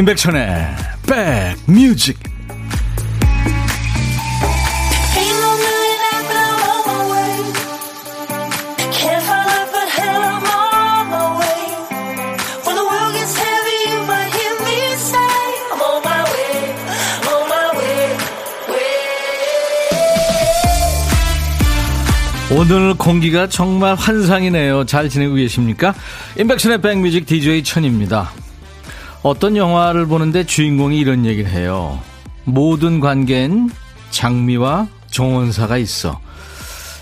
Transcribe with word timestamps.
임백천의 0.00 0.66
백뮤직 1.66 2.18
오늘 22.52 22.94
공기가 22.94 23.46
정말 23.48 23.94
환상이네요. 23.94 24.86
잘 24.86 25.10
지내고 25.10 25.34
계십니까? 25.34 25.94
임백천의 26.38 26.80
백뮤직 26.80 27.26
DJ 27.26 27.62
천입니다. 27.64 28.30
어떤 29.22 29.56
영화를 29.56 30.06
보는데 30.06 30.44
주인공이 30.44 30.98
이런 30.98 31.26
얘기를 31.26 31.50
해요. 31.50 32.00
모든 32.44 33.00
관계엔 33.00 33.70
장미와 34.10 34.88
정원사가 35.10 35.76
있어. 35.78 36.18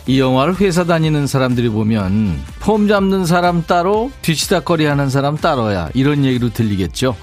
이 0.07 0.19
영화를 0.19 0.59
회사 0.61 0.85
다니는 0.85 1.27
사람들이 1.27 1.69
보면 1.69 2.43
폼 2.61 2.89
잡는 2.89 3.27
사람 3.27 3.63
따로 3.67 4.11
뒤치다거리 4.23 4.87
하는 4.87 5.11
사람 5.11 5.37
따로야 5.37 5.91
이런 5.95 6.25
얘기로 6.25 6.51
들리겠죠. 6.51 7.15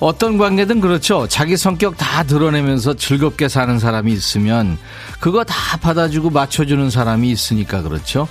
어떤 0.00 0.36
관계든 0.36 0.80
그렇죠. 0.80 1.26
자기 1.28 1.56
성격 1.56 1.96
다 1.96 2.22
드러내면서 2.24 2.94
즐겁게 2.94 3.48
사는 3.48 3.78
사람이 3.78 4.12
있으면 4.12 4.76
그거 5.18 5.44
다 5.44 5.78
받아주고 5.78 6.30
맞춰주는 6.30 6.90
사람이 6.90 7.30
있으니까 7.30 7.80
그렇죠. 7.82 8.28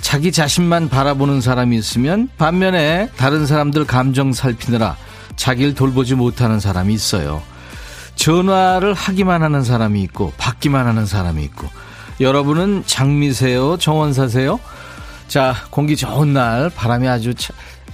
자기 0.00 0.32
자신만 0.32 0.88
바라보는 0.88 1.40
사람이 1.40 1.76
있으면 1.76 2.28
반면에 2.38 3.08
다른 3.16 3.46
사람들 3.46 3.86
감정 3.86 4.32
살피느라 4.32 4.96
자기를 5.36 5.74
돌보지 5.74 6.14
못하는 6.14 6.60
사람이 6.60 6.92
있어요. 6.92 7.42
전화를 8.16 8.94
하기만 8.94 9.42
하는 9.42 9.62
사람이 9.62 10.02
있고 10.04 10.32
받기만 10.38 10.86
하는 10.86 11.06
사람이 11.06 11.44
있고 11.44 11.68
여러분은 12.20 12.84
장미세요? 12.86 13.76
정원사세요? 13.76 14.58
자, 15.28 15.54
공기 15.70 15.96
좋은 15.96 16.32
날 16.32 16.70
바람이 16.70 17.06
아주 17.08 17.34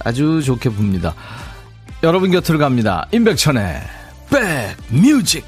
아주 0.03 0.41
좋게 0.41 0.69
붑니다. 0.69 1.13
여러분 2.03 2.31
곁으로 2.31 2.57
갑니다. 2.57 3.07
임백천의 3.11 3.81
백뮤직 4.29 5.45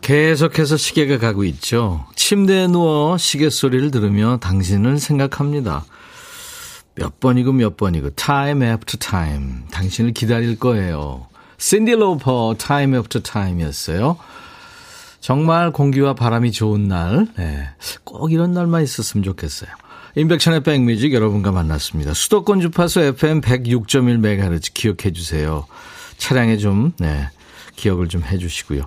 계속해서 0.00 0.76
시계가 0.76 1.18
가고 1.18 1.44
있죠. 1.44 2.04
침대에 2.16 2.66
누워 2.66 3.16
시계 3.18 3.50
소리를 3.50 3.90
들으며 3.90 4.38
당신을 4.38 4.98
생각합니다. 4.98 5.84
몇 6.94 7.20
번이고 7.20 7.52
몇 7.52 7.76
번이고 7.76 8.10
time 8.10 8.62
after 8.66 8.98
time 8.98 9.62
당신을 9.70 10.12
기다릴 10.12 10.58
거예요. 10.58 11.26
신디 11.58 11.92
로퍼 11.92 12.56
time 12.58 12.96
after 12.96 13.22
time이었어요. 13.22 14.16
정말 15.20 15.70
공기와 15.70 16.14
바람이 16.14 16.50
좋은 16.50 16.88
날, 16.88 17.28
네. 17.36 17.68
꼭 18.02 18.32
이런 18.32 18.52
날만 18.52 18.82
있었으면 18.82 19.22
좋겠어요. 19.22 19.70
인백션의 20.16 20.62
백뮤직 20.64 21.14
여러분과 21.14 21.52
만났습니다. 21.52 22.12
수도권 22.12 22.60
주파수 22.60 23.00
FM 23.00 23.40
106.1MHz 23.40 24.74
기억해 24.74 25.12
주세요. 25.12 25.66
차량에 26.18 26.56
좀, 26.56 26.92
네, 26.98 27.28
기억을 27.76 28.08
좀 28.08 28.22
해 28.22 28.36
주시고요. 28.36 28.82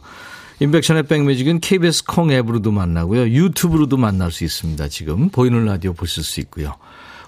인백션의 0.59 1.03
백뮤직은 1.03 1.61
KBS 1.61 2.03
콩 2.05 2.31
앱으로도 2.31 2.71
만나고요. 2.71 3.29
유튜브로도 3.29 3.97
만날 3.97 4.31
수 4.31 4.43
있습니다. 4.43 4.87
지금 4.89 5.29
보이는 5.29 5.63
라디오 5.65 5.93
보실 5.93 6.23
수 6.23 6.41
있고요. 6.41 6.75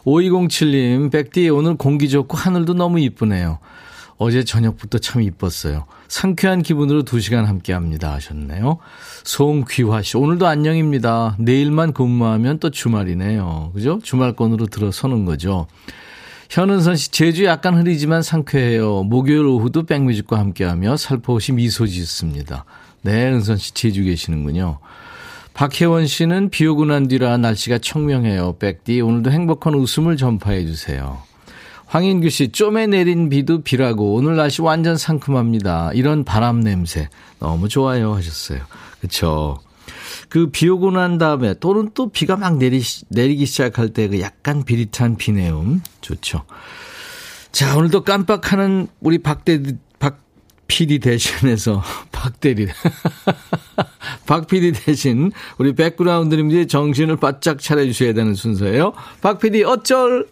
5207님, 0.06 1.12
백디 1.12 1.50
오늘 1.50 1.76
공기 1.76 2.10
좋고 2.10 2.38
하늘도 2.38 2.74
너무 2.74 3.00
이쁘네요. 3.00 3.60
어제 4.18 4.44
저녁부터 4.44 4.98
참 4.98 5.22
이뻤어요. 5.22 5.86
상쾌한 6.08 6.64
기분으로 6.64 7.04
2시간 7.04 7.46
함께 7.46 7.74
합니다 7.74 8.14
하셨네요. 8.14 8.80
송귀화 9.24 10.02
씨, 10.02 10.18
오늘도 10.18 10.48
안녕입니다. 10.48 11.36
내일만 11.40 11.94
근무하면 11.94 12.60
또 12.60 12.72
주말이네요. 12.72 13.72
그죠? 13.76 14.00
주말권으로 14.02 14.68
들어서는 14.68 15.26
거죠. 15.26 15.68
현은선 16.50 16.96
씨, 16.96 17.12
제주 17.12 17.46
약간 17.46 17.78
흐리지만 17.78 18.24
상쾌해요. 18.24 19.04
목요일 19.04 19.46
오후도 19.46 19.84
백뮤직과 19.84 20.40
함께하며 20.40 20.98
살포시 20.98 21.52
미소 21.52 21.86
짓습니다. 21.86 22.66
네, 23.02 23.28
은선 23.28 23.58
씨 23.58 23.74
제주 23.74 24.04
계시는군요. 24.04 24.80
박혜원 25.58 26.06
씨는 26.06 26.52
비 26.52 26.68
오고 26.68 26.86
난 26.86 27.08
뒤라 27.08 27.36
날씨가 27.38 27.80
청명해요. 27.80 28.58
백디 28.60 29.02
오늘도 29.02 29.32
행복한 29.32 29.74
웃음을 29.74 30.16
전파해 30.16 30.64
주세요. 30.68 31.24
황인규 31.88 32.30
씨, 32.30 32.50
좀에 32.50 32.86
내린 32.86 33.28
비도 33.28 33.64
비라고 33.64 34.14
오늘 34.14 34.36
날씨 34.36 34.62
완전 34.62 34.98
상큼합니다. 34.98 35.94
이런 35.96 36.24
바람 36.24 36.60
냄새 36.60 37.10
너무 37.40 37.70
좋아요 37.70 38.14
하셨어요. 38.14 38.60
그렇죠. 39.00 39.58
그비 40.30 40.70
오고 40.70 40.92
난 40.92 41.18
다음에 41.18 41.56
또는 41.56 41.90
또 41.96 42.12
비가 42.12 42.38
막 42.38 42.58
내리, 42.58 42.84
내리기 43.10 43.48
시작할 43.48 43.90
때 43.90 44.10
그 44.10 44.22
약간 44.22 44.64
비릿한 44.64 45.18
비내음 45.18 45.82
좋죠. 46.02 46.44
자, 47.52 47.76
오늘도 47.76 48.04
깜빡하는 48.04 48.90
우리 49.00 49.18
박대, 49.18 49.64
PD 50.68 51.00
대신해서 51.00 51.84
박 52.12 52.40
대리. 52.40 52.68
박 54.26 54.48
PD 54.48 54.74
대신 54.74 55.32
우리 55.58 55.74
백그라운드님들이 55.74 56.68
정신을 56.68 57.18
바짝 57.18 57.60
차려주셔야 57.60 58.14
되는 58.14 58.34
순서예요. 58.36 58.94
박 59.22 59.40
PD 59.40 59.64
어쩔? 59.64 60.28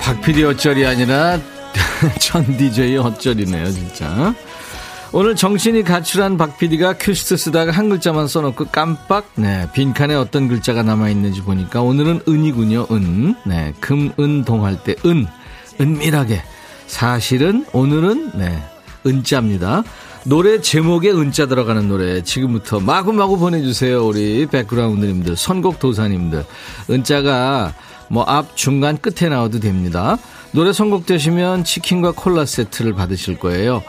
박 0.00 0.20
PD 0.22 0.44
어쩔이 0.44 0.84
아니라 0.84 1.38
전 2.20 2.44
DJ 2.56 2.96
어쩔이네요 2.96 3.70
진짜. 3.70 4.34
오늘 5.12 5.34
정신이 5.34 5.82
가출한 5.82 6.36
박 6.36 6.56
PD가 6.56 6.92
큐시트 6.92 7.36
쓰다가 7.36 7.72
한 7.72 7.88
글자만 7.88 8.28
써놓고 8.28 8.66
깜빡, 8.66 9.26
네, 9.34 9.68
빈칸에 9.74 10.14
어떤 10.14 10.46
글자가 10.46 10.84
남아있는지 10.84 11.42
보니까 11.42 11.82
오늘은 11.82 12.20
은이군요, 12.28 12.86
은. 12.92 13.34
네, 13.44 13.74
금, 13.80 14.12
은, 14.20 14.44
동할 14.44 14.80
때 14.84 14.94
은. 15.04 15.26
은밀하게. 15.80 16.40
사실은 16.86 17.66
오늘은, 17.72 18.38
네, 18.38 18.62
은자입니다. 19.04 19.82
노래 20.26 20.60
제목에 20.60 21.10
은자 21.10 21.46
들어가는 21.46 21.88
노래 21.88 22.22
지금부터 22.22 22.78
마구마구 22.78 23.36
보내주세요. 23.36 24.06
우리 24.06 24.46
백그라운드님들, 24.46 25.34
선곡 25.34 25.80
도사님들. 25.80 26.44
은자가 26.88 27.74
뭐 28.08 28.22
앞, 28.24 28.56
중간, 28.56 28.96
끝에 28.96 29.28
나와도 29.28 29.58
됩니다. 29.58 30.18
노래 30.52 30.72
선곡되시면 30.72 31.64
치킨과 31.64 32.12
콜라 32.12 32.44
세트를 32.44 32.94
받으실 32.94 33.38
거예요. 33.38 33.82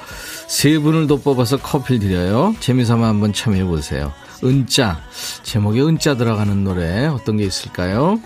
세 0.51 0.77
분을 0.77 1.07
더 1.07 1.15
뽑아서 1.15 1.55
커피 1.55 1.97
드려요. 1.97 2.53
재미삼아 2.59 3.07
한번 3.07 3.31
참여해 3.31 3.63
보세요. 3.63 4.11
은자 4.43 4.99
제목에 5.43 5.79
은자 5.81 6.17
들어가는 6.17 6.65
노래 6.65 7.07
어떤 7.07 7.37
게 7.37 7.45
있을까요? 7.45 8.19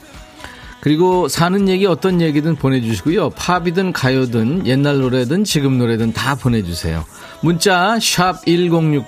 그리고 0.81 1.27
사는 1.27 1.69
얘기 1.69 1.85
어떤 1.85 2.21
얘기든 2.21 2.55
보내주시고요. 2.55 3.29
팝이든 3.29 3.93
가요든 3.93 4.65
옛날 4.65 5.01
노래든 5.01 5.43
지금 5.43 5.77
노래든 5.77 6.13
다 6.13 6.33
보내주세요. 6.33 7.05
문자 7.41 7.99
샵 8.01 8.43
1061, 8.45 9.05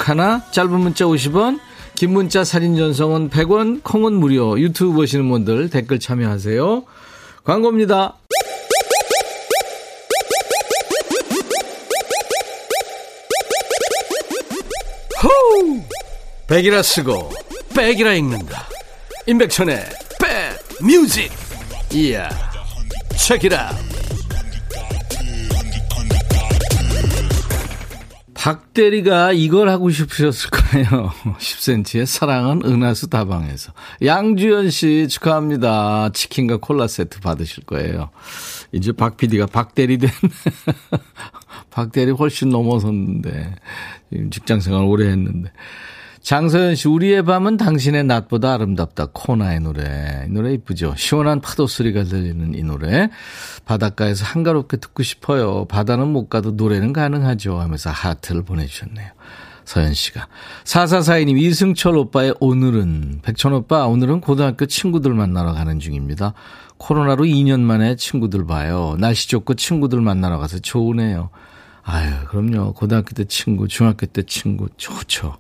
짧은 0.52 0.80
문자 0.80 1.06
50원, 1.06 1.60
긴 1.96 2.14
문자 2.14 2.44
사진 2.44 2.78
전송은 2.78 3.32
100원, 3.32 3.82
콩은 3.84 4.14
무료. 4.14 4.60
유튜브 4.60 4.94
보시는 4.94 5.28
분들 5.28 5.72
댓글 5.72 6.00
참여하세요. 6.00 6.84
광고입니다. 7.44 8.14
백이라 16.48 16.82
쓰고 16.82 17.30
백이라 17.76 18.14
읽는다. 18.14 18.68
임백천의 19.26 19.84
백 20.20 20.58
뮤직. 20.82 21.30
이야. 21.94 22.30
책이라. 23.18 23.76
박대리가 28.34 29.34
이걸 29.34 29.68
하고 29.68 29.90
싶으셨을 29.90 30.50
거예요. 30.52 31.12
10cm의 31.38 32.06
사랑은 32.06 32.62
은하수 32.64 33.10
다방에서. 33.10 33.74
양주현 34.06 34.70
씨 34.70 35.08
축하합니다. 35.10 36.12
치킨과 36.14 36.58
콜라 36.58 36.88
세트 36.88 37.20
받으실 37.20 37.66
거예요. 37.66 38.10
이제 38.72 38.94
박 38.94 39.18
PD가 39.18 39.48
박대리 39.48 39.98
된. 39.98 40.10
박대리 41.72 42.12
훨씬 42.12 42.50
넘어섰는데. 42.50 43.56
직장 44.32 44.62
생활 44.62 44.84
오래 44.86 45.10
했는데. 45.10 45.52
장서연 46.28 46.76
씨, 46.76 46.90
우리의 46.90 47.24
밤은 47.24 47.56
당신의 47.56 48.04
낮보다 48.04 48.56
아름답다. 48.56 49.08
코나의 49.14 49.62
노래. 49.62 50.26
이 50.28 50.30
노래 50.30 50.52
이쁘죠? 50.56 50.94
시원한 50.98 51.40
파도 51.40 51.68
소리가 51.68 52.04
들리는 52.04 52.54
이 52.54 52.64
노래. 52.64 53.10
바닷가에서 53.64 54.26
한가롭게 54.26 54.76
듣고 54.76 55.04
싶어요. 55.04 55.64
바다는 55.70 56.10
못 56.10 56.28
가도 56.28 56.52
노래는 56.52 56.92
가능하죠. 56.92 57.62
하면서 57.62 57.92
하트를 57.92 58.44
보내주셨네요. 58.44 59.08
서현 59.64 59.94
씨가. 59.94 60.28
4442님, 60.66 61.42
이승철 61.42 61.96
오빠의 61.96 62.36
오늘은, 62.42 63.20
백천 63.22 63.54
오빠, 63.54 63.88
오늘은 63.88 64.20
고등학교 64.20 64.66
친구들 64.66 65.14
만나러 65.14 65.54
가는 65.54 65.80
중입니다. 65.80 66.34
코로나로 66.76 67.24
2년 67.24 67.62
만에 67.62 67.96
친구들 67.96 68.46
봐요. 68.46 68.98
날씨 69.00 69.30
좋고 69.30 69.54
친구들 69.54 70.02
만나러 70.02 70.40
가서 70.40 70.60
좋으네요. 70.60 71.30
아유, 71.90 72.12
그럼요. 72.28 72.74
고등학교 72.74 73.14
때 73.14 73.24
친구, 73.24 73.70
중학교 73.70 74.06
때 74.08 74.22
친구, 74.24 74.68
좋죠. 74.76 75.38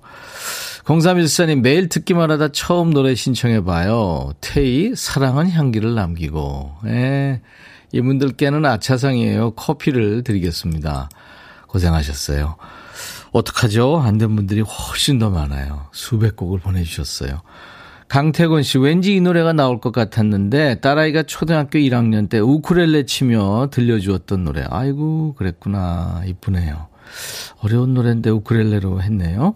0314님, 0.88 1.60
매일 1.60 1.90
듣기만 1.90 2.32
하다 2.32 2.54
처음 2.54 2.92
노래 2.94 3.14
신청해봐요. 3.14 4.32
태희, 4.40 4.94
사랑은 4.96 5.52
향기를 5.52 5.94
남기고. 5.96 6.78
예. 6.86 7.42
이분들께는 7.92 8.66
아차상이에요. 8.66 9.52
커피를 9.52 10.24
드리겠습니다. 10.24 11.10
고생하셨어요. 11.68 12.56
어떡하죠? 13.34 13.98
안 14.00 14.18
된 14.18 14.34
분들이 14.38 14.62
훨씬 14.62 15.20
더 15.20 15.30
많아요. 15.30 15.88
수백 15.92 16.38
곡을 16.38 16.60
보내주셨어요. 16.60 17.42
강태곤 18.08 18.64
씨, 18.64 18.78
왠지 18.78 19.14
이 19.18 19.20
노래가 19.20 19.52
나올 19.52 19.82
것 19.82 19.92
같았는데, 19.92 20.80
딸아이가 20.80 21.24
초등학교 21.24 21.80
1학년 21.80 22.30
때 22.30 22.40
우쿨렐레 22.40 23.06
치며 23.06 23.68
들려주었던 23.72 24.46
노래. 24.46 24.64
아이고, 24.70 25.36
그랬구나. 25.36 26.24
이쁘네요. 26.28 26.88
어려운 27.62 27.94
노래인데 27.94 28.30
우쿨렐레로 28.30 29.02
했네요. 29.02 29.56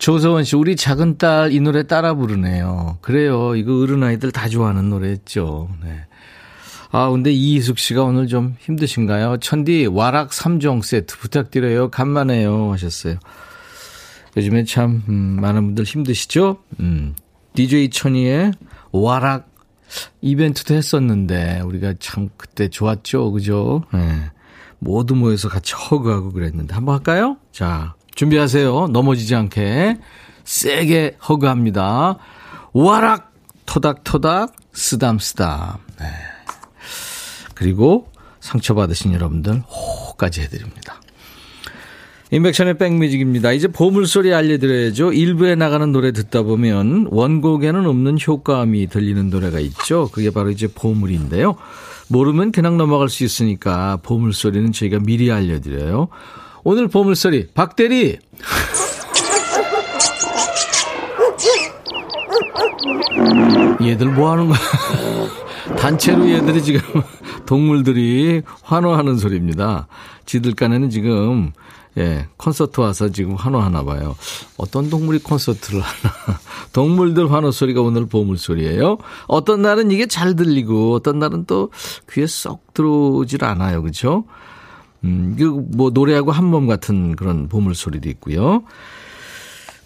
조서원 0.00 0.44
씨, 0.44 0.56
우리 0.56 0.76
작은 0.76 1.18
딸 1.18 1.52
이 1.52 1.60
노래 1.60 1.82
따라 1.82 2.14
부르네요. 2.14 2.96
그래요. 3.02 3.54
이거 3.54 3.80
어른 3.82 4.02
아이들 4.02 4.32
다 4.32 4.48
좋아하는 4.48 4.88
노래였죠. 4.88 5.68
네. 5.84 6.06
아, 6.90 7.10
근데 7.10 7.30
이희숙 7.30 7.78
씨가 7.78 8.02
오늘 8.02 8.26
좀 8.26 8.56
힘드신가요? 8.60 9.36
천디, 9.36 9.88
와락 9.92 10.30
3종 10.30 10.82
세트 10.82 11.18
부탁드려요. 11.18 11.90
간만에요. 11.90 12.72
하셨어요. 12.72 13.16
요즘에 14.38 14.64
참, 14.64 15.02
음, 15.08 15.38
많은 15.40 15.66
분들 15.66 15.84
힘드시죠? 15.84 16.56
음, 16.80 17.14
DJ 17.54 17.90
천이의 17.90 18.52
와락 18.92 19.50
이벤트도 20.22 20.74
했었는데, 20.74 21.60
우리가 21.60 21.94
참 22.00 22.30
그때 22.38 22.68
좋았죠. 22.68 23.32
그죠? 23.32 23.84
네. 23.92 24.30
모두 24.78 25.14
모여서 25.14 25.50
같이 25.50 25.74
허그하고 25.74 26.30
그랬는데. 26.32 26.74
한번 26.74 26.94
할까요? 26.94 27.36
자, 27.52 27.94
준비하세요. 28.20 28.88
넘어지지 28.88 29.34
않게. 29.34 29.96
세게 30.44 31.16
허그합니다. 31.26 32.18
와락! 32.74 33.32
토닥토닥, 33.64 34.52
쓰담쓰담. 34.74 35.78
네. 35.98 36.06
그리고 37.54 38.08
상처받으신 38.40 39.14
여러분들 39.14 39.60
호까지 39.60 40.42
해드립니다. 40.42 41.00
인백션의 42.30 42.76
백뮤직입니다. 42.76 43.52
이제 43.52 43.68
보물소리 43.68 44.34
알려드려야죠. 44.34 45.14
일부에 45.14 45.54
나가는 45.54 45.90
노래 45.90 46.12
듣다 46.12 46.42
보면 46.42 47.06
원곡에는 47.10 47.86
없는 47.86 48.18
효과음이 48.26 48.88
들리는 48.88 49.30
노래가 49.30 49.60
있죠. 49.60 50.10
그게 50.12 50.30
바로 50.30 50.50
이제 50.50 50.66
보물인데요. 50.66 51.56
모르면 52.08 52.52
그냥 52.52 52.76
넘어갈 52.76 53.08
수 53.08 53.24
있으니까 53.24 53.98
보물소리는 54.02 54.72
저희가 54.72 54.98
미리 54.98 55.32
알려드려요. 55.32 56.08
오늘 56.62 56.88
보물소리 56.88 57.48
박대리 57.54 58.18
얘들 63.82 64.08
뭐 64.08 64.30
하는 64.32 64.48
거야? 64.48 64.58
단체로 65.78 66.28
얘들이 66.30 66.62
지금 66.62 66.80
동물들이 67.46 68.42
환호하는 68.62 69.16
소리입니다. 69.16 69.88
지들 70.26 70.54
간에는 70.54 70.90
지금 70.90 71.52
예, 71.98 72.28
콘서트 72.36 72.80
와서 72.80 73.08
지금 73.08 73.34
환호하나 73.34 73.82
봐요. 73.84 74.14
어떤 74.56 74.90
동물이 74.90 75.20
콘서트를 75.20 75.80
하나. 75.80 76.14
동물들 76.72 77.32
환호 77.32 77.50
소리가 77.50 77.80
오늘 77.80 78.06
보물 78.06 78.38
소리예요. 78.38 78.98
어떤 79.26 79.62
날은 79.62 79.90
이게 79.90 80.06
잘 80.06 80.36
들리고 80.36 80.94
어떤 80.94 81.18
날은 81.18 81.46
또 81.46 81.70
귀에 82.12 82.26
쏙 82.26 82.74
들어오질 82.74 83.44
않아요. 83.44 83.82
그렇죠? 83.82 84.24
음, 85.04 85.36
뭐 85.74 85.90
노래하고 85.90 86.32
한 86.32 86.44
몸 86.46 86.66
같은 86.66 87.16
그런 87.16 87.48
보물 87.48 87.74
소리도 87.74 88.08
있고요. 88.10 88.64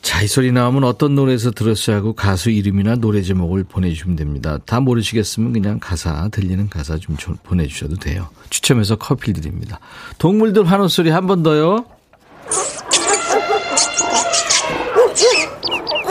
자, 0.03 0.21
이 0.23 0.27
소리 0.27 0.53
나오면 0.53 0.85
어떤 0.85 1.15
노래에서 1.15 1.51
들었어야 1.51 1.97
하고 1.97 2.13
가수 2.13 2.51
이름이나 2.51 2.97
노래 2.97 3.23
제목을 3.23 3.65
보내주시면 3.65 4.17
됩니다. 4.17 4.59
다 4.67 4.81
모르시겠으면 4.81 5.53
그냥 5.55 5.79
가사, 5.81 6.29
들리는 6.29 6.69
가사 6.69 6.99
좀 6.99 7.17
보내주셔도 7.43 7.97
돼요. 7.97 8.29
추첨해서 8.51 8.97
커피 8.97 9.33
드립니다. 9.33 9.81
동물들 10.19 10.65
환호 10.65 10.89
소리 10.89 11.09
한 11.11 11.27
번 11.27 11.43
더요. 11.43 11.87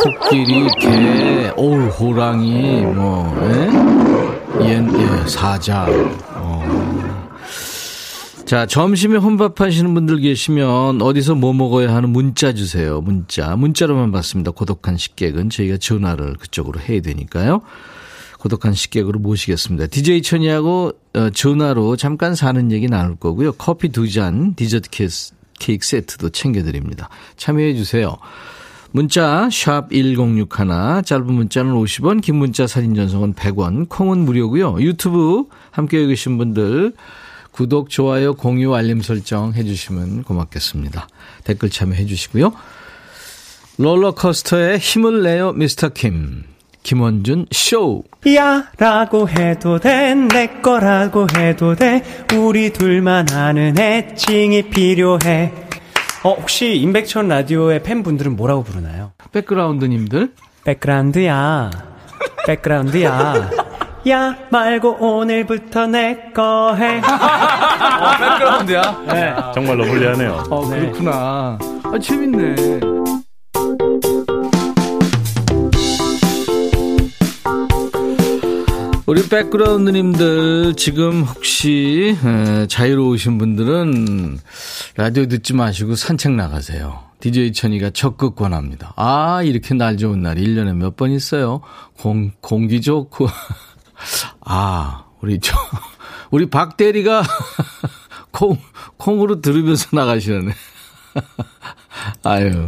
코끼리, 0.04 0.68
개, 0.82 1.52
어우, 1.56 1.88
호랑이, 1.90 2.82
뭐, 2.82 3.38
예? 3.44 4.66
예, 4.66 4.76
예 4.86 5.28
사자, 5.28 5.88
자, 8.54 8.68
점심에 8.68 9.18
혼밥 9.18 9.62
하시는 9.62 9.96
분들 9.96 10.20
계시면 10.20 11.02
어디서 11.02 11.34
뭐 11.34 11.54
먹어야 11.54 11.92
하는 11.96 12.10
문자 12.10 12.54
주세요. 12.54 13.02
문자. 13.02 13.56
문자로만 13.56 14.12
받습니다. 14.12 14.52
고독한 14.52 14.96
식객은 14.96 15.50
저희가 15.50 15.78
전화를 15.78 16.36
그쪽으로 16.36 16.80
해야 16.80 17.02
되니까요. 17.02 17.64
고독한 18.38 18.76
식객으로 18.76 19.20
모시겠습니다. 19.22 19.88
DJ 19.88 20.22
천이하고 20.22 20.92
어, 21.16 21.30
전화로 21.32 21.96
잠깐 21.96 22.36
사는 22.36 22.72
얘기 22.72 22.86
나눌 22.86 23.16
거고요. 23.16 23.54
커피 23.54 23.90
두 23.90 24.08
잔, 24.08 24.54
디저트 24.54 24.92
케이크 25.58 25.84
세트도 25.84 26.30
챙겨드립니다. 26.30 27.10
참여해 27.38 27.74
주세요. 27.74 28.18
문자 28.92 29.50
1061, 29.50 31.02
짧은 31.04 31.26
문자는 31.26 31.74
50원, 31.74 32.22
긴 32.22 32.36
문자 32.36 32.68
사진 32.68 32.94
전송은 32.94 33.34
100원, 33.34 33.90
콩은 33.90 34.20
무료고요. 34.20 34.80
유튜브 34.82 35.46
함께 35.72 36.06
계신 36.06 36.38
분들 36.38 36.94
구독, 37.54 37.90
좋아요, 37.90 38.34
공유, 38.34 38.74
알림 38.74 39.02
설정 39.02 39.54
해주시면 39.54 40.24
고맙겠습니다. 40.24 41.08
댓글 41.44 41.70
참여해 41.70 42.06
주시고요. 42.06 42.52
롤러코스터에 43.78 44.78
힘을 44.78 45.24
내요, 45.24 45.54
미스터 45.54 45.90
킴. 45.90 46.44
김원준 46.82 47.46
쇼. 47.52 48.04
야 48.36 48.70
라고 48.78 49.30
해도 49.30 49.80
돼, 49.80 50.14
내 50.16 50.48
거라고 50.62 51.28
해도 51.38 51.76
돼, 51.76 52.04
우리 52.36 52.74
둘만 52.74 53.32
아는 53.32 53.80
애칭이 53.80 54.70
필요해. 54.70 55.54
어, 56.24 56.34
혹시 56.34 56.76
임백천 56.76 57.28
라디오의 57.28 57.84
팬분들은 57.84 58.36
뭐라고 58.36 58.64
부르나요? 58.64 59.14
백그라운드님들? 59.32 60.34
백그라운드야. 60.66 61.72
백그라운드야. 62.48 63.63
야 64.10 64.36
말고 64.50 64.98
오늘부터 65.00 65.88
내 65.88 66.32
거 66.34 66.76
해. 66.76 66.98
어, 67.00 68.18
백그라운드야? 68.20 69.04
네. 69.08 69.36
정말로 69.54 69.86
불리하네요. 69.86 70.44
어, 70.50 70.68
그렇구나. 70.68 71.58
아, 71.84 72.00
재밌네. 72.02 72.56
우리 79.06 79.28
백그라운드님들 79.28 80.76
지금 80.76 81.24
혹시 81.24 82.16
자유로우신 82.70 83.38
분들은 83.38 84.40
라디오 84.96 85.26
듣지 85.28 85.54
마시고 85.54 85.96
산책 85.96 86.32
나가세요. 86.34 87.00
DJ 87.20 87.54
천이가 87.54 87.92
적극 87.92 88.36
권합니다. 88.36 88.94
아, 88.96 89.42
이렇게 89.44 89.74
날 89.76 89.98
좋은 89.98 90.22
날 90.22 90.36
1년에 90.38 90.76
몇 90.76 90.96
번 90.96 91.12
있어요. 91.12 91.62
공, 92.00 92.32
공기 92.42 92.82
좋고. 92.82 93.28
아, 94.42 95.06
우리 95.22 95.40
저, 95.40 95.56
우리 96.32 96.50
박 96.50 96.78
대리가 96.78 97.24
콩, 98.32 98.58
콩으로 98.98 99.42
들으면서 99.42 99.90
나가시네. 99.94 100.54
아유, 102.24 102.68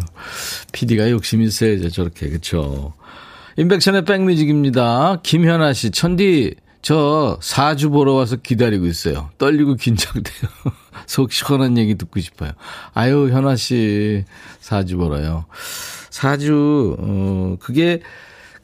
PD가 0.71 1.09
욕심 1.09 1.41
있어야죠, 1.41 1.89
저렇게. 1.89 2.29
그쵸. 2.29 2.93
인백션의 3.57 4.05
백뮤직입니다. 4.05 5.21
김현아 5.23 5.73
씨, 5.73 5.91
천디, 5.91 6.55
저 6.81 7.39
사주 7.41 7.89
보러 7.89 8.13
와서 8.13 8.35
기다리고 8.35 8.85
있어요. 8.85 9.31
떨리고 9.37 9.75
긴장돼요. 9.75 10.51
속 11.07 11.31
시원한 11.31 11.77
얘기 11.77 11.95
듣고 11.95 12.19
싶어요. 12.19 12.51
아유, 12.93 13.29
현아 13.31 13.55
씨, 13.55 14.23
사주 14.59 14.97
보러요. 14.97 15.45
사주, 16.09 16.95
어, 16.99 17.55
그게 17.59 18.01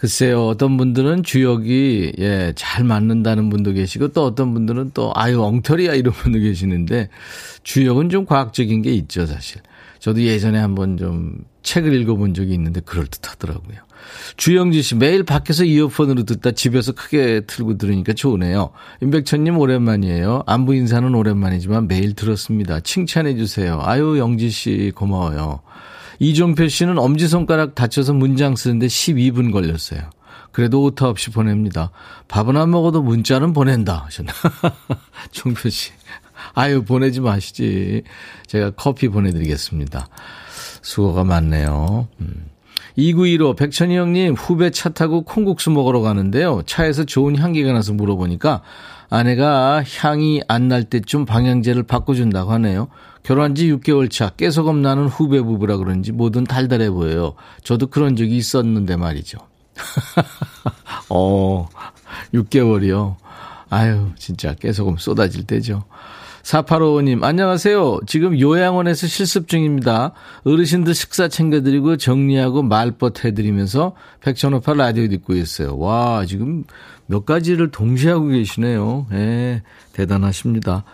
글쎄요, 0.01 0.47
어떤 0.47 0.77
분들은 0.77 1.21
주역이, 1.21 2.13
예, 2.17 2.53
잘 2.55 2.83
맞는다는 2.83 3.51
분도 3.51 3.71
계시고, 3.71 4.07
또 4.07 4.25
어떤 4.25 4.51
분들은 4.51 4.91
또, 4.95 5.11
아유, 5.13 5.43
엉터리야, 5.43 5.93
이런 5.93 6.11
분도 6.11 6.39
계시는데, 6.39 7.09
주역은 7.61 8.09
좀 8.09 8.25
과학적인 8.25 8.81
게 8.81 8.91
있죠, 8.93 9.27
사실. 9.27 9.61
저도 9.99 10.23
예전에 10.23 10.57
한번 10.57 10.97
좀 10.97 11.35
책을 11.61 11.93
읽어본 11.93 12.33
적이 12.33 12.55
있는데, 12.55 12.79
그럴듯 12.79 13.29
하더라고요. 13.29 13.77
주영지 14.37 14.81
씨, 14.81 14.95
매일 14.95 15.21
밖에서 15.21 15.65
이어폰으로 15.65 16.23
듣다 16.23 16.49
집에서 16.49 16.93
크게 16.93 17.41
틀고 17.45 17.77
들으니까 17.77 18.13
좋으네요. 18.13 18.71
임백천님 19.03 19.59
오랜만이에요. 19.59 20.41
안부 20.47 20.73
인사는 20.73 21.13
오랜만이지만 21.13 21.87
매일 21.87 22.15
들었습니다. 22.15 22.79
칭찬해주세요. 22.79 23.79
아유, 23.83 24.17
영지 24.17 24.49
씨, 24.49 24.91
고마워요. 24.95 25.61
이종표 26.21 26.67
씨는 26.67 26.99
엄지손가락 26.99 27.73
다쳐서 27.73 28.13
문장 28.13 28.55
쓰는데 28.55 28.85
12분 28.85 29.51
걸렸어요. 29.51 30.01
그래도 30.51 30.83
오타 30.83 31.09
없이 31.09 31.31
보냅니다. 31.31 31.89
밥은 32.27 32.57
안 32.57 32.69
먹어도 32.69 33.01
문자는 33.01 33.53
보낸다 33.53 34.03
하셨나. 34.05 34.31
종표 35.31 35.69
씨. 35.69 35.91
아유, 36.53 36.83
보내지 36.83 37.21
마시지. 37.21 38.03
제가 38.45 38.69
커피 38.75 39.07
보내드리겠습니다. 39.07 40.09
수고가 40.83 41.23
많네요. 41.23 42.07
음. 42.19 42.45
2915 42.97 43.55
백천희 43.55 43.97
형님 43.97 44.35
후배 44.35 44.69
차 44.69 44.89
타고 44.89 45.23
콩국수 45.23 45.71
먹으러 45.71 46.01
가는데요. 46.01 46.61
차에서 46.67 47.03
좋은 47.03 47.35
향기가 47.35 47.73
나서 47.73 47.93
물어보니까 47.93 48.61
아내가 49.11 49.83
향이 49.83 50.41
안 50.47 50.69
날 50.69 50.85
때쯤 50.85 51.25
방향제를 51.25 51.83
바꿔준다고 51.83 52.51
하네요. 52.53 52.87
결혼한 53.23 53.55
지 53.55 53.69
6개월 53.71 54.09
차 54.09 54.29
깨소금 54.29 54.81
나는 54.81 55.07
후배 55.07 55.41
부부라 55.41 55.77
그런지 55.77 56.11
뭐든 56.13 56.45
달달해 56.45 56.89
보여요. 56.89 57.33
저도 57.63 57.87
그런 57.87 58.15
적이 58.15 58.37
있었는데 58.37 58.95
말이죠. 58.95 59.37
어, 61.09 61.67
6개월이요. 62.33 63.15
아유, 63.69 64.07
진짜 64.17 64.53
깨소금 64.55 64.97
쏟아질 64.97 65.43
때죠. 65.45 65.83
4855님, 66.43 67.23
안녕하세요. 67.23 67.99
지금 68.07 68.39
요양원에서 68.39 69.07
실습 69.07 69.47
중입니다. 69.47 70.13
어르신들 70.43 70.95
식사 70.95 71.27
챙겨드리고 71.27 71.97
정리하고 71.97 72.63
말벗 72.63 73.23
해드리면서 73.25 73.93
백천오파 74.21 74.73
라디오 74.73 75.07
듣고 75.07 75.35
있어요. 75.35 75.77
와, 75.77 76.25
지금 76.25 76.63
몇 77.11 77.25
가지를 77.25 77.71
동시에 77.71 78.11
하고 78.11 78.27
계시네요. 78.27 79.05
예, 79.11 79.63
대단하십니다. 79.91 80.85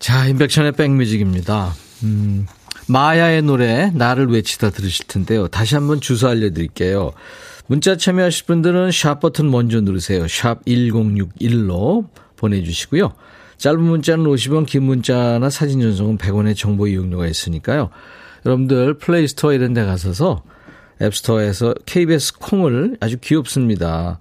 자, 0.00 0.26
인백션의 0.26 0.72
백뮤직입니다. 0.72 1.72
음, 2.02 2.46
마야의 2.88 3.42
노래, 3.42 3.92
나를 3.94 4.26
외치다 4.26 4.70
들으실 4.70 5.06
텐데요. 5.06 5.46
다시 5.46 5.76
한번 5.76 6.00
주소 6.00 6.26
알려드릴게요. 6.26 7.12
문자 7.68 7.96
참여하실 7.96 8.46
분들은 8.46 8.90
샵 8.90 9.20
버튼 9.20 9.48
먼저 9.48 9.80
누르세요. 9.80 10.26
샵 10.26 10.64
1061로 10.64 12.08
보내주시고요. 12.34 13.12
짧은 13.58 13.80
문자는 13.80 14.24
50원, 14.24 14.66
긴 14.66 14.82
문자나 14.84 15.50
사진 15.50 15.80
전송은 15.80 16.18
100원의 16.18 16.56
정보 16.56 16.88
이용료가 16.88 17.28
있으니까요. 17.28 17.90
여러분들 18.44 18.94
플레이스토어 18.98 19.52
이런 19.52 19.72
데 19.72 19.84
가셔서 19.84 20.42
앱스토어에서 21.00 21.74
KBS 21.86 22.38
콩을 22.38 22.96
아주 22.98 23.18
귀엽습니다. 23.20 24.18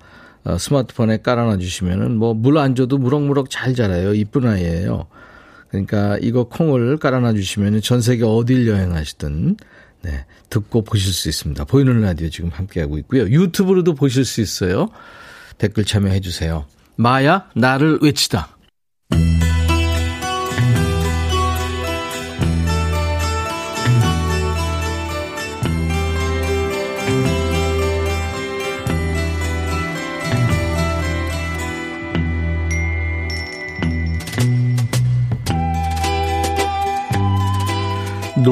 어, 0.47 0.57
스마트폰에 0.57 1.17
깔아놔 1.17 1.57
주시면은 1.57 2.15
뭐 2.17 2.33
물 2.33 2.57
안 2.57 2.73
줘도 2.75 2.97
무럭무럭 2.97 3.49
잘 3.49 3.75
자라요. 3.75 4.13
이쁜 4.13 4.47
아이예요. 4.47 5.07
그러니까 5.69 6.17
이거 6.21 6.45
콩을 6.45 6.97
깔아놔 6.97 7.33
주시면은 7.33 7.81
전 7.81 8.01
세계 8.01 8.23
어딜 8.23 8.67
여행하시든 8.67 9.57
네, 10.03 10.25
듣고 10.49 10.83
보실 10.83 11.11
수 11.11 11.27
있습니다. 11.27 11.65
보이는 11.65 11.99
라디오 12.01 12.29
지금 12.29 12.49
함께하고 12.49 12.97
있고요. 12.99 13.23
유튜브로도 13.23 13.95
보실 13.95 14.23
수 14.23 14.39
있어요. 14.41 14.87
댓글 15.57 15.83
참여해 15.83 16.21
주세요. 16.21 16.65
마야 16.95 17.49
나를 17.55 17.99
외치다. 18.01 18.56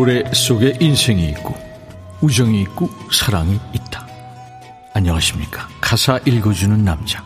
노래 0.06 0.24
속에 0.36 0.78
인생이 0.80 1.28
있고 1.30 1.56
우정이 2.22 2.62
있고 2.62 2.92
사랑이 3.12 3.60
있다. 3.74 4.06
안녕하십니까. 4.94 5.68
가사 5.82 6.20
읽어주는 6.28 6.86
남자. 6.86 7.26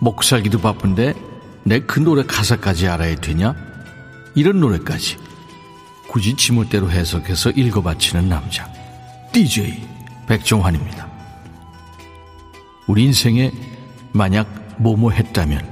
먹고 0.00 0.22
살기도 0.22 0.62
바쁜데 0.62 1.12
내 1.64 1.80
그 1.80 2.00
노래 2.00 2.22
가사까지 2.22 2.88
알아야 2.88 3.16
되냐? 3.16 3.54
이런 4.34 4.60
노래까지 4.60 5.18
굳이 6.08 6.34
지멋대로 6.36 6.90
해석해서 6.90 7.50
읽어바치는 7.50 8.30
남자. 8.30 8.66
DJ 9.32 9.86
백종환입니다. 10.26 11.06
우리 12.86 13.04
인생에 13.04 13.52
만약 14.12 14.48
뭐뭐 14.78 15.10
했다면 15.10 15.68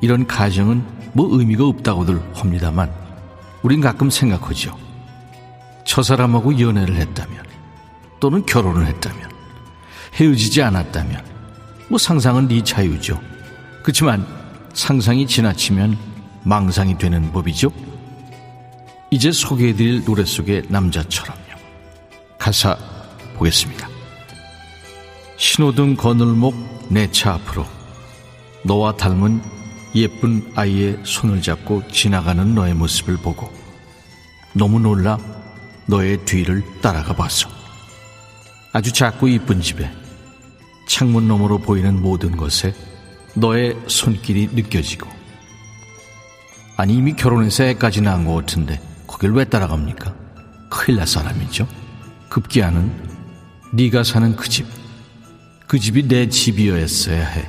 이런 0.00 0.24
가정은 0.28 0.84
뭐 1.14 1.36
의미가 1.36 1.66
없다고들 1.66 2.22
합니다만 2.32 2.92
우린 3.64 3.80
가끔 3.80 4.08
생각하죠. 4.08 4.85
저 5.86 6.02
사람하고 6.02 6.60
연애를 6.60 6.96
했다면 6.96 7.44
또는 8.20 8.44
결혼을 8.44 8.86
했다면 8.86 9.30
헤어지지 10.14 10.62
않았다면 10.62 11.24
뭐 11.88 11.98
상상은 11.98 12.48
네 12.48 12.62
자유죠. 12.62 13.20
그렇지만 13.82 14.26
상상이 14.74 15.26
지나치면 15.26 15.96
망상이 16.42 16.98
되는 16.98 17.32
법이죠. 17.32 17.72
이제 19.10 19.30
소개해드릴 19.30 20.04
노래 20.04 20.24
속의 20.24 20.64
남자처럼요. 20.68 21.40
가사 22.38 22.76
보겠습니다. 23.36 23.88
신호등 25.36 25.96
거늘목 25.96 26.88
내 26.88 27.10
차 27.10 27.34
앞으로 27.34 27.64
너와 28.64 28.96
닮은 28.96 29.40
예쁜 29.94 30.52
아이의 30.56 30.98
손을 31.04 31.42
잡고 31.42 31.88
지나가는 31.88 32.54
너의 32.54 32.74
모습을 32.74 33.16
보고 33.18 33.50
너무 34.52 34.78
놀라 34.80 35.18
너의 35.86 36.24
뒤를 36.24 36.62
따라가 36.80 37.14
봤어. 37.14 37.48
아주 38.72 38.92
작고 38.92 39.28
이쁜 39.28 39.60
집에 39.60 39.90
창문 40.88 41.28
너머로 41.28 41.58
보이는 41.58 42.00
모든 42.00 42.36
것에 42.36 42.74
너의 43.34 43.76
손길이 43.86 44.48
느껴지고 44.52 45.08
아니 46.76 46.94
이미 46.94 47.14
결혼해서 47.14 47.64
애까지 47.64 48.02
낳은 48.02 48.24
것 48.24 48.34
같은데 48.34 48.80
거길 49.06 49.30
왜 49.30 49.44
따라갑니까? 49.44 50.14
큰일 50.70 50.98
날 50.98 51.06
사람이죠. 51.06 51.66
급기야는 52.28 53.08
네가 53.72 54.04
사는 54.04 54.36
그 54.36 54.48
집, 54.48 54.66
그 55.66 55.78
집이 55.78 56.06
내 56.08 56.28
집이었어야 56.28 57.24
해. 57.24 57.48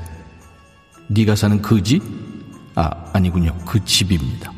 네가 1.09 1.35
사는 1.35 1.61
그 1.61 1.81
집? 1.83 2.03
아, 2.75 2.89
아니군요. 3.13 3.57
그 3.65 3.83
집입니다. 3.83 4.51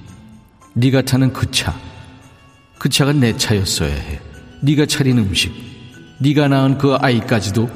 네가 0.74 1.01
타는 1.03 1.33
그 1.33 1.50
차, 1.51 1.75
그 2.79 2.89
차가 2.89 3.13
내 3.13 3.38
차였어야 3.38 3.93
해. 3.93 4.19
네가 4.62 4.88
차린 4.88 5.19
음식, 5.19 5.53
네가 6.19 6.48
낳은 6.48 6.77
그 6.79 6.95
아이까지도 6.95 7.69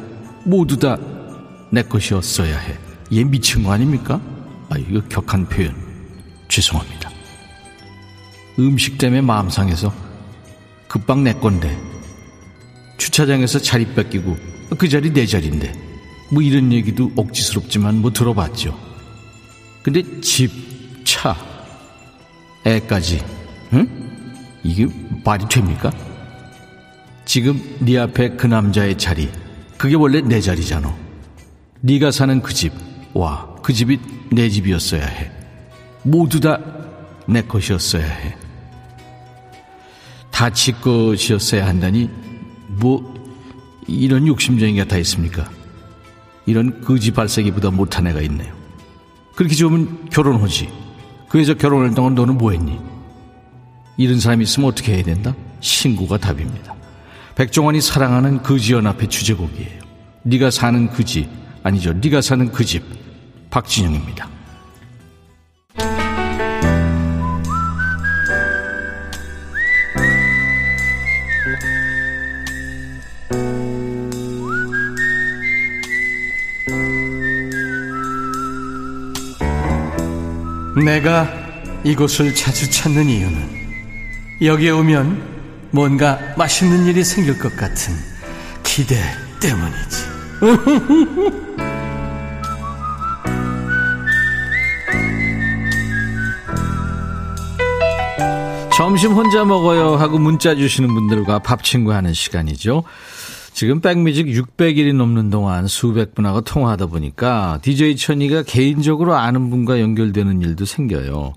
모두 0.45 0.77
다 0.79 0.98
내 1.74 1.81
것이었어야 1.81 2.55
해. 2.60 2.77
얘 3.13 3.24
미친 3.24 3.63
거 3.63 3.72
아닙니까? 3.72 4.22
아, 4.69 4.77
이거 4.77 5.01
격한 5.10 5.50
표현. 5.50 5.75
죄송합니다. 6.48 7.10
음식 8.60 9.00
때문에 9.00 9.22
마음 9.22 9.50
상해서 9.50 9.91
급방 10.88 11.24
내 11.24 11.33
건데 11.33 11.75
주차장에서 12.98 13.57
자리 13.57 13.91
뺏기고 13.95 14.38
그 14.77 14.88
자리 14.88 15.12
내 15.12 15.25
자리인데 15.25 15.74
뭐 16.31 16.43
이런 16.43 16.72
얘기도 16.72 17.12
억지스럽지만 17.15 18.01
뭐 18.01 18.13
들어봤죠. 18.13 18.79
근데 19.81 20.03
집, 20.22 20.51
차, 21.03 21.36
애까지, 22.65 23.19
응? 23.74 24.12
이게 24.63 24.88
말이 25.24 25.46
됩니까? 25.50 25.91
지금 27.25 27.62
네 27.79 27.98
앞에 27.98 28.32
그 28.32 28.48
남자의 28.48 28.98
자리 28.98 29.29
그게 29.77 29.96
원래 29.96 30.22
내 30.22 30.39
자리잖아. 30.41 30.93
네가 31.82 32.12
사는 32.12 32.41
그 32.41 32.53
집, 32.53 32.72
와, 33.13 33.55
그 33.62 33.74
집이 33.74 34.00
내 34.32 34.50
집이었어야 34.50 35.05
해. 35.05 35.32
모두 36.03 36.39
다 36.39 36.60
내 37.25 37.41
것이었어야 37.41 38.05
해. 38.05 38.36
다지 40.32 40.74
것이었어야 40.74 41.67
한다니 41.67 42.10
뭐 42.67 43.13
이런 43.88 44.27
욕심쟁이 44.27 44.77
가 44.77 44.86
다 44.86 44.98
있습니까? 44.98 45.50
이런 46.46 46.82
거지 46.82 47.12
발색이보다 47.12 47.72
못한 47.72 48.08
애가 48.08 48.22
있네요. 48.24 48.53
그렇게 49.36 49.55
좋으면 49.55 50.10
결혼하지. 50.10 50.70
그 51.29 51.39
여자 51.39 51.53
결혼할 51.53 51.93
동안 51.93 52.15
너는 52.15 52.38
뭐 52.38 52.51
했니? 52.51 52.79
이런 53.97 54.19
사람이 54.19 54.43
있으면 54.43 54.69
어떻게 54.69 54.93
해야 54.95 55.03
된다? 55.03 55.35
신고가 55.59 56.17
답입니다. 56.17 56.73
백종원이 57.35 57.81
사랑하는 57.81 58.41
그 58.43 58.59
지 58.59 58.73
연합의 58.73 59.09
주제곡이에요. 59.09 59.81
네가 60.23 60.51
사는 60.51 60.89
그지 60.89 61.29
아니죠. 61.63 61.93
네가 61.93 62.21
사는 62.21 62.51
그 62.51 62.63
집 62.65 62.83
박진영입니다. 63.50 64.29
내가 80.83 81.27
이곳을 81.83 82.33
자주 82.33 82.69
찾는 82.69 83.07
이유는 83.09 83.62
여기에 84.41 84.71
오면 84.71 85.69
뭔가 85.71 86.19
맛있는 86.37 86.85
일이 86.85 87.03
생길 87.03 87.37
것 87.37 87.55
같은 87.55 87.93
기대 88.63 88.95
때문이지. 89.39 90.13
점심 98.75 99.11
혼자 99.13 99.45
먹어요 99.45 99.95
하고 99.95 100.17
문자 100.17 100.55
주시는 100.55 100.93
분들과 100.95 101.39
밥 101.39 101.63
친구 101.63 101.93
하는 101.93 102.11
시간이죠. 102.13 102.83
지금 103.53 103.81
백뮤직 103.81 104.25
600일이 104.27 104.95
넘는 104.95 105.29
동안 105.29 105.67
수백 105.67 106.15
분하고 106.15 106.41
통화하다 106.41 106.88
보니까 106.88 107.60
DJ 107.62 107.95
천이가 107.95 108.43
개인적으로 108.43 109.15
아는 109.15 109.50
분과 109.51 109.79
연결되는 109.79 110.41
일도 110.41 110.65
생겨요. 110.65 111.33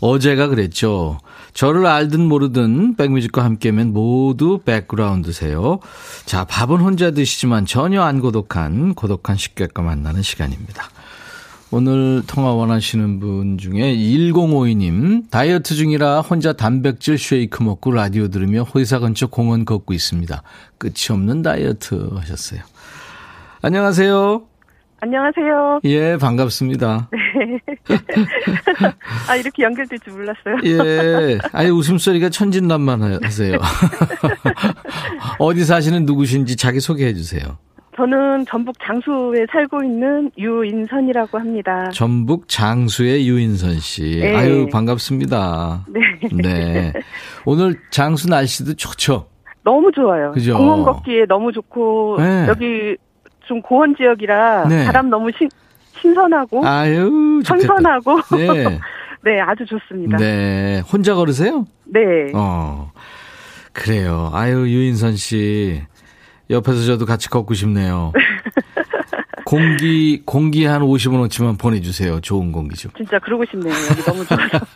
어제가 0.00 0.48
그랬죠. 0.48 1.18
저를 1.52 1.86
알든 1.86 2.26
모르든 2.26 2.96
백뮤직과 2.96 3.44
함께면 3.44 3.92
모두 3.92 4.60
백그라운드세요. 4.64 5.80
자, 6.24 6.44
밥은 6.44 6.80
혼자 6.80 7.10
드시지만 7.10 7.66
전혀 7.66 8.02
안 8.02 8.20
고독한 8.20 8.94
고독한 8.94 9.36
식객과 9.36 9.82
만나는 9.82 10.22
시간입니다. 10.22 10.88
오늘 11.70 12.22
통화 12.26 12.54
원하시는 12.54 13.20
분 13.20 13.58
중에 13.58 13.94
1052님, 13.94 15.30
다이어트 15.30 15.74
중이라 15.74 16.22
혼자 16.22 16.54
단백질 16.54 17.18
쉐이크 17.18 17.62
먹고 17.62 17.92
라디오 17.92 18.28
들으며 18.28 18.64
회사 18.74 18.98
근처 18.98 19.26
공원 19.26 19.66
걷고 19.66 19.92
있습니다. 19.92 20.42
끝이 20.78 20.94
없는 21.10 21.42
다이어트 21.42 22.08
하셨어요. 22.14 22.60
안녕하세요. 23.60 24.42
안녕하세요. 25.00 25.80
예, 25.84 26.16
반갑습니다. 26.16 27.10
네. 27.12 27.98
아, 29.28 29.36
이렇게 29.36 29.62
연결될 29.62 29.98
줄 30.00 30.14
몰랐어요. 30.14 30.56
예. 30.64 31.38
아니, 31.52 31.68
웃음소리가 31.70 32.30
천진난만 32.30 33.22
하세요. 33.22 33.58
어디 35.38 35.64
사시는 35.64 36.06
누구신지 36.06 36.56
자기 36.56 36.80
소개해 36.80 37.12
주세요. 37.14 37.58
저는 37.98 38.46
전북 38.46 38.76
장수에 38.78 39.44
살고 39.50 39.82
있는 39.82 40.30
유인선이라고 40.38 41.36
합니다. 41.36 41.90
전북 41.90 42.46
장수의 42.46 43.28
유인선 43.28 43.80
씨. 43.80 44.20
네. 44.20 44.36
아유, 44.36 44.68
반갑습니다. 44.70 45.84
네. 45.88 46.00
네. 46.32 46.92
오늘 47.44 47.74
장수 47.90 48.28
날씨도 48.28 48.74
좋죠? 48.74 49.26
너무 49.64 49.90
좋아요. 49.90 50.30
그죠? 50.30 50.56
공원 50.56 50.84
걷기에 50.84 51.26
너무 51.26 51.50
좋고, 51.50 52.18
네. 52.20 52.46
여기 52.46 52.96
좀 53.40 53.60
고원 53.62 53.96
지역이라 53.96 54.68
네. 54.68 54.86
바람 54.86 55.10
너무 55.10 55.32
신, 55.36 55.48
신선하고, 56.00 56.64
아유, 56.64 57.42
선선하고, 57.44 58.20
네. 58.36 58.78
네, 59.24 59.40
아주 59.40 59.66
좋습니다. 59.66 60.18
네. 60.18 60.84
혼자 60.92 61.16
걸으세요? 61.16 61.66
네. 61.84 62.30
어. 62.32 62.92
그래요. 63.72 64.30
아유, 64.34 64.68
유인선 64.68 65.16
씨. 65.16 65.82
옆에서 66.50 66.84
저도 66.84 67.06
같이 67.06 67.28
걷고 67.28 67.54
싶네요. 67.54 68.12
공기, 69.44 70.20
공기 70.26 70.66
한 70.66 70.82
50원 70.82 71.22
어치만 71.24 71.56
보내주세요. 71.56 72.20
좋은 72.20 72.52
공기 72.52 72.76
좀. 72.76 72.90
진짜 72.98 73.18
그러고 73.18 73.46
싶네요. 73.50 73.72
여기 73.90 74.02
너무 74.02 74.26
좋아서. 74.26 74.66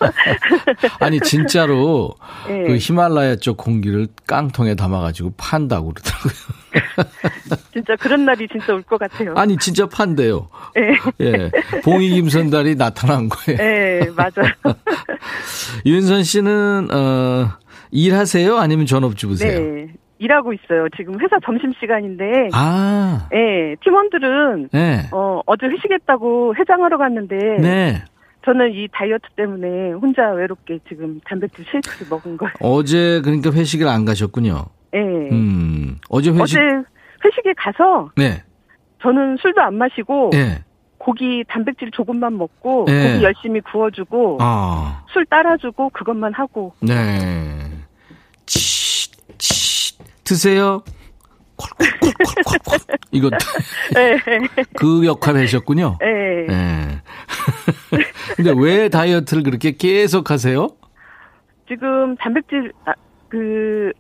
아니, 0.99 1.21
진짜로 1.21 2.15
네. 2.49 2.65
그 2.67 2.77
히말라야 2.79 3.37
쪽 3.37 3.59
공기를 3.59 4.09
깡통에 4.27 4.75
담아가지고 4.75 5.35
판다고 5.37 5.93
그러더라고요. 5.93 6.33
진짜 7.75 7.97
그런 7.97 8.25
날이 8.25 8.49
진짜 8.51 8.73
올 8.73 8.83
것 8.85 8.99
같아요. 8.99 9.35
아니, 9.37 9.59
진짜 9.59 9.87
판대요. 9.87 10.49
네. 10.75 10.97
예. 11.21 11.51
봉이 11.85 12.09
김선달이 12.09 12.77
나타난 12.77 13.29
거예요. 13.29 13.59
네, 13.59 14.09
맞아요. 14.17 14.55
윤선 15.85 16.25
씨는, 16.25 16.89
어, 16.91 17.51
일하세요? 17.91 18.57
아니면 18.57 18.87
전업주부세요? 18.87 19.61
네. 19.61 19.89
일하고 20.23 20.53
있어요. 20.53 20.89
지금 20.97 21.21
회사 21.21 21.39
점심 21.45 21.73
시간인데. 21.81 22.51
아. 22.53 23.29
예, 23.35 23.75
팀원들은 23.83 24.69
네. 24.73 25.09
어, 25.13 25.41
어제 25.47 25.67
회식했다고 25.67 26.55
해장하러 26.57 26.97
갔는데 26.97 27.37
네. 27.61 28.05
저는 28.45 28.73
이 28.73 28.89
다이어트 28.93 29.25
때문에 29.37 29.93
혼자 29.93 30.31
외롭게 30.31 30.79
지금 30.89 31.21
단백질 31.25 31.65
쉐이크를 31.65 32.07
먹은 32.09 32.37
거예요. 32.37 32.53
어제 32.61 33.21
그러니까 33.23 33.53
회식을 33.53 33.89
안 33.89 34.05
가셨군요. 34.05 34.65
예. 34.95 34.99
음. 34.99 35.99
어제 36.09 36.31
회식 36.31 36.43
어제 36.43 36.59
회식에 37.25 37.55
가서 37.57 38.11
네. 38.17 38.43
저는 39.01 39.37
술도 39.41 39.61
안 39.61 39.75
마시고 39.75 40.31
네. 40.33 40.63
고기 40.99 41.45
단백질 41.49 41.91
조금만 41.91 42.39
먹고 42.39 42.85
네. 42.87 43.13
고기 43.13 43.25
열심히 43.25 43.61
구워주고 43.61 44.39
아. 44.41 45.05
술 45.09 45.27
따라주고 45.27 45.91
그것만 45.91 46.33
하고. 46.33 46.75
네. 46.81 46.93
드세요. 50.33 50.83
콜콜콜콜콜 51.57 52.79
이거 53.11 53.29
네. 53.95 54.17
그 54.75 55.05
역할 55.05 55.37
하셨군요. 55.37 55.99
네. 56.01 56.47
네. 56.49 57.03
근데 58.37 58.55
왜 58.57 58.89
다이어트를 58.89 59.43
그렇게 59.43 59.73
계속 59.73 60.31
하세요? 60.31 60.69
지금 61.69 62.17
단백질 62.17 62.73
아, 62.87 62.95
그 63.29 63.93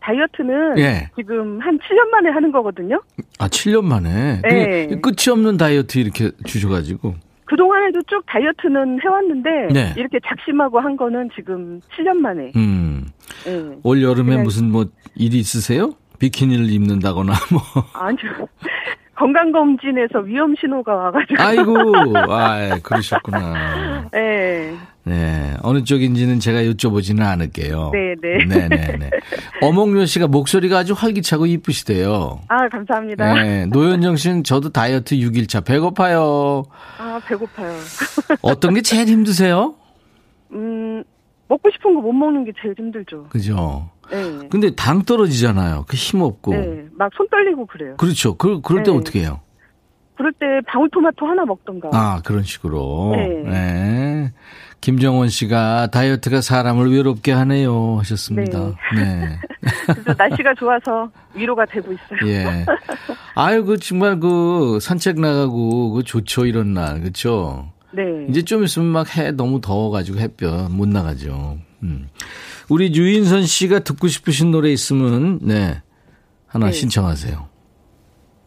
다이어트는 0.00 0.78
예. 0.78 1.10
지금 1.16 1.58
한 1.60 1.76
7년 1.78 2.08
만에 2.10 2.30
하는 2.30 2.52
거거든요. 2.52 3.02
아, 3.40 3.48
7년 3.48 3.84
만에? 3.84 4.40
네. 4.42 4.86
끝이 5.00 5.30
없는 5.30 5.56
다이어트 5.56 5.98
이렇게 5.98 6.30
주셔 6.46 6.68
가지고. 6.68 7.16
그동안에도 7.44 8.00
쭉 8.08 8.24
다이어트는 8.26 9.00
해왔는데, 9.02 9.50
네. 9.72 9.94
이렇게 9.96 10.20
작심하고 10.24 10.78
한 10.78 10.96
거는 10.96 11.30
지금 11.34 11.80
7년 11.96 12.14
만에. 12.18 12.52
음. 12.54 12.89
네. 13.44 13.78
올 13.82 14.02
여름에 14.02 14.36
무슨 14.38 14.70
뭐 14.70 14.86
일이 15.14 15.38
있으세요? 15.38 15.92
비키니를 16.18 16.70
입는다거나 16.70 17.32
뭐. 17.52 17.62
아니요. 17.94 18.46
건강검진에서 19.16 20.20
위험 20.20 20.54
신호가 20.58 20.94
와가지고. 20.94 21.42
아이고, 21.42 22.16
아, 22.32 22.78
그러셨구나. 22.82 24.08
네. 24.12 24.74
네. 25.04 25.54
어느 25.62 25.84
쪽인지는 25.84 26.40
제가 26.40 26.62
여쭤보지는 26.62 27.20
않을게요. 27.22 27.90
네네. 27.92 28.44
네네네. 28.46 29.10
어몽요 29.60 30.06
씨가 30.06 30.26
목소리가 30.26 30.78
아주 30.78 30.94
활기차고 30.94 31.44
이쁘시대요. 31.46 32.40
아, 32.48 32.68
감사합니다. 32.68 33.34
네. 33.34 33.66
노현정 33.66 34.16
씨는 34.16 34.44
저도 34.44 34.70
다이어트 34.70 35.14
6일차 35.16 35.66
배고파요. 35.66 36.64
아, 36.98 37.20
배고파요. 37.26 37.74
어떤 38.40 38.72
게 38.72 38.80
제일 38.80 39.06
힘드세요? 39.08 39.74
음, 40.52 41.04
먹고 41.50 41.68
싶은 41.72 41.94
거 41.94 42.00
못 42.00 42.12
먹는 42.12 42.44
게 42.44 42.52
제일 42.62 42.74
힘들죠. 42.78 43.24
그죠. 43.28 43.90
네. 44.10 44.48
근데 44.50 44.74
당 44.74 45.02
떨어지잖아요. 45.02 45.84
그 45.88 45.96
힘 45.96 46.22
없고. 46.22 46.52
네. 46.54 46.84
막 46.92 47.10
손 47.16 47.28
떨리고 47.28 47.66
그래요. 47.66 47.96
그렇죠. 47.98 48.36
그, 48.36 48.60
그럴 48.62 48.82
때 48.82 48.90
네. 48.90 48.96
어떻게 48.96 49.20
해요? 49.20 49.40
그럴 50.16 50.32
때 50.34 50.46
방울토마토 50.66 51.26
하나 51.26 51.44
먹던가. 51.44 51.88
아, 51.92 52.20
그런 52.24 52.42
식으로. 52.42 53.12
네. 53.16 53.28
네. 53.50 54.32
김정원 54.82 55.28
씨가 55.28 55.88
다이어트가 55.88 56.40
사람을 56.40 56.90
외롭게 56.92 57.32
하네요 57.32 57.96
하셨습니다. 57.98 58.72
네. 58.94 59.04
네. 59.04 59.38
날씨가 60.16 60.54
좋아서 60.58 61.10
위로가 61.34 61.64
되고 61.66 61.92
있어요. 61.92 62.30
예. 62.30 62.64
아유, 63.34 63.64
그 63.64 63.76
정말 63.78 64.18
그 64.20 64.78
산책 64.80 65.20
나가고 65.20 65.90
그 65.92 66.02
좋죠 66.02 66.46
이런 66.46 66.72
날. 66.74 67.00
그렇죠? 67.00 67.72
네. 67.92 68.02
이제 68.28 68.42
좀 68.42 68.64
있으면 68.64 68.88
막 68.88 69.16
해 69.16 69.32
너무 69.32 69.60
더워가지고 69.60 70.18
햇볕 70.18 70.70
못 70.70 70.88
나가죠. 70.88 71.58
음. 71.82 72.08
우리 72.68 72.94
유인선 72.94 73.44
씨가 73.46 73.80
듣고 73.80 74.06
싶으신 74.08 74.50
노래 74.50 74.70
있으면 74.70 75.38
네 75.42 75.82
하나 76.46 76.66
네. 76.66 76.72
신청하세요. 76.72 77.48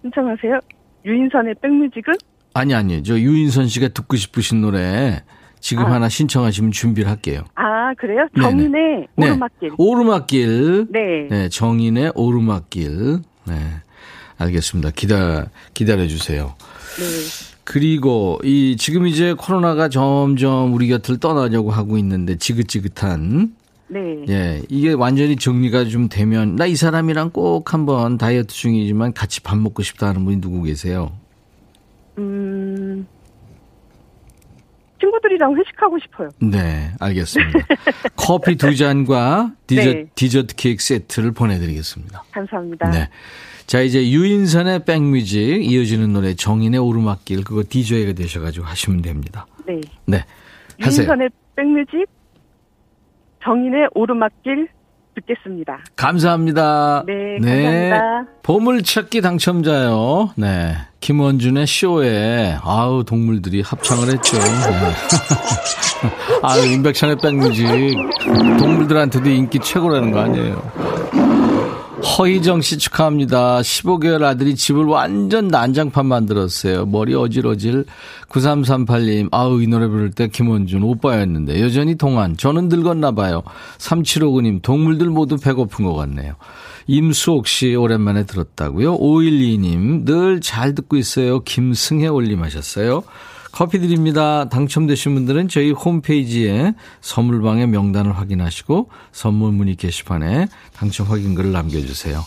신청하세요? 0.02 0.60
유인선의 1.06 1.56
백뮤직은? 1.62 2.14
아니 2.54 2.74
아니요. 2.74 3.02
저 3.04 3.20
유인선 3.20 3.68
씨가 3.68 3.90
듣고 3.90 4.16
싶으신 4.16 4.62
노래 4.62 5.22
지금 5.60 5.86
아. 5.86 5.94
하나 5.94 6.08
신청하시면 6.10 6.72
준비를 6.72 7.10
할게요. 7.10 7.44
아 7.56 7.94
그래요? 7.96 8.28
정인의 8.40 9.08
네네. 9.16 9.32
오르막길. 9.32 9.70
네. 9.70 9.76
오르막길. 9.78 10.88
네. 10.92 11.28
네. 11.30 11.50
정인의 11.50 12.12
오르막길. 12.16 13.20
네. 13.48 13.56
알겠습니다. 14.38 14.92
기다 14.92 15.48
기다려 15.74 16.08
주세요. 16.08 16.56
네. 16.98 17.53
그리고 17.66 18.40
이 18.44 18.76
지금 18.78 19.08
이제 19.08 19.34
코로나가 19.34 19.88
점점 19.90 20.74
우리 20.74 20.88
곁을 20.88 21.18
떠나려고 21.20 21.72
하고 21.72 21.98
있는데 21.98 22.36
지긋지긋한 22.38 23.56
네. 23.88 24.26
예, 24.30 24.62
이게 24.70 24.92
완전히 24.94 25.36
정리가 25.36 25.86
좀 25.86 26.10
되면 26.10 26.56
나 26.56 26.66
이 26.66 26.76
사람이랑 26.76 27.30
꼭 27.32 27.74
한번 27.74 28.18
다이어트 28.18 28.54
중이지만 28.54 29.14
같이 29.14 29.42
밥 29.42 29.58
먹고 29.58 29.84
싶다 29.84 30.08
하는 30.08 30.26
분이 30.26 30.42
누구 30.42 30.64
계세요? 30.64 31.12
음. 32.18 33.06
친구들이랑 35.04 35.56
회식하고 35.58 36.00
싶어요. 36.00 36.30
네, 36.40 36.92
알겠습니다. 37.00 37.60
커피 38.16 38.56
두 38.56 38.76
잔과 38.76 39.52
디저트, 39.68 39.90
네. 39.90 40.06
디저트 40.16 40.56
케이크 40.56 40.82
세트를 40.82 41.34
보내드리겠습니다. 41.34 42.24
감사합니다. 42.32 42.90
네. 42.90 43.10
자, 43.68 43.82
이제 43.82 44.10
유인선의 44.10 44.86
백뮤직 44.86 45.64
이어지는 45.64 46.14
노래 46.14 46.34
정인의 46.36 46.80
오르막길 46.80 47.44
그거 47.44 47.64
DJ가 47.68 48.14
되셔가지고 48.14 48.66
하시면 48.66 49.02
됩니다. 49.02 49.46
네. 49.66 49.82
네. 50.06 50.24
하세요. 50.80 51.04
유인선의 51.04 51.30
백뮤직 51.56 52.06
정인의 53.44 53.90
오르막길 53.94 54.70
듣겠습니다. 55.16 55.80
감사합니다. 55.96 57.04
네, 57.06 57.38
네. 57.42 57.90
감사합니다. 57.90 58.32
보물찾기 58.44 59.22
당첨자요. 59.22 60.32
네. 60.36 60.76
김원준의 61.00 61.68
쇼에, 61.68 62.58
아우, 62.64 63.04
동물들이 63.04 63.62
합창을 63.62 64.14
했죠. 64.14 64.38
네. 64.38 64.46
아유, 66.44 66.66
임백천의 66.74 67.18
백뮤직. 67.22 67.68
동물들한테도 68.60 69.30
인기 69.30 69.60
최고라는 69.60 70.12
거 70.12 70.20
아니에요. 70.22 71.03
허희정 72.04 72.62
씨 72.62 72.78
축하합니다. 72.78 73.62
15개월 73.62 74.24
아들이 74.24 74.56
집을 74.56 74.84
완전 74.86 75.48
난장판 75.48 76.06
만들었어요. 76.06 76.86
머리 76.86 77.16
어질어질. 77.16 77.86
9338님, 78.30 79.30
아우, 79.32 79.62
이 79.62 79.68
노래 79.68 79.88
부를 79.88 80.12
때 80.12 80.28
김원준 80.28 80.84
오빠였는데, 80.84 81.62
여전히 81.62 81.96
동안. 81.96 82.36
저는 82.36 82.68
늙었나 82.68 83.12
봐요. 83.12 83.44
3759님, 83.78 84.62
동물들 84.62 85.08
모두 85.10 85.38
배고픈 85.38 85.86
것 85.86 85.94
같네요. 85.94 86.36
임수옥 86.88 87.48
씨, 87.48 87.74
오랜만에 87.76 88.26
들었다고요. 88.26 88.98
512님, 89.00 90.04
늘 90.06 90.42
잘 90.42 90.76
듣고 90.76 90.98
있어요. 90.98 91.40
김승혜 91.40 92.08
올림하셨어요. 92.08 93.04
커피 93.54 93.80
드립니다. 93.80 94.50
당첨되신 94.50 95.14
분들은 95.14 95.48
저희 95.48 95.70
홈페이지에 95.70 96.74
선물방의 97.02 97.68
명단을 97.68 98.18
확인하시고 98.18 98.90
선물 99.12 99.52
문의 99.52 99.76
게시판에 99.76 100.48
당첨 100.74 101.06
확인글을 101.06 101.52
남겨주세요. 101.52 102.26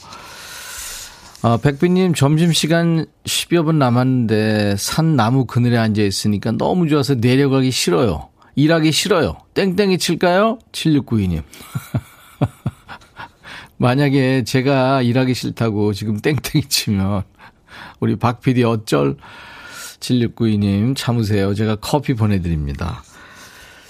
아, 1.43 1.59
백비님 1.61 2.15
점심시간 2.15 3.07
10여 3.25 3.65
분 3.65 3.77
남았는데 3.81 4.77
산 4.79 5.17
나무 5.17 5.47
그늘에 5.47 5.77
앉아 5.77 6.01
있으니까 6.01 6.53
너무 6.53 6.89
좋아서 6.89 7.17
내려가기 7.17 7.73
싫어요. 7.73 8.29
일하기 8.55 8.93
싫어요. 8.93 9.37
땡땡이 9.55 9.99
칠까요? 9.99 10.61
7692님. 10.71 11.43
만약에 13.79 14.45
제가 14.45 15.03
일하기 15.03 15.35
싫다고 15.35 15.93
지금 15.93 16.21
땡땡이 16.21 16.67
치면 16.69 17.25
우리 17.99 18.15
박 18.15 18.41
PD 18.41 18.63
어쩔 18.63 19.17
7692님 20.01 20.97
참으세요. 20.97 21.55
제가 21.55 21.77
커피 21.77 22.15
보내드립니다. 22.15 23.03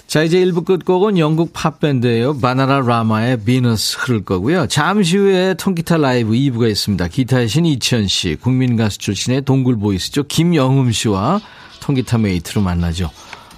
자, 0.07 0.23
이제 0.23 0.39
1부 0.39 0.63
끝곡은 0.63 1.17
영국 1.17 1.51
팝밴드예요. 1.51 2.39
바나나라마의 2.39 3.41
비너스 3.43 3.97
흐를 3.99 4.23
거고요. 4.23 4.67
잠시 4.67 5.17
후에 5.17 5.53
통기타 5.55 5.97
라이브 5.97 6.31
2부가 6.31 6.69
있습니다. 6.69 7.07
기타의 7.09 7.49
신 7.49 7.65
이치현 7.65 8.07
씨, 8.07 8.37
국민 8.39 8.77
가수 8.77 8.99
출신의 8.99 9.41
동굴 9.41 9.77
보이스죠. 9.77 10.23
김영흠 10.23 10.93
씨와 10.93 11.41
통기타 11.81 12.19
메이트로 12.19 12.61
만나죠. 12.61 13.11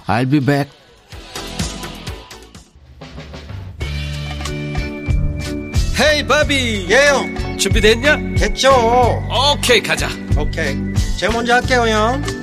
I'll 0.08 0.28
be 0.28 0.40
back. 0.40 0.72
헤이 6.00 6.26
바비 6.26 6.86
예영 6.90 7.58
준비됐냐? 7.58 8.16
됐죠 8.38 8.70
오케이 9.54 9.82
가자 9.82 10.08
오케이 10.36 10.76
제가 11.18 11.32
먼저 11.32 11.54
할게요 11.54 11.86
형 11.86 12.39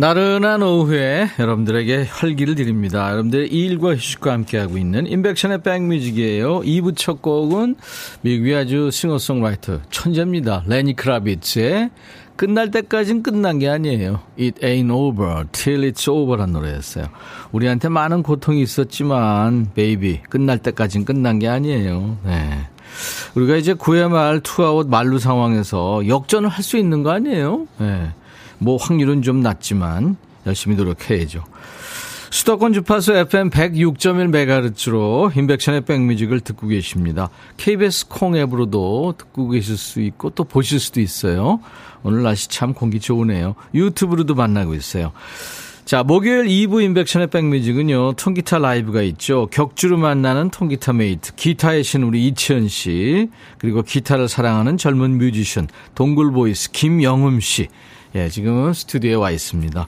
나른한 0.00 0.62
오후에 0.62 1.28
여러분들에게 1.40 2.06
혈기를 2.08 2.54
드립니다. 2.54 3.10
여러분들의 3.10 3.48
일과 3.48 3.96
휴식과 3.96 4.32
함께하고 4.32 4.78
있는 4.78 5.08
인백션의 5.08 5.62
백뮤직이에요. 5.62 6.60
2부 6.60 6.96
첫 6.96 7.20
곡은 7.20 7.74
미국의 8.20 8.54
아주 8.54 8.92
싱어송라이터 8.92 9.80
천재입니다. 9.90 10.62
레니 10.68 10.94
크라비츠의 10.94 11.90
끝날 12.36 12.70
때까진 12.70 13.24
끝난 13.24 13.58
게 13.58 13.68
아니에요. 13.68 14.20
It 14.38 14.60
ain't 14.60 14.94
over 14.94 15.46
till 15.50 15.90
it's 15.90 16.08
over란 16.08 16.52
노래였어요. 16.52 17.06
우리한테 17.50 17.88
많은 17.88 18.22
고통이 18.22 18.62
있었지만 18.62 19.72
baby 19.74 20.20
끝날 20.30 20.58
때까진 20.58 21.04
끝난 21.04 21.40
게 21.40 21.48
아니에요. 21.48 22.18
네. 22.24 22.68
우리가 23.34 23.56
이제 23.56 23.74
9회 23.74 24.08
말 24.08 24.38
투아웃 24.44 24.86
만루 24.86 25.18
상황에서 25.18 26.06
역전을 26.06 26.48
할 26.48 26.62
수 26.62 26.76
있는 26.76 27.02
거 27.02 27.10
아니에요? 27.10 27.66
네. 27.78 28.12
뭐 28.58 28.76
확률은 28.76 29.22
좀 29.22 29.40
낮지만 29.40 30.16
열심히 30.46 30.76
노력해야죠. 30.76 31.44
수도권 32.30 32.74
주파수 32.74 33.14
FM 33.14 33.50
106.1MHz로 33.50 35.34
인백션의 35.36 35.82
백뮤직을 35.82 36.40
듣고 36.40 36.68
계십니다. 36.68 37.30
KBS 37.56 38.08
콩 38.08 38.36
앱으로도 38.36 39.14
듣고 39.16 39.48
계실 39.48 39.78
수 39.78 40.00
있고 40.00 40.30
또 40.30 40.44
보실 40.44 40.78
수도 40.78 41.00
있어요. 41.00 41.60
오늘 42.02 42.22
날씨 42.22 42.48
참 42.48 42.74
공기 42.74 43.00
좋으네요. 43.00 43.54
유튜브로도 43.74 44.34
만나고 44.34 44.74
있어요. 44.74 45.12
자, 45.86 46.02
목요일 46.02 46.44
2부 46.44 46.82
인백션의 46.82 47.28
백뮤직은요, 47.28 48.12
통기타 48.12 48.58
라이브가 48.58 49.00
있죠. 49.02 49.48
격주로 49.50 49.96
만나는 49.96 50.50
통기타 50.50 50.92
메이트, 50.92 51.34
기타의 51.34 51.82
신 51.82 52.02
우리 52.02 52.26
이치현 52.26 52.68
씨, 52.68 53.30
그리고 53.56 53.80
기타를 53.80 54.28
사랑하는 54.28 54.76
젊은 54.76 55.16
뮤지션, 55.16 55.66
동굴 55.94 56.30
보이스 56.30 56.70
김영흠 56.72 57.40
씨, 57.40 57.68
예, 58.14 58.28
지금은 58.28 58.72
스튜디오에 58.72 59.14
와 59.14 59.30
있습니다. 59.30 59.86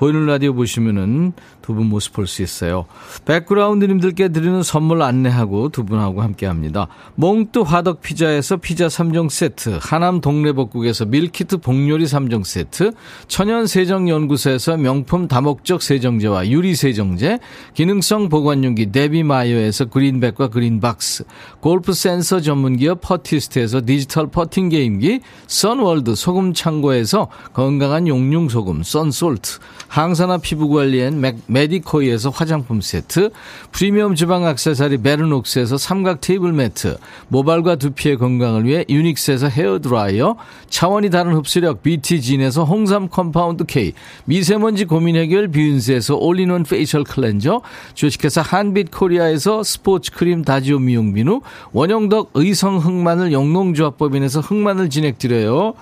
보이는 0.00 0.24
라디오 0.24 0.54
보시면은 0.54 1.34
두 1.60 1.74
분 1.74 1.86
모습 1.86 2.14
볼 2.14 2.26
수 2.26 2.42
있어요. 2.42 2.86
백그라운드님들께 3.26 4.30
드리는 4.30 4.62
선물 4.62 5.02
안내하고 5.02 5.68
두 5.68 5.84
분하고 5.84 6.22
함께 6.22 6.46
합니다. 6.46 6.88
몽뚜 7.14 7.62
화덕 7.62 8.00
피자에서 8.00 8.56
피자 8.56 8.88
3종 8.88 9.30
세트, 9.30 9.78
하남 9.80 10.20
동래복국에서 10.20 11.04
밀키트 11.04 11.58
복요리 11.58 12.06
3종 12.06 12.44
세트, 12.44 12.92
천연 13.28 13.66
세정연구소에서 13.66 14.78
명품 14.78 15.28
다목적 15.28 15.82
세정제와 15.82 16.48
유리 16.48 16.74
세정제, 16.74 17.38
기능성 17.74 18.30
보관용기 18.30 18.90
데비마이어에서 18.90 19.84
green 19.84 20.13
bag과 20.13 20.48
green 20.48 20.90
box, 20.90 21.24
골프 21.60 21.92
센서 21.92 22.40
전문기업 22.40 23.00
퍼티스트에서 23.02 23.82
디지털 23.84 24.28
퍼팅 24.28 24.70
게임기, 24.70 25.20
선월드 25.46 26.16
소금 26.16 26.54
창고에서 26.54 27.28
건강한 27.52 28.08
용융 28.08 28.48
소금 28.48 28.82
썬솔트, 28.82 29.60
항산화 29.90 30.38
피부 30.38 30.68
관리엔 30.68 31.20
맥 31.20 31.38
메디코이에서 31.48 32.30
화장품 32.30 32.80
세트, 32.80 33.30
프리미엄 33.72 34.14
주방 34.14 34.46
악세사리 34.46 34.98
베르녹스에서 34.98 35.78
삼각 35.78 36.20
테이블 36.20 36.52
매트, 36.52 36.96
모발과 37.26 37.74
두피의 37.74 38.16
건강을 38.16 38.66
위해 38.66 38.84
유닉스에서 38.88 39.48
헤어드라이어, 39.48 40.36
차원이 40.68 41.10
다른 41.10 41.34
흡수력 41.34 41.82
BT진에서 41.82 42.62
홍삼 42.62 43.08
컴파운드 43.08 43.64
K, 43.64 43.92
미세먼지 44.26 44.84
고민 44.84 45.16
해결 45.16 45.48
뷰인스에서 45.48 46.14
all-in-one 46.14 46.62
facial 46.62 47.02
cleanser, 47.02 47.60
주식회사 47.94 48.42
한빛 48.42 48.92
코리아에서 48.92 49.64
스포츠 49.64 50.12
크림 50.12 50.44
다지오 50.44 50.78
미용 50.78 51.12
비누, 51.12 51.40
원형덕 51.72 52.30
의성 52.34 52.78
흑마늘 52.78 53.32
영농조합법인에서 53.32 54.38
흑마늘 54.38 54.88
진액 54.88 55.20
드려요. 55.20 55.74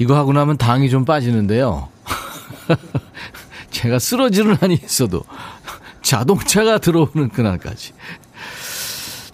이거 0.00 0.16
하고 0.16 0.32
나면 0.32 0.56
당이 0.56 0.90
좀 0.90 1.04
빠지는데요. 1.04 1.99
제가 3.70 3.98
쓰러지는 3.98 4.56
한이 4.56 4.74
있어도 4.74 5.24
자동차가 6.02 6.78
들어오는 6.78 7.30
그날까지. 7.30 7.92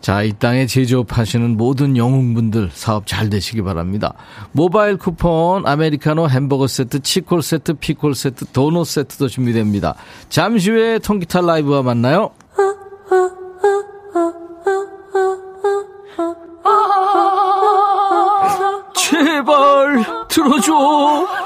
자, 0.06 0.22
이 0.22 0.32
땅에 0.32 0.66
제조업하시는 0.66 1.56
모든 1.56 1.96
영웅분들 1.96 2.70
사업 2.72 3.08
잘 3.08 3.28
되시기 3.28 3.62
바랍니다. 3.62 4.14
모바일 4.52 4.98
쿠폰, 4.98 5.66
아메리카노 5.66 6.28
햄버거 6.28 6.68
세트, 6.68 7.00
치콜 7.00 7.42
세트, 7.42 7.74
피콜 7.74 8.14
세트, 8.14 8.44
도넛 8.52 8.86
세트도 8.86 9.26
준비됩니다. 9.26 9.96
잠시 10.28 10.70
후에 10.70 11.00
통기타 11.00 11.40
라이브와 11.40 11.82
만나요. 11.82 12.30
제발 18.94 20.04
들어줘. 20.28 21.45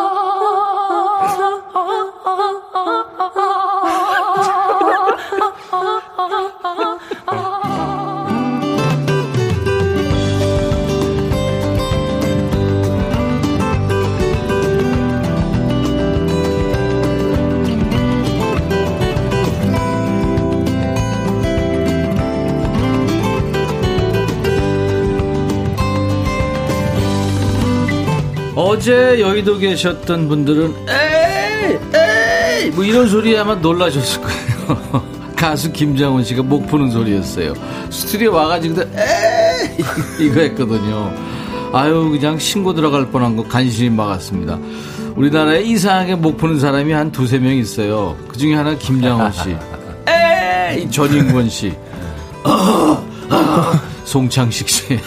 어제 28.71 29.19
여의도 29.19 29.57
계셨던 29.57 30.29
분들은 30.29 30.73
에이 30.87 31.77
에이 31.93 32.69
뭐 32.71 32.85
이런 32.85 33.05
소리에 33.05 33.37
아마 33.39 33.53
놀라셨을 33.55 34.21
거예요. 34.21 35.03
가수 35.35 35.73
김장훈 35.73 36.23
씨가 36.23 36.41
목 36.43 36.67
푸는 36.67 36.89
소리였어요. 36.89 37.53
스튜디오 37.89 38.31
와가지고 38.33 38.81
에이 38.83 39.85
이거 40.25 40.39
했거든요. 40.39 41.13
아유 41.73 42.09
그냥 42.11 42.39
신고 42.39 42.73
들어갈 42.73 43.11
뻔한 43.11 43.35
거 43.35 43.43
간신히 43.43 43.89
막았습니다. 43.89 44.57
우리나라에 45.17 45.63
이상하게 45.63 46.15
목 46.15 46.37
푸는 46.37 46.57
사람이 46.57 46.93
한 46.93 47.11
두세 47.11 47.39
명 47.39 47.53
있어요. 47.53 48.15
그 48.29 48.37
중에 48.37 48.55
하나 48.55 48.73
김장훈 48.75 49.33
씨. 49.33 49.49
에이 50.07 50.89
전인권 50.89 51.49
씨. 51.49 51.73
송창식 54.05 54.69
씨. 54.69 54.99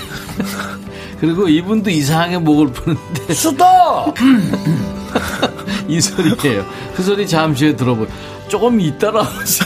그리고 1.25 1.49
이분도 1.49 1.89
이상하게 1.89 2.37
목을 2.39 2.67
푸는데. 2.69 3.33
수다! 3.33 4.13
이 5.89 5.99
소리예요. 5.99 6.67
그 6.95 7.03
소리 7.03 7.27
잠시 7.27 7.65
후에 7.65 7.77
들어보. 7.77 8.07
조금 8.49 8.79
이따 8.79 9.11
나오지. 9.11 9.61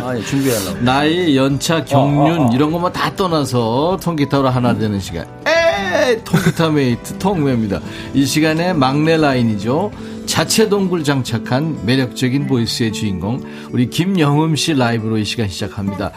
아, 0.00 0.16
예, 0.16 0.22
준비하려고. 0.22 0.80
나이, 0.84 1.36
연차, 1.36 1.84
경륜, 1.84 2.38
어, 2.38 2.42
어, 2.44 2.46
어. 2.46 2.50
이런 2.54 2.70
것만 2.70 2.92
다 2.92 3.14
떠나서 3.16 3.98
통기타로 4.00 4.48
하나 4.48 4.78
되는 4.78 5.00
시간. 5.00 5.26
에 5.44 6.22
통기타 6.22 6.70
메이트, 6.70 7.18
통매입니다. 7.18 7.80
이 8.14 8.24
시간에 8.24 8.72
막내 8.72 9.16
라인이죠. 9.16 9.90
자체 10.26 10.68
동굴 10.68 11.04
장착한 11.04 11.84
매력적인 11.84 12.46
보이스의 12.46 12.92
주인공 12.92 13.40
우리 13.70 13.90
김영흠 13.90 14.56
씨 14.56 14.74
라이브로 14.74 15.18
이 15.18 15.24
시간 15.24 15.48
시작합니다. 15.48 16.12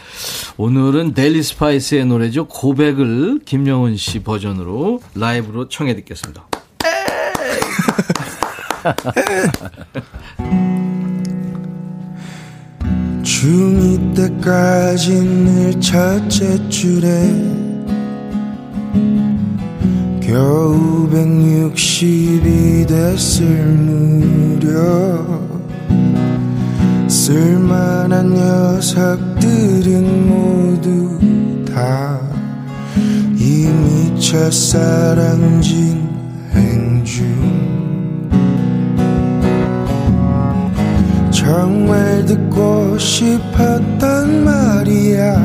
오늘은 0.57 1.13
델리 1.13 1.43
스파이스의 1.43 2.05
노래죠. 2.05 2.47
고백을 2.47 3.39
김영은 3.45 3.97
씨 3.97 4.19
버전으로 4.23 5.01
라이브로 5.15 5.67
청해 5.67 5.95
듣겠습니다. 5.95 6.47
중2 13.23 14.15
때까지 14.15 15.11
늘 15.13 15.81
첫째 15.81 16.69
줄에 16.69 17.09
겨우 20.25 21.07
160이 21.11 22.87
됐을 22.87 23.45
무렵 23.45 25.45
쓸만한 27.07 28.33
녀석들은 28.33 30.27
모두 30.27 31.19
다 31.71 32.19
이미 33.37 34.19
첫사랑진 34.19 36.09
행중. 36.53 37.27
정말 41.29 42.25
듣고 42.25 42.97
싶었단 42.97 44.43
말이야. 44.43 45.35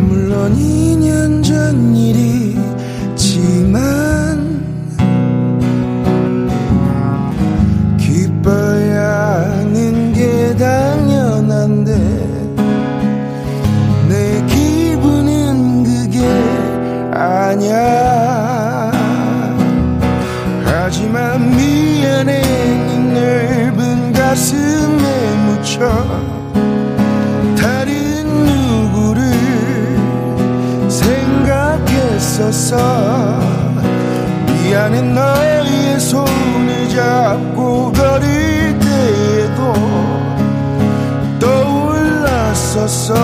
물론 0.00 0.56
2년 0.56 1.44
전 1.44 1.94
일이 1.94 2.49
하지만 3.40 4.60
기뻐야 7.96 9.54
하는 9.56 10.12
게 10.12 10.54
당연한데 10.56 11.90
내 14.10 14.44
기분은 14.46 15.84
그게 15.84 16.20
아냐 17.16 18.90
하지만 20.66 21.56
미안해 21.56 22.42
네 22.42 22.98
넓은 23.14 24.12
가슴에 24.12 25.34
묻혀 25.46 26.29
있었어 32.50 33.38
미안해 34.52 35.02
너의 35.02 36.00
손을 36.00 36.88
잡고 36.88 37.92
걸을 37.92 38.76
때에도 38.80 39.72
떠올랐었어. 41.38 43.14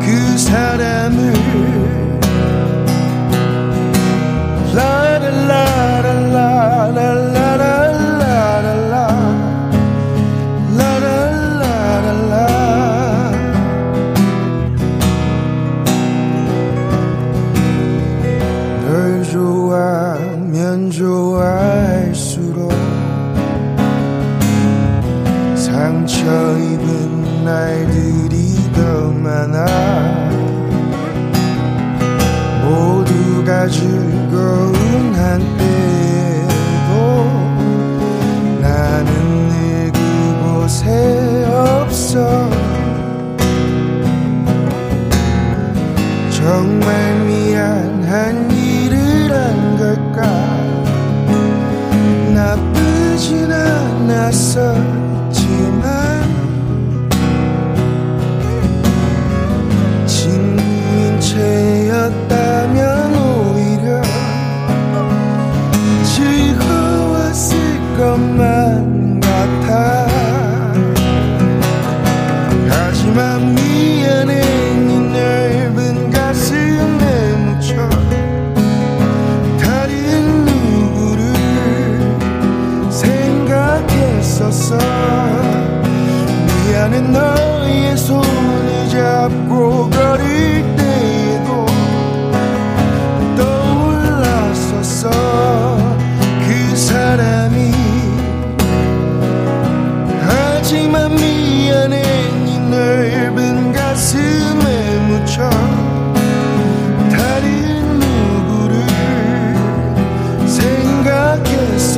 그 0.00 0.38
사람을 0.38 1.39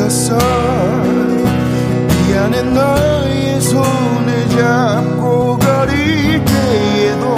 생각했었어 0.03 0.39
미안해 2.27 2.63
너의 2.63 3.61
손을 3.61 4.49
잡고 4.51 5.59
걸을 5.59 6.45
때에도 6.45 7.37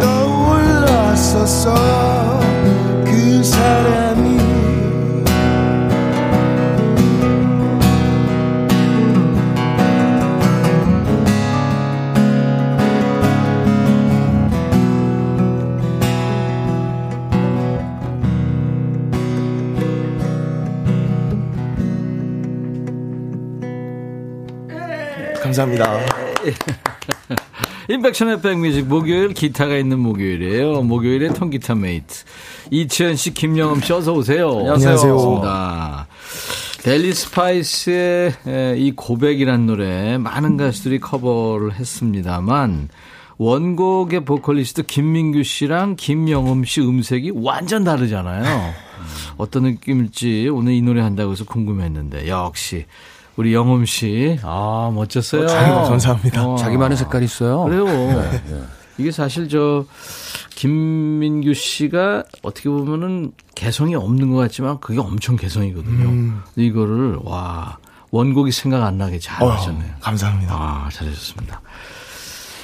떠올랐었어 0.00 1.74
감사합니다. 25.54 26.00
인백션의 27.88 28.40
백뮤직 28.40 28.86
목요일 28.86 29.34
기타가 29.34 29.76
있는 29.76 30.00
목요일이에요. 30.00 30.82
목요일에 30.82 31.28
통기타 31.28 31.76
메이트. 31.76 32.24
이치현 32.70 33.16
씨, 33.16 33.32
김영흠 33.32 33.80
씨 33.80 33.92
어서 33.92 34.12
오세요. 34.12 34.50
안녕하세요. 34.58 34.98
반갑습니다. 34.98 36.06
델리 36.82 37.12
스파이스의 37.12 38.34
이 38.78 38.92
고백이란 38.96 39.66
노래 39.66 40.18
많은 40.18 40.56
가수들이 40.56 40.98
커버를 41.00 41.74
했습니다만 41.74 42.88
원곡의 43.36 44.24
보컬리스트 44.24 44.82
김민규 44.82 45.42
씨랑 45.42 45.96
김영흠 45.96 46.64
씨 46.64 46.80
음색이 46.80 47.32
완전 47.34 47.84
다르잖아요. 47.84 48.72
어떤 49.36 49.64
느낌일지 49.64 50.48
오늘 50.50 50.72
이 50.72 50.82
노래 50.82 51.00
한다고 51.00 51.32
해서 51.32 51.44
궁금했는데 51.44 52.28
역시 52.28 52.86
우리 53.36 53.52
영음 53.52 53.84
씨, 53.84 54.38
아 54.42 54.90
멋졌어요. 54.94 55.44
어, 55.44 55.88
감사합니다. 55.88 56.46
어. 56.46 56.56
자기만의 56.56 56.96
색깔이 56.96 57.24
있어요. 57.24 57.64
그래요. 57.64 57.84
네, 57.84 58.42
네. 58.48 58.62
이게 58.96 59.10
사실 59.10 59.48
저 59.48 59.84
김민규 60.50 61.52
씨가 61.52 62.22
어떻게 62.42 62.68
보면은 62.68 63.32
개성이 63.56 63.96
없는 63.96 64.30
것 64.30 64.36
같지만 64.36 64.78
그게 64.78 65.00
엄청 65.00 65.34
개성이거든요. 65.36 66.08
음. 66.08 66.42
이거를 66.54 67.18
와 67.24 67.78
원곡이 68.10 68.52
생각 68.52 68.84
안 68.84 68.98
나게 68.98 69.18
잘 69.18 69.44
하셨네요. 69.48 69.92
어, 69.94 70.00
감사합니다. 70.00 70.54
아 70.54 70.88
잘하셨습니다. 70.92 71.60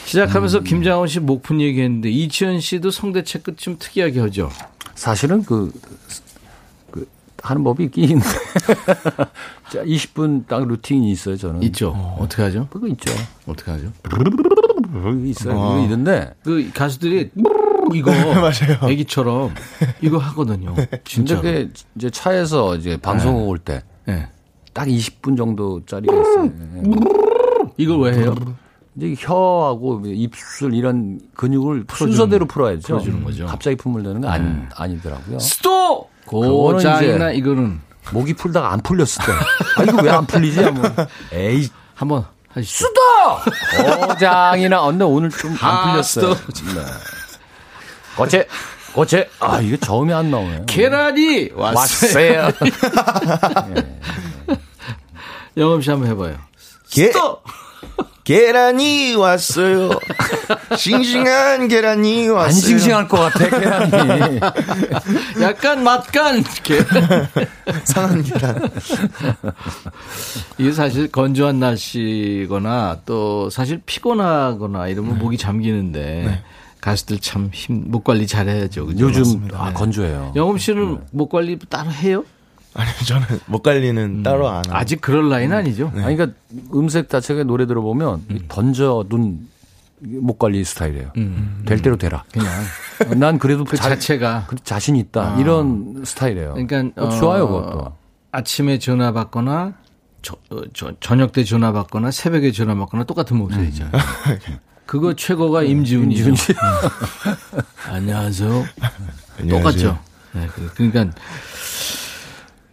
시작하면서 0.05 0.59
음. 0.59 0.65
김장원 0.65 1.09
씨 1.09 1.19
목푼 1.19 1.61
얘기했는데 1.61 2.11
이치현 2.11 2.61
씨도 2.61 2.93
성대체 2.93 3.41
끝 3.41 3.57
좀 3.59 3.77
특이하게 3.79 4.21
하죠. 4.21 4.51
사실은 4.95 5.43
그 5.45 5.73
하는 7.43 7.65
법이 7.65 7.85
있긴 7.85 8.05
있는데. 8.05 8.27
자, 9.73 9.83
20분 9.85 10.47
딱 10.47 10.67
루틴이 10.67 11.11
있어요, 11.11 11.37
저는. 11.37 11.63
있죠. 11.65 11.93
어. 11.95 12.27
떻게 12.29 12.43
하죠? 12.43 12.69
그거 12.71 12.87
있죠. 12.89 13.13
어떻게 13.47 13.71
하죠? 13.71 13.93
있어요. 15.25 15.55
어. 15.59 15.83
있는데. 15.85 16.33
그 16.45 16.71
가수들이 16.75 17.31
이거 17.95 18.11
맞아요. 18.35 18.79
애기처럼 18.91 19.53
이거 20.03 20.19
하거든요. 20.19 20.75
진짜. 21.05 21.41
그 21.41 21.73
이제 21.97 22.11
차에서 22.11 22.77
이제 22.77 22.97
방송 22.97 23.35
네. 23.37 23.47
올 23.47 23.59
때 23.59 23.83
네. 24.07 24.29
딱 24.73 24.87
20분 24.87 25.37
정도짜리가 25.37 26.13
있어요. 26.15 26.53
이걸 27.77 28.01
왜 28.01 28.13
해요? 28.19 28.35
이제 28.97 29.15
혀하고 29.19 30.03
입술 30.07 30.75
이런 30.75 31.21
근육을 31.35 31.85
풀어주는, 31.85 32.13
순서대로 32.13 32.47
풀어야죠. 32.47 32.81
풀어주는 32.87 33.25
거죠. 33.25 33.47
갑자기 33.47 33.77
품을 33.77 34.03
내는 34.03 34.21
건 34.21 34.31
아니, 34.31 34.45
네. 34.45 34.69
아니더라고요. 34.77 35.39
스톱! 35.39 36.10
고장이나 36.31 37.33
이거는 37.33 37.81
목이 38.13 38.35
풀다가 38.35 38.73
안 38.73 38.81
풀렸을 38.81 39.25
때. 39.25 39.33
아, 39.77 39.83
이거 39.85 40.03
왜 40.03 40.11
안 40.11 40.27
풀리지? 40.27 40.63
한번. 40.63 40.95
에이. 41.33 41.69
한번 41.95 42.25
하시죠. 42.49 42.87
수도! 42.87 44.07
고장이나, 44.07 44.83
언데 44.83 45.05
오늘 45.05 45.31
좀 45.31 45.57
안 45.61 45.91
풀렸어요. 45.93 46.35
네. 46.35 46.83
거체, 48.17 48.47
거체. 48.95 49.29
아, 49.41 49.61
이게 49.61 49.77
저음이 49.77 50.13
안 50.13 50.31
나오네요. 50.31 50.67
계란이 50.67 51.51
왔어요. 51.55 52.43
왔어요. 52.43 52.53
네. 53.75 54.01
영업 55.57 55.83
씨 55.85 55.91
한번 55.91 56.09
해봐요. 56.11 56.37
게, 56.91 57.13
계란이 58.31 59.17
왔어요. 59.17 59.91
싱싱한 60.77 61.67
계란이 61.67 62.29
왔어요. 62.29 62.47
안 62.47 62.53
싱싱할 62.53 63.09
것 63.09 63.17
같아, 63.19 63.49
계란이. 63.59 64.41
약간 65.43 65.83
맛간 65.83 66.45
계란. 66.63 67.27
상한 67.83 68.23
계란. 68.23 68.71
이게 70.59 70.71
사실 70.71 71.11
건조한 71.11 71.59
날씨거나 71.59 73.01
또 73.05 73.51
사실 73.51 73.83
피곤하거나 73.85 74.87
이러면 74.87 75.15
네. 75.15 75.19
목이 75.19 75.37
잠기는데 75.37 76.23
네. 76.25 76.43
가수들 76.81 77.19
참 77.19 77.51
힘, 77.53 77.91
목 77.91 78.05
관리 78.05 78.29
잘해야죠. 78.29 78.87
그죠? 78.87 79.07
요즘 79.07 79.49
아, 79.55 79.73
건조해요. 79.73 80.35
영업 80.37 80.61
씨는 80.61 80.95
네. 80.95 81.01
목 81.11 81.31
관리 81.31 81.59
따로 81.69 81.91
해요? 81.91 82.25
아니 82.75 82.91
저는 83.05 83.27
목 83.47 83.63
관리는 83.63 84.03
음. 84.19 84.23
따로 84.23 84.49
안 84.49 84.59
하고. 84.59 84.75
아직 84.77 85.01
그럴 85.01 85.29
나이는 85.29 85.57
아니죠. 85.57 85.91
네. 85.95 86.05
아니 86.05 86.17
그러니까 86.17 86.39
음색 86.75 87.09
자체가 87.09 87.45
노래 87.45 87.67
들어보면 87.67 88.25
음. 88.31 88.41
던져 88.49 89.05
눈목 89.09 90.39
관리 90.39 90.65
스타일이에요. 90.65 91.11
음. 91.17 91.63
될 91.67 91.83
대로 91.83 91.97
되라. 91.97 92.25
그냥 92.33 92.49
난 93.19 93.39
그래도 93.39 93.65
그 93.65 93.77
자, 93.77 93.89
자체가 93.91 94.47
자신 94.63 94.97
있다 94.97 95.35
아. 95.35 95.41
이런 95.41 96.03
스타일이에요. 96.05 96.55
그러니까 96.55 97.03
어, 97.03 97.11
좋아요 97.11 97.49
그것도. 97.49 97.93
아침에 98.33 98.79
전화 98.79 99.13
받거나 99.13 99.75
저, 100.23 100.37
어, 100.51 100.61
저, 100.73 100.93
저녁 101.01 101.33
때 101.33 101.43
전화 101.45 101.73
받거나 101.73 102.11
새벽에 102.13 102.53
전화 102.53 102.75
받거나 102.77 103.05
똑같은 103.05 103.37
목소리죠. 103.37 103.85
음. 103.85 103.91
그거 104.87 105.15
최고가 105.15 105.63
임지훈이죠. 105.63 106.31
임지훈 106.31 106.35
씨. 106.37 106.53
안녕하세요. 107.89 108.65
똑같죠. 109.49 109.99
네, 110.33 110.49
그러니까 110.75 111.17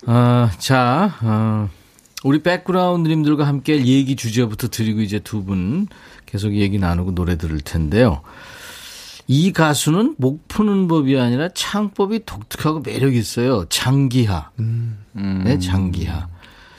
어, 0.07 0.49
자, 0.57 1.15
어, 1.21 1.69
우리 2.23 2.41
백그라운드님들과 2.41 3.45
함께 3.45 3.85
얘기 3.85 4.15
주제부터 4.15 4.69
드리고 4.69 5.01
이제 5.01 5.19
두 5.19 5.43
분 5.43 5.87
계속 6.25 6.53
얘기 6.55 6.79
나누고 6.79 7.13
노래 7.13 7.37
들을 7.37 7.59
텐데요. 7.61 8.21
이 9.27 9.51
가수는 9.51 10.15
목 10.17 10.47
푸는 10.47 10.87
법이 10.87 11.19
아니라 11.19 11.49
창법이 11.53 12.25
독특하고 12.25 12.79
매력 12.79 13.13
있어요. 13.13 13.65
장기하. 13.69 14.51
음. 14.59 14.97
네, 15.45 15.59
장기하. 15.59 16.27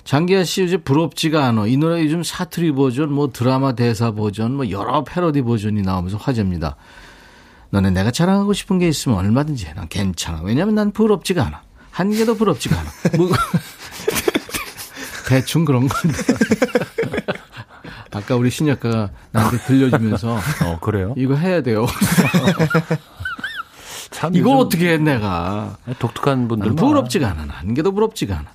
장기하 0.05 0.45
씨 0.45 0.65
이제 0.65 0.79
부럽지가 0.79 1.47
않아. 1.47 1.67
이 1.67 1.77
노래 1.77 2.03
요즘 2.03 2.23
사투리 2.23 2.73
버전, 2.73 3.13
뭐 3.13 3.31
드라마 3.31 3.73
대사 3.75 4.13
버전, 4.13 4.55
뭐 4.55 4.71
여러 4.71 5.05
패러디 5.05 5.43
버전이 5.43 5.83
나오면서 5.83 6.17
화제입니다. 6.17 6.77
너네 7.71 7.91
내가 7.91 8.11
자랑하고 8.11 8.55
싶은 8.55 8.79
게 8.79 8.89
있으면 8.89 9.19
얼마든지 9.19 9.67
해. 9.67 9.75
난 9.75 9.87
괜찮아. 9.89 10.41
왜냐면 10.43 10.75
난 10.75 10.91
부럽지가 10.93 11.45
않아. 11.47 11.63
한 11.99 12.13
개도 12.13 12.37
부럽지가 12.37 12.79
않아. 12.79 12.91
뭐, 13.17 13.29
대충 15.27 15.65
그런 15.65 15.89
건데. 15.89 16.17
아까 18.13 18.37
우리 18.37 18.51
신약가가 18.51 19.11
나한테 19.33 19.59
들려주면서 19.65 20.39
어 20.65 20.79
그래요? 20.81 21.13
이거 21.17 21.35
해야 21.35 21.61
돼요. 21.61 21.87
참 24.13 24.33
이거 24.37 24.57
어떻게 24.59 24.93
해 24.93 24.99
내가 24.99 25.77
독특한 25.99 26.47
분들 26.47 26.77
부럽지가 26.77 27.31
않아. 27.31 27.47
한 27.49 27.75
개도 27.75 27.91
부럽지가 27.91 28.37
않아. 28.37 28.47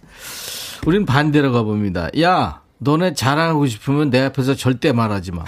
우리는 0.85 1.05
반대로 1.05 1.51
가봅니다. 1.51 2.07
야, 2.21 2.61
너네 2.77 3.13
자랑하고 3.13 3.67
싶으면 3.67 4.09
내 4.09 4.21
앞에서 4.21 4.55
절대 4.55 4.93
말하지 4.93 5.33
마. 5.33 5.43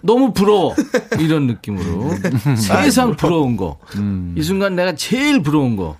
너무 0.00 0.32
부러워. 0.32 0.76
이런 1.18 1.48
느낌으로. 1.48 2.12
세상 2.56 3.16
부러운 3.16 3.56
거. 3.56 3.78
음. 3.96 4.32
이 4.38 4.42
순간 4.42 4.76
내가 4.76 4.94
제일 4.94 5.42
부러운 5.42 5.74
거. 5.74 5.96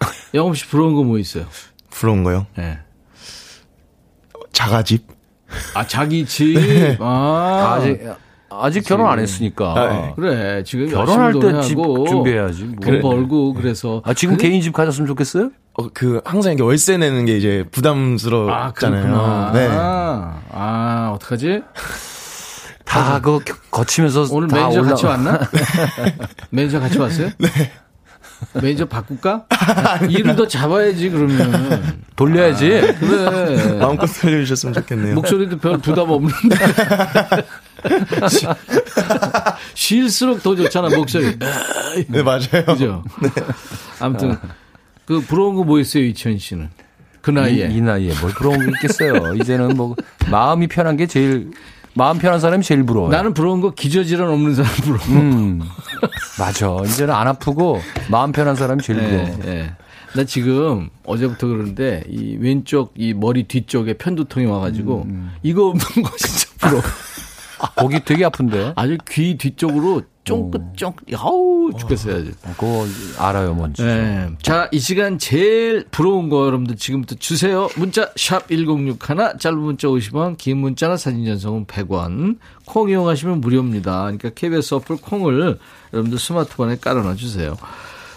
영업 0.34 0.56
씨 0.56 0.66
부러운 0.66 0.94
거 0.94 1.02
뭐 1.02 1.18
있어요? 1.18 1.46
부러운 1.90 2.22
거요? 2.24 2.46
네. 2.56 2.78
자가집? 4.52 5.06
아, 5.74 5.86
자기 5.86 6.24
집? 6.26 6.54
네. 6.58 6.96
아. 7.00 7.76
아직, 7.78 8.00
아직 8.50 8.80
결혼 8.86 9.06
안 9.10 9.18
했으니까. 9.18 9.72
아, 9.72 9.88
네. 9.92 10.12
그래. 10.16 10.62
지금 10.64 10.88
결혼할 10.90 11.32
때 11.34 11.60
집 11.62 11.76
준비해야지. 12.08 12.64
뭐. 12.64 12.76
돈 12.84 13.00
벌고 13.00 13.54
그래서. 13.54 14.02
아, 14.04 14.12
지금 14.14 14.36
그래? 14.36 14.48
개인 14.48 14.62
집 14.62 14.72
가졌으면 14.72 15.06
좋겠어요? 15.06 15.50
어, 15.74 15.88
그, 15.92 16.20
항상 16.24 16.52
이게 16.52 16.62
월세 16.62 16.96
내는 16.96 17.26
게 17.26 17.36
이제 17.36 17.64
부담스럽잖아요. 17.70 19.14
아, 19.16 19.50
네. 19.52 19.68
아, 19.70 21.12
어떡하지? 21.14 21.62
다 22.84 23.20
그 23.20 23.40
거치면서 23.70 24.26
오늘 24.30 24.48
매니저 24.48 24.80
올라... 24.80 24.88
같이 24.90 25.06
왔나? 25.06 25.40
매니저 26.50 26.80
같이 26.80 26.98
왔어요? 26.98 27.28
네. 27.38 27.48
매니저 28.60 28.86
바꿀까? 28.86 29.46
일을 30.10 30.36
더 30.36 30.46
잡아야지 30.46 31.10
그러면 31.10 32.02
돌려야지. 32.16 32.66
아, 32.74 32.94
그래. 33.00 33.72
마음껏 33.78 34.06
돌려주셨으면 34.06 34.74
좋겠네요. 34.74 35.14
목소리도 35.14 35.58
별 35.58 35.78
부담 35.78 36.10
없는데. 36.10 36.56
쉴수록 39.74 40.42
더 40.42 40.54
좋잖아 40.56 40.88
목소리. 40.96 41.36
네 42.08 42.22
맞아요. 42.22 42.64
그죠. 42.66 43.04
네. 43.22 43.28
아무튼 44.00 44.36
그 45.06 45.20
부러운 45.20 45.54
거 45.54 45.62
뭐 45.64 45.80
있어요 45.80 46.04
이천 46.04 46.38
씨는? 46.38 46.68
그 47.22 47.30
나이에. 47.32 47.68
이, 47.68 47.76
이 47.76 47.80
나이에 47.80 48.12
뭘 48.20 48.32
부러운 48.32 48.58
게 48.60 48.66
있겠어요. 48.72 49.34
이제는 49.34 49.76
뭐 49.76 49.96
마음이 50.30 50.68
편한 50.68 50.96
게 50.96 51.06
제일 51.06 51.50
마음 51.96 52.18
편한 52.18 52.38
사람이 52.40 52.62
제일 52.62 52.84
부러워요. 52.84 53.10
나는 53.10 53.32
부러운 53.32 53.60
거 53.60 53.70
기저질환 53.70 54.28
없는 54.28 54.54
사람 54.54 54.70
부러워. 54.82 55.00
음, 55.08 55.62
맞아. 56.38 56.76
이제는 56.84 57.14
안 57.14 57.26
아프고 57.26 57.80
마음 58.10 58.32
편한 58.32 58.54
사람이 58.54 58.82
제일 58.82 59.00
네, 59.00 59.08
부러워. 59.08 59.38
네. 59.44 59.72
나 60.14 60.24
지금 60.24 60.90
어제부터 61.04 61.46
그러는데 61.46 62.04
이 62.08 62.36
왼쪽 62.38 62.92
이 62.96 63.14
머리 63.14 63.44
뒤쪽에 63.44 63.94
편두통이 63.94 64.46
와가지고 64.46 65.02
음, 65.04 65.10
음. 65.10 65.32
이거 65.42 65.68
없는 65.68 66.02
거 66.02 66.16
진짜 66.16 66.48
부러워. 66.58 66.82
거기 67.76 68.04
되게 68.04 68.24
아픈데? 68.24 68.72
아주 68.76 68.98
귀 69.08 69.36
뒤쪽으로 69.36 70.02
쫑긋 70.24 70.76
쫑, 70.76 70.92
야우 71.12 71.70
죽겠어요. 71.78 72.16
아주. 72.16 72.32
어, 72.42 72.54
그거 72.56 72.86
알아요, 73.18 73.54
뭔지. 73.54 73.82
네. 73.84 74.28
자, 74.42 74.68
이 74.72 74.80
시간 74.80 75.18
제일 75.18 75.86
부러운 75.90 76.28
거 76.28 76.46
여러분들 76.46 76.76
지금부터 76.76 77.14
주세요. 77.14 77.68
문자 77.76 78.10
샵 78.16 78.48
#1061 78.48 79.38
짧은 79.38 79.58
문자 79.58 79.86
50원, 79.88 80.36
긴 80.36 80.58
문자나 80.58 80.96
사진 80.96 81.24
전송은 81.24 81.66
100원. 81.66 82.38
콩 82.66 82.90
이용하시면 82.90 83.40
무료입니다. 83.40 84.02
그러니까 84.02 84.30
KBS 84.30 84.74
어플 84.74 84.96
콩을 84.96 85.58
여러분들 85.92 86.18
스마트폰에 86.18 86.78
깔아놔 86.78 87.14
주세요. 87.14 87.56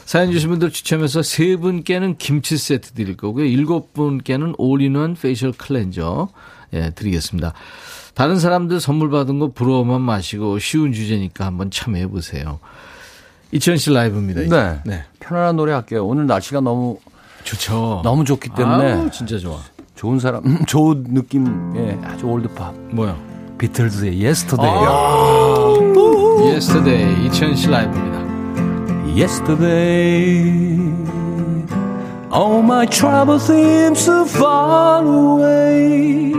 사연 0.06 0.32
주신 0.32 0.50
분들 0.50 0.72
추첨해서 0.72 1.22
세 1.22 1.56
분께는 1.56 2.18
김치 2.18 2.58
세트 2.58 2.94
드릴 2.94 3.16
거고요. 3.16 3.46
일곱 3.46 3.94
분께는 3.94 4.56
all-in-one 4.58 5.14
facial 5.14 5.52
cleanser 5.52 6.30
예, 6.74 6.92
드리겠습니다. 6.96 7.54
다른 8.14 8.40
사람들 8.40 8.80
선물 8.80 9.10
받은 9.10 9.40
거 9.40 9.52
부러워만 9.52 10.02
마시고 10.02 10.60
쉬운 10.60 10.94
주제니까 10.94 11.46
한번 11.46 11.72
참여해 11.72 12.08
보세요. 12.08 12.60
이치현 13.52 13.78
씨 13.78 13.92
라이브입니다. 13.92 14.42
네. 14.42 14.80
네. 14.86 15.04
편안한 15.20 15.56
노래 15.56 15.74
할게요. 15.74 16.06
오늘 16.06 16.28
날씨가 16.28 16.62
너무 16.62 17.00
좋죠. 17.44 18.02
너무 18.04 18.24
좋기 18.26 18.50
때문에 18.56 18.94
아우, 18.94 19.10
진짜 19.10 19.38
좋아. 19.38 19.58
좋은 19.96 20.20
사람, 20.20 20.66
좋은 20.66 21.06
느낌의 21.10 22.00
아주 22.04 22.26
올드팝. 22.26 22.76
뭐야? 22.92 23.18
비틀즈의 23.58 24.24
Yesterday. 24.24 24.86
아~ 24.88 25.74
Yesterday 26.46 27.26
이천 27.26 27.56
씨 27.56 27.70
라이브입니다. 27.70 28.20
yesterday. 29.16 30.80
All 32.32 32.62
my 32.62 32.86
troubles 32.86 33.44
seem 33.46 33.96
so 33.96 34.24
far 34.26 35.04
away. 35.04 36.39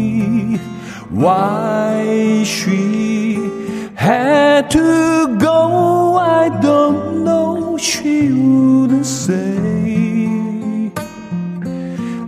Why 1.11 2.43
she 2.45 3.35
had 3.95 4.71
to 4.71 5.37
go, 5.37 6.15
I 6.15 6.47
don't 6.61 7.25
know. 7.25 7.77
She 7.77 8.31
wouldn't 8.31 9.05
say. 9.05 10.91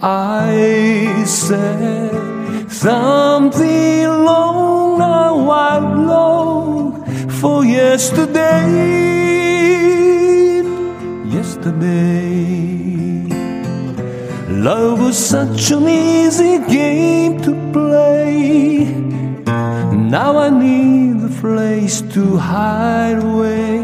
I 0.02 1.24
said 1.26 2.70
something 2.70 4.04
long 4.04 5.00
now 5.00 5.50
I 5.50 5.80
long 5.80 7.06
for 7.30 7.64
yesterday. 7.64 8.68
Yesterday, 11.26 13.24
love 14.50 15.00
was 15.00 15.18
such 15.18 15.72
an 15.72 15.88
easy 15.88 16.58
game 16.68 17.42
to 17.44 17.52
play. 17.72 17.83
Now 20.14 20.38
I 20.38 20.50
need 20.50 21.24
a 21.24 21.30
place 21.42 22.02
to 22.14 22.38
hide 22.38 23.20
away. 23.24 23.84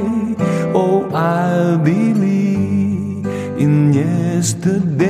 Oh, 0.73 1.09
I 1.13 1.77
believe 1.77 3.25
in 3.57 3.93
yesterday. 3.93 5.09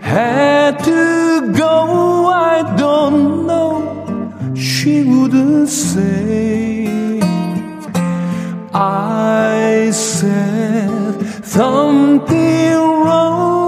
had 0.01 0.84
to 0.86 1.53
go, 1.53 2.28
I 2.28 2.76
don't 2.78 3.45
know 3.45 3.91
she 4.55 5.03
wouldn't 5.03 5.69
say. 5.69 7.19
I 8.74 9.91
said 9.93 11.45
something 11.45 12.74
wrong. 13.05 13.61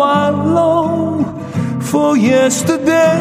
I 0.00 0.30
long 0.30 1.80
for 1.80 2.16
yesterday. 2.16 3.20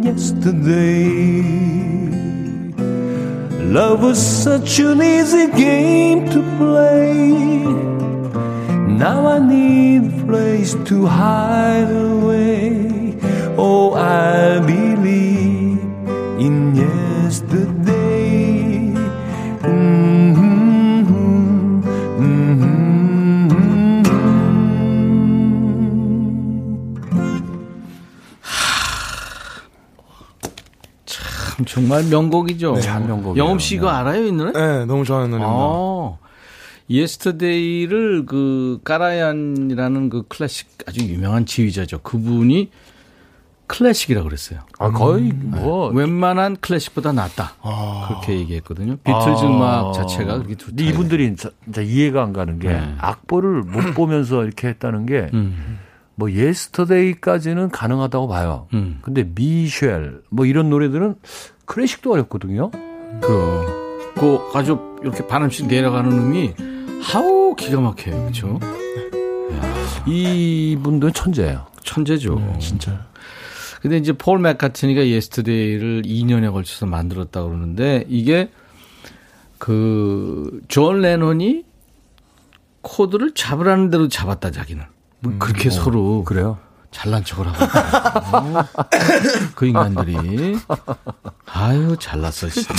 Yesterday. 0.00 1.42
Love 3.78 4.02
was 4.02 4.18
such 4.18 4.78
an 4.78 5.02
easy 5.02 5.46
game 5.52 6.28
to 6.30 6.40
play. 6.58 7.34
Now 9.04 9.26
I 9.26 9.38
need 9.38 10.02
a 10.12 10.26
place 10.26 10.74
to 10.84 11.06
hide 11.06 11.90
away. 11.90 13.16
Oh, 13.56 13.94
I 13.94 14.60
believe 14.60 14.83
정말 31.66 32.04
명곡이죠. 32.04 32.74
네, 32.74 32.80
참 32.80 33.06
명곡. 33.06 33.36
영흠 33.36 33.60
씨 33.60 33.76
이거 33.76 33.88
알아요, 33.88 34.24
이 34.26 34.32
노래? 34.32 34.52
네, 34.52 34.84
너무 34.86 35.04
좋아하는 35.04 35.30
노래입니다. 35.30 35.58
아, 35.58 36.16
예스터데이를 36.90 38.26
그 38.26 38.78
카라얀이라는 38.84 40.10
그 40.10 40.22
클래식 40.28 40.68
아주 40.86 41.00
유명한 41.04 41.46
지휘자죠. 41.46 42.00
그분이 42.02 42.70
클래식이라고 43.66 44.24
그랬어요. 44.28 44.60
아, 44.78 44.90
거의 44.90 45.30
음. 45.30 45.52
뭐. 45.56 45.90
네. 45.90 46.00
웬만한 46.00 46.56
클래식보다 46.60 47.12
낫다. 47.12 47.54
아. 47.62 48.04
그렇게 48.08 48.38
얘기했거든요. 48.40 48.96
비틀즈 48.98 49.44
아. 49.44 49.46
음악 49.48 49.92
자체가 49.94 50.36
그렇게 50.36 50.54
좋다. 50.54 50.74
이분들이 50.82 51.34
진짜 51.34 51.80
이해가 51.80 52.22
안 52.22 52.32
가는 52.34 52.58
게 52.58 52.68
네. 52.68 52.94
악보를 52.98 53.62
못 53.62 53.80
보면서 53.96 54.44
이렇게 54.44 54.68
했다는 54.68 55.06
게 55.06 55.30
음. 55.32 55.78
뭐 56.16 56.30
예스터데이까지는 56.30 57.70
가능하다고 57.70 58.28
봐요. 58.28 58.68
음. 58.74 58.98
근데 59.02 59.24
미셸 59.34 60.20
뭐 60.30 60.44
이런 60.44 60.68
노래들은 60.68 61.14
클래식도 61.66 62.12
어렵거든요. 62.12 62.70
그, 63.20 64.12
그 64.16 64.38
아주 64.54 64.78
이렇게 65.02 65.26
반음씩 65.26 65.66
내려가는 65.66 66.10
음이 66.12 66.54
아우 67.02 67.54
기가 67.56 67.80
막혀요. 67.80 68.16
그렇죠? 68.22 68.60
이분들은 70.06 71.12
천재예요. 71.12 71.66
천재죠. 71.82 72.34
네, 72.36 72.58
진짜. 72.58 73.06
근데 73.80 73.98
이제 73.98 74.12
폴 74.12 74.38
맥카트니가 74.38 75.06
Yesterday를 75.06 76.02
2년에 76.02 76.52
걸쳐서 76.52 76.86
만들었다 76.86 77.42
그러는데 77.42 78.04
이게 78.08 78.50
그 79.58 80.60
존 80.68 81.00
레논이 81.00 81.64
코드를 82.82 83.32
잡으라는 83.34 83.90
대로 83.90 84.08
잡았다 84.08 84.50
자기는. 84.50 84.84
뭐 85.20 85.32
음, 85.32 85.38
그렇게 85.38 85.68
어, 85.68 85.72
서로 85.72 86.24
그래요. 86.24 86.58
잘난 86.94 87.24
척을 87.24 87.46
하고 87.48 88.68
그 89.56 89.66
인간들이 89.66 90.56
아유 91.46 91.96
잘났어 91.98 92.48
진짜. 92.48 92.70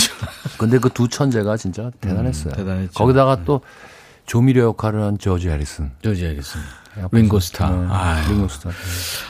근데 0.58 0.78
그 0.78 0.88
두 0.88 1.06
천재가 1.08 1.56
진짜 1.58 1.90
대단했어요. 2.00 2.54
음, 2.54 2.56
대단했죠. 2.56 2.92
거기다가 2.94 3.44
또 3.44 3.60
조미료 4.24 4.62
역할을 4.64 5.02
한 5.02 5.18
조지 5.18 5.50
해리슨. 5.50 5.92
조지 6.02 6.24
해리슨. 6.24 6.60
링고스타. 7.12 7.68
네, 7.70 7.86
아, 7.90 8.24
링고스타. 8.30 8.70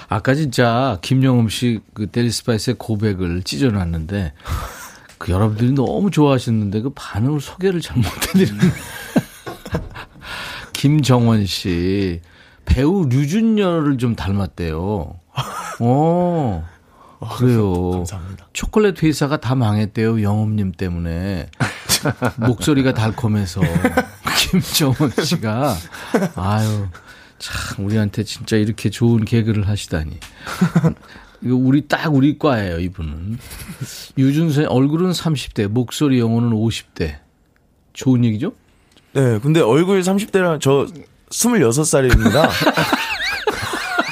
아까 0.09 0.35
진짜 0.37 0.99
김영흠 1.03 1.49
씨 1.49 1.80
그 1.80 2.11
델리 2.13 2.31
스파이스의 2.31 2.77
고백을 2.79 3.43
찢어놨는데 3.43 4.35
그 5.19 5.33
여러분들이 5.33 5.73
너무 5.73 6.13
좋아하셨는데 6.13 6.83
그 6.83 6.91
반응을 6.95 7.41
소개를 7.41 7.81
잘 7.81 7.97
못해드리는 7.97 8.61
김정원 10.73 11.47
씨 11.47 12.21
배우 12.67 13.07
류준열을 13.09 13.99
좀 13.99 14.15
닮았대요. 14.15 15.19
어. 15.81 16.69
그래요. 17.39 17.91
감사합니다. 17.91 18.49
초콜릿 18.53 19.03
회사가 19.03 19.39
다 19.39 19.55
망했대요. 19.55 20.23
영업님 20.23 20.73
때문에. 20.73 21.49
목소리가 22.37 22.93
달콤해서. 22.93 23.63
김정원 24.51 25.11
씨가. 25.25 25.75
아유. 26.37 26.87
참 27.39 27.85
우리한테 27.87 28.23
진짜 28.25 28.57
이렇게 28.57 28.91
좋은 28.91 29.25
개그를 29.25 29.69
하시다니. 29.69 30.19
이거 31.43 31.55
우리 31.55 31.87
딱 31.89 32.15
우리 32.15 32.39
과예요, 32.39 32.79
이분은. 32.81 33.39
유준수의 34.19 34.67
얼굴은 34.67 35.11
30대, 35.13 35.69
목소리 35.69 36.19
영어는 36.19 36.51
50대. 36.51 37.17
좋은 37.93 38.25
얘기죠? 38.25 38.53
네, 39.13 39.39
근데 39.39 39.61
얼굴 39.61 40.01
30대랑 40.01 40.61
저 40.61 40.87
26살입니다. 41.31 42.49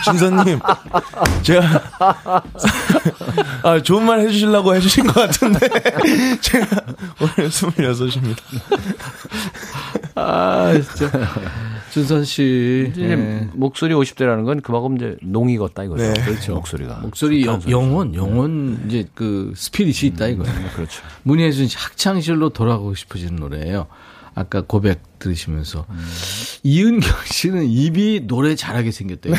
진선님, 0.04 0.58
제가, 1.42 1.82
아, 3.62 3.82
좋은 3.82 4.04
말 4.04 4.20
해주시려고 4.20 4.74
해주신 4.74 5.06
것 5.06 5.14
같은데, 5.14 5.66
제가 6.42 6.66
오늘 7.20 7.48
26입니다. 7.48 8.36
아, 10.14 10.72
진짜. 10.94 11.10
준선 11.90 12.24
씨. 12.24 12.92
네. 12.96 13.48
목소리 13.52 13.94
50대라는 13.94 14.44
건 14.44 14.60
그만큼 14.60 14.96
이제 14.96 15.16
농이 15.22 15.56
걷다 15.56 15.84
이거죠. 15.84 16.02
네. 16.02 16.12
그렇죠. 16.24 16.54
목소리가. 16.54 16.96
목소리 16.96 17.44
영, 17.46 17.62
영혼, 17.68 18.14
영혼, 18.14 18.84
이제 18.88 19.06
그 19.14 19.52
스피릿이 19.56 20.08
있다 20.08 20.26
이거예요. 20.26 20.52
음, 20.52 20.70
그렇죠. 20.74 21.02
문희혜준 21.22 21.68
씨 21.68 21.76
학창시절로 21.78 22.50
돌아가고 22.50 22.94
싶어지는 22.94 23.36
노래예요. 23.36 23.86
아까 24.34 24.62
고백 24.62 25.00
들으시면서. 25.18 25.86
음. 25.88 26.06
이은경 26.62 27.10
씨는 27.26 27.68
입이 27.68 28.22
노래 28.26 28.54
잘하게 28.54 28.90
생겼대요. 28.90 29.34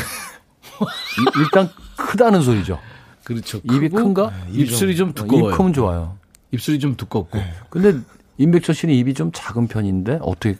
일단 1.38 1.68
크다는 1.96 2.42
소리죠. 2.42 2.78
그렇죠. 3.24 3.60
입이 3.64 3.88
큰가? 3.88 4.30
네, 4.30 4.60
입술이 4.62 4.96
좀, 4.96 5.12
좀 5.14 5.26
두꺼워요. 5.26 5.52
입 5.52 5.56
크면 5.56 5.72
좋아요. 5.72 6.16
입술이 6.52 6.78
좀 6.78 6.96
두껍고. 6.96 7.38
네. 7.38 7.52
근데 7.70 7.98
임백천 8.38 8.74
씨는 8.74 8.94
입이 8.94 9.14
좀 9.14 9.30
작은 9.34 9.66
편인데 9.68 10.20
어떻게 10.22 10.56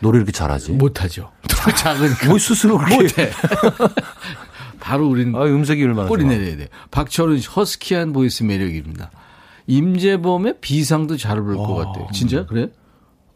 노래 0.00 0.18
이렇게 0.18 0.32
잘하지? 0.32 0.72
못하죠. 0.72 1.30
작은 1.76 2.28
뭐 2.28 2.38
스스로 2.38 2.78
못해. 2.78 3.30
바로 4.80 5.06
우리는 5.08 5.34
아, 5.34 5.44
음색이 5.44 5.82
얼마나 5.84 6.08
꼬리 6.08 6.24
내려야 6.24 6.56
돼. 6.56 6.68
박철은 6.90 7.40
허스키한 7.42 8.12
voice 8.12 8.42
매력입니다. 8.42 9.10
임재범의 9.66 10.56
비상도 10.60 11.16
잘 11.18 11.40
부를 11.42 11.56
것 11.56 11.64
어. 11.64 11.74
같아요. 11.76 12.08
진짜 12.12 12.46
그래? 12.46 12.68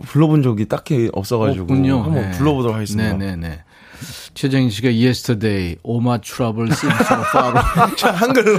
불러본 0.02 0.42
적이 0.42 0.66
딱히 0.66 1.10
없어가지고 1.12 1.64
없군요. 1.64 2.02
한번 2.02 2.14
네. 2.14 2.30
불러보도록 2.32 2.74
하겠습니다. 2.76 3.16
네네네. 3.16 3.62
최정인 4.34 4.68
씨가 4.70 4.88
Yesterday, 4.88 5.76
all 5.82 6.04
my 6.04 6.18
troubles 6.18 6.66
seemed 6.72 7.10
so 7.10 7.22
far로. 7.32 7.58
한글로. 8.18 8.58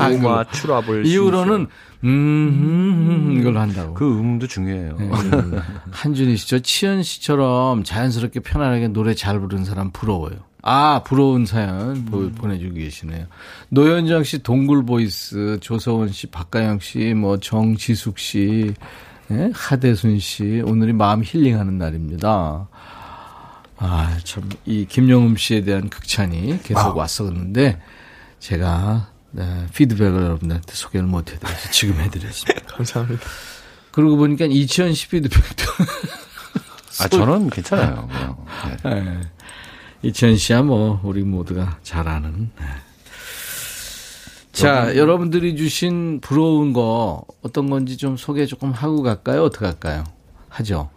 all 0.00 0.26
my 0.26 0.44
troubles. 0.44 1.06
이후로는 1.06 1.66
음, 2.04 2.08
음, 2.08 3.30
음, 3.30 3.40
이걸 3.40 3.56
한다고. 3.58 3.94
그 3.94 4.18
음도 4.18 4.46
중요해요. 4.46 4.96
네. 4.98 5.10
한준희 5.90 6.36
씨, 6.36 6.48
저 6.48 6.58
치현 6.58 7.02
씨처럼 7.02 7.84
자연스럽게 7.84 8.40
편안하게 8.40 8.88
노래 8.88 9.14
잘 9.14 9.38
부르는 9.40 9.64
사람 9.64 9.90
부러워요. 9.90 10.36
아, 10.62 11.02
부러운 11.04 11.44
사연 11.44 12.08
음. 12.10 12.34
보내주고 12.36 12.74
계시네요. 12.74 13.26
노현정 13.68 14.24
씨, 14.24 14.42
동굴 14.42 14.84
voice, 14.86 15.58
조서원 15.60 16.08
씨, 16.08 16.26
박가영 16.28 16.80
씨, 16.80 17.12
뭐 17.14 17.38
정지숙 17.38 18.18
씨, 18.18 18.74
네? 19.28 19.50
하대순 19.54 20.18
씨, 20.18 20.62
오늘이 20.64 20.92
마음 20.92 21.22
힐링하는 21.24 21.78
날입니다. 21.78 22.68
아, 23.76 24.18
참, 24.24 24.48
이 24.64 24.86
김영흠 24.86 25.36
씨에 25.36 25.62
대한 25.62 25.88
극찬이 25.88 26.62
계속 26.62 26.80
아. 26.80 26.94
왔었는데, 26.94 27.80
제가 28.38 29.08
네, 29.30 29.66
피드백을 29.74 30.22
여러분들한테 30.22 30.74
소개를 30.74 31.06
못 31.08 31.32
해드려서 31.32 31.70
지금 31.70 32.00
해드렸습니다. 32.00 32.66
감사합니다. 32.76 33.24
그러고 33.90 34.16
보니까 34.16 34.44
이치현 34.44 34.94
씨 34.94 35.08
피드백도. 35.08 35.64
아, 37.00 37.08
저는 37.08 37.50
괜찮아요. 37.50 38.08
네. 38.84 38.94
네. 38.94 39.20
이치현 40.02 40.36
씨야 40.36 40.62
뭐, 40.62 41.00
우리 41.02 41.22
모두가 41.24 41.78
잘 41.82 42.06
아는. 42.06 42.50
네. 42.56 42.64
자, 44.54 44.68
여러분. 44.68 44.96
여러분들이 44.96 45.56
주신 45.56 46.20
부러운 46.20 46.72
거 46.72 47.24
어떤 47.42 47.68
건지 47.68 47.96
좀 47.96 48.16
소개 48.16 48.46
조금 48.46 48.70
하고 48.72 49.02
갈까요? 49.02 49.42
어떻게 49.44 49.66
할까요? 49.66 50.04
하죠. 50.48 50.90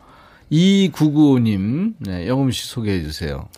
2995님, 0.51 1.93
네, 1.99 2.27
영음 2.27 2.51
씨 2.51 2.67
소개해 2.67 3.01
주세요. 3.01 3.49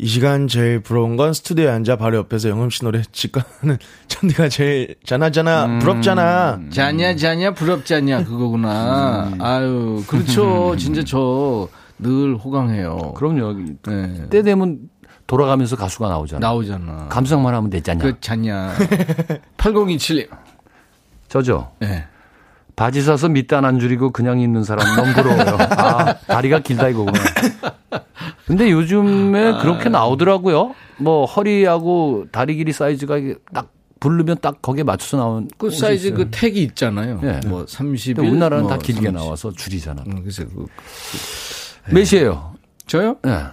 이 0.00 0.06
시간 0.06 0.46
제일 0.46 0.80
부러운 0.80 1.16
건 1.16 1.32
스튜디오에 1.32 1.68
앉아 1.68 1.96
바로 1.96 2.18
옆에서 2.18 2.48
영음 2.48 2.70
씨 2.70 2.84
노래 2.84 3.02
직관하는 3.10 3.78
천디가 4.06 4.48
제일 4.48 4.94
짠하잖아 5.04 5.66
음. 5.66 5.78
부럽잖아 5.80 6.60
자냐 6.70 7.16
자냐 7.16 7.52
부럽잖냐 7.54 8.22
그거구나 8.22 9.30
음. 9.32 9.42
아유 9.42 10.04
그렇죠 10.06 10.76
진짜 10.78 11.02
저 11.02 11.68
늘 11.98 12.36
호강해요 12.36 13.14
그럼요 13.16 13.54
네. 13.86 14.28
때 14.30 14.42
되면 14.42 14.78
돌아가면서 15.28 15.76
가수가 15.76 16.08
나오잖아 16.08 16.40
나오잖아 16.44 17.06
감상만 17.08 17.54
하면 17.54 17.70
되잖냐 17.70 18.02
그 18.02 18.20
잤냐 18.20 18.74
8027님 19.58 20.28
저죠 21.28 21.70
네. 21.78 22.04
바지 22.74 23.02
사서 23.02 23.28
밑단 23.28 23.64
안 23.64 23.78
줄이고 23.80 24.10
그냥 24.10 24.40
있는 24.40 24.62
사람 24.62 24.86
너무 24.94 25.12
부러워요. 25.12 25.56
아, 25.76 26.14
다리가 26.28 26.60
길다 26.60 26.88
이거구나. 26.90 27.18
근데 28.46 28.70
요즘에 28.70 29.54
아. 29.54 29.58
그렇게 29.58 29.88
나오더라고요. 29.88 30.76
뭐 30.98 31.24
허리하고 31.24 32.26
다리 32.30 32.54
길이 32.54 32.72
사이즈가 32.72 33.16
딱 33.52 33.72
부르면 33.98 34.36
딱 34.40 34.62
거기에 34.62 34.84
맞춰서 34.84 35.16
나온 35.16 35.48
그 35.58 35.72
사이즈 35.72 36.06
있어요. 36.06 36.18
그 36.18 36.30
택이 36.30 36.62
있잖아요. 36.62 37.18
네. 37.20 37.40
뭐 37.48 37.64
30일 37.64 38.20
우리나라는 38.20 38.62
뭐 38.66 38.70
다 38.70 38.78
길게 38.78 39.06
30. 39.06 39.12
나와서 39.12 39.50
줄이잖아. 39.50 40.04
음, 40.06 40.20
그래서 40.22 40.44
그, 40.44 40.66
그 41.84 41.90
몇이에요? 41.94 42.54
저요? 42.86 43.16
네. 43.24 43.44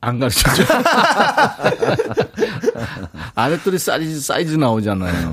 안 0.00 0.18
가르쳐줘. 0.18 0.62
아랫도리 3.34 3.78
사이즈 3.78 4.20
사이즈 4.20 4.54
나오잖아요. 4.54 5.32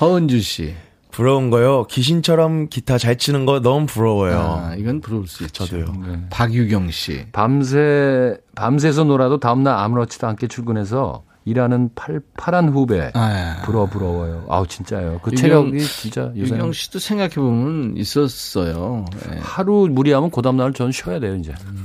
허은주 0.00 0.40
씨. 0.40 0.74
부러운 1.10 1.50
거요. 1.50 1.84
귀신처럼 1.86 2.68
기타 2.68 2.96
잘 2.98 3.16
치는 3.16 3.44
거 3.44 3.60
너무 3.60 3.86
부러워요. 3.86 4.60
아, 4.62 4.74
이건 4.76 5.00
부러울 5.00 5.26
수 5.26 5.42
있죠. 5.44 5.64
저도요. 5.66 5.86
네. 6.06 6.20
박유경 6.30 6.90
씨. 6.92 7.26
밤새 7.32 8.36
밤새서 8.54 9.04
놀아도 9.04 9.40
다음 9.40 9.64
날 9.64 9.76
아무렇지도 9.78 10.28
않게 10.28 10.46
출근해서 10.46 11.24
일하는 11.44 11.90
팔, 11.96 12.20
파란 12.36 12.68
후배. 12.68 13.10
아, 13.14 13.62
부러 13.64 13.86
부러워요. 13.86 14.44
아우 14.48 14.66
진짜요. 14.66 15.20
그 15.22 15.32
유경, 15.32 15.36
체력이 15.42 15.80
진짜 15.80 16.30
유경 16.36 16.72
씨도 16.72 17.00
생각해 17.00 17.34
보면 17.36 17.96
있었어요. 17.96 19.04
네. 19.28 19.38
하루 19.40 19.88
무리하면 19.90 20.30
그 20.30 20.40
다음날 20.42 20.72
저는 20.72 20.92
쉬어야 20.92 21.18
돼요 21.18 21.34
이제. 21.34 21.52
음. 21.66 21.84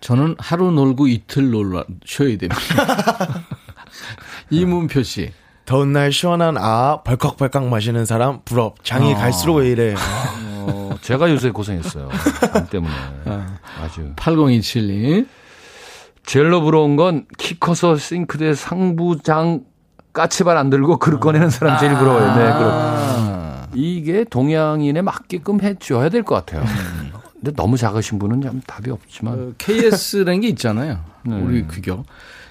저는 0.00 0.36
하루 0.38 0.70
놀고 0.70 1.08
이틀 1.08 1.50
놀라 1.50 1.84
쉬어야 2.04 2.36
됩니다. 2.38 2.56
이문표 4.50 5.02
씨. 5.02 5.32
더운 5.64 5.92
날 5.92 6.12
시원한 6.12 6.56
아 6.56 7.02
벌컥벌컥 7.04 7.66
마시는 7.68 8.06
사람 8.06 8.40
부럽. 8.44 8.82
장이 8.84 9.12
어. 9.12 9.16
갈수록 9.16 9.56
왜 9.56 9.70
이래. 9.70 9.94
어, 10.54 10.90
제가 11.02 11.30
요새 11.30 11.50
고생했어요. 11.50 12.08
안 12.54 12.66
때문에. 12.68 12.92
아. 13.26 13.58
아주. 13.82 14.12
8027님. 14.16 15.26
젤로 16.24 16.60
부러운 16.62 16.96
건 16.96 17.26
키 17.38 17.58
커서 17.58 17.96
싱크대 17.96 18.54
상부장 18.54 19.62
까치발 20.12 20.56
안 20.56 20.70
들고 20.70 20.98
그릇 20.98 21.20
꺼내는 21.20 21.50
사람 21.50 21.78
제일 21.78 21.94
부러워요. 21.96 22.34
네, 22.34 22.52
그렇. 22.52 23.68
이게 23.74 24.24
동양인에 24.24 25.02
맞게끔 25.02 25.60
해줘야 25.62 26.08
될 26.08 26.22
것 26.24 26.34
같아요. 26.34 26.64
음. 27.38 27.44
근데 27.44 27.52
너무 27.56 27.76
작으신 27.76 28.18
분은 28.18 28.42
참 28.42 28.60
답이 28.66 28.90
없지만. 28.90 29.34
어, 29.34 29.52
KS라는 29.58 30.40
게 30.40 30.48
있잖아요. 30.48 31.00
네. 31.24 31.40
우리 31.40 31.66
규격. 31.66 32.04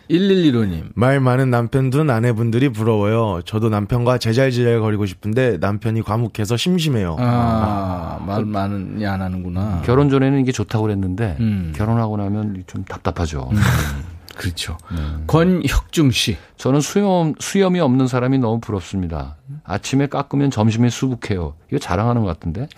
1115님. 0.10 0.92
말 0.96 1.20
많은 1.20 1.50
남편 1.50 1.90
둔 1.90 2.10
아내분들이 2.10 2.70
부러워요. 2.70 3.42
저도 3.44 3.68
남편과 3.68 4.20
제잘제잘 4.20 4.80
거리고 4.80 5.06
싶은데 5.06 5.58
남편이 5.58 6.02
과묵해서 6.04 6.56
심심해요. 6.56 7.18
아, 7.20 8.18
아. 8.22 8.26
말 8.26 8.46
많은 8.46 9.06
안 9.06 9.22
하는구나. 9.22 9.82
결혼 9.86 10.10
전에는 10.10 10.40
이게 10.40 10.54
좋다고 10.54 10.84
그랬는데 10.84 11.36
음. 11.42 11.74
결혼하고 11.76 12.16
나면 12.18 12.64
좀 12.68 12.86
답답하죠. 12.86 13.50
음. 13.52 13.58
그렇죠. 14.38 14.78
네. 14.92 14.98
권혁중 15.26 16.12
씨. 16.12 16.38
저는 16.58 16.80
수염, 16.80 17.34
수염이 17.40 17.80
없는 17.80 18.08
사람이 18.08 18.38
너무 18.38 18.60
부럽습니다. 18.62 19.36
아침에 19.64 20.06
깎으면 20.08 20.52
점심에 20.52 20.90
수북해요. 20.90 21.56
이거 21.70 21.80
자랑하는 21.80 22.22
것 22.22 22.28
같은데? 22.28 22.70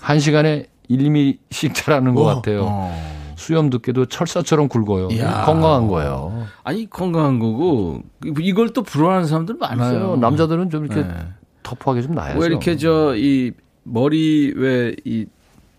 한 0.00 0.20
시간에 0.20 0.66
1, 0.88 0.98
2미씩 0.98 1.74
자라는 1.74 2.14
것 2.14 2.22
어, 2.22 2.34
같아요. 2.36 2.66
어. 2.68 3.18
수염 3.36 3.70
두께도 3.70 4.06
철사처럼 4.06 4.68
굵어요. 4.68 5.08
이야. 5.12 5.44
건강한 5.44 5.86
거예요. 5.86 6.46
아니 6.64 6.90
건강한 6.90 7.38
거고 7.38 8.02
이걸 8.40 8.70
또 8.72 8.82
부러워하는 8.82 9.26
사람들 9.28 9.56
많아요. 9.60 10.16
남자들은 10.16 10.70
좀 10.70 10.86
이렇게 10.86 11.02
네. 11.06 11.14
터프하게 11.62 12.02
좀 12.02 12.14
나야죠. 12.14 12.40
왜 12.40 12.46
이렇게 12.46 12.76
저 12.76 13.14
이 13.16 13.52
머리 13.84 14.52
왜 14.56 14.96
이 15.04 15.26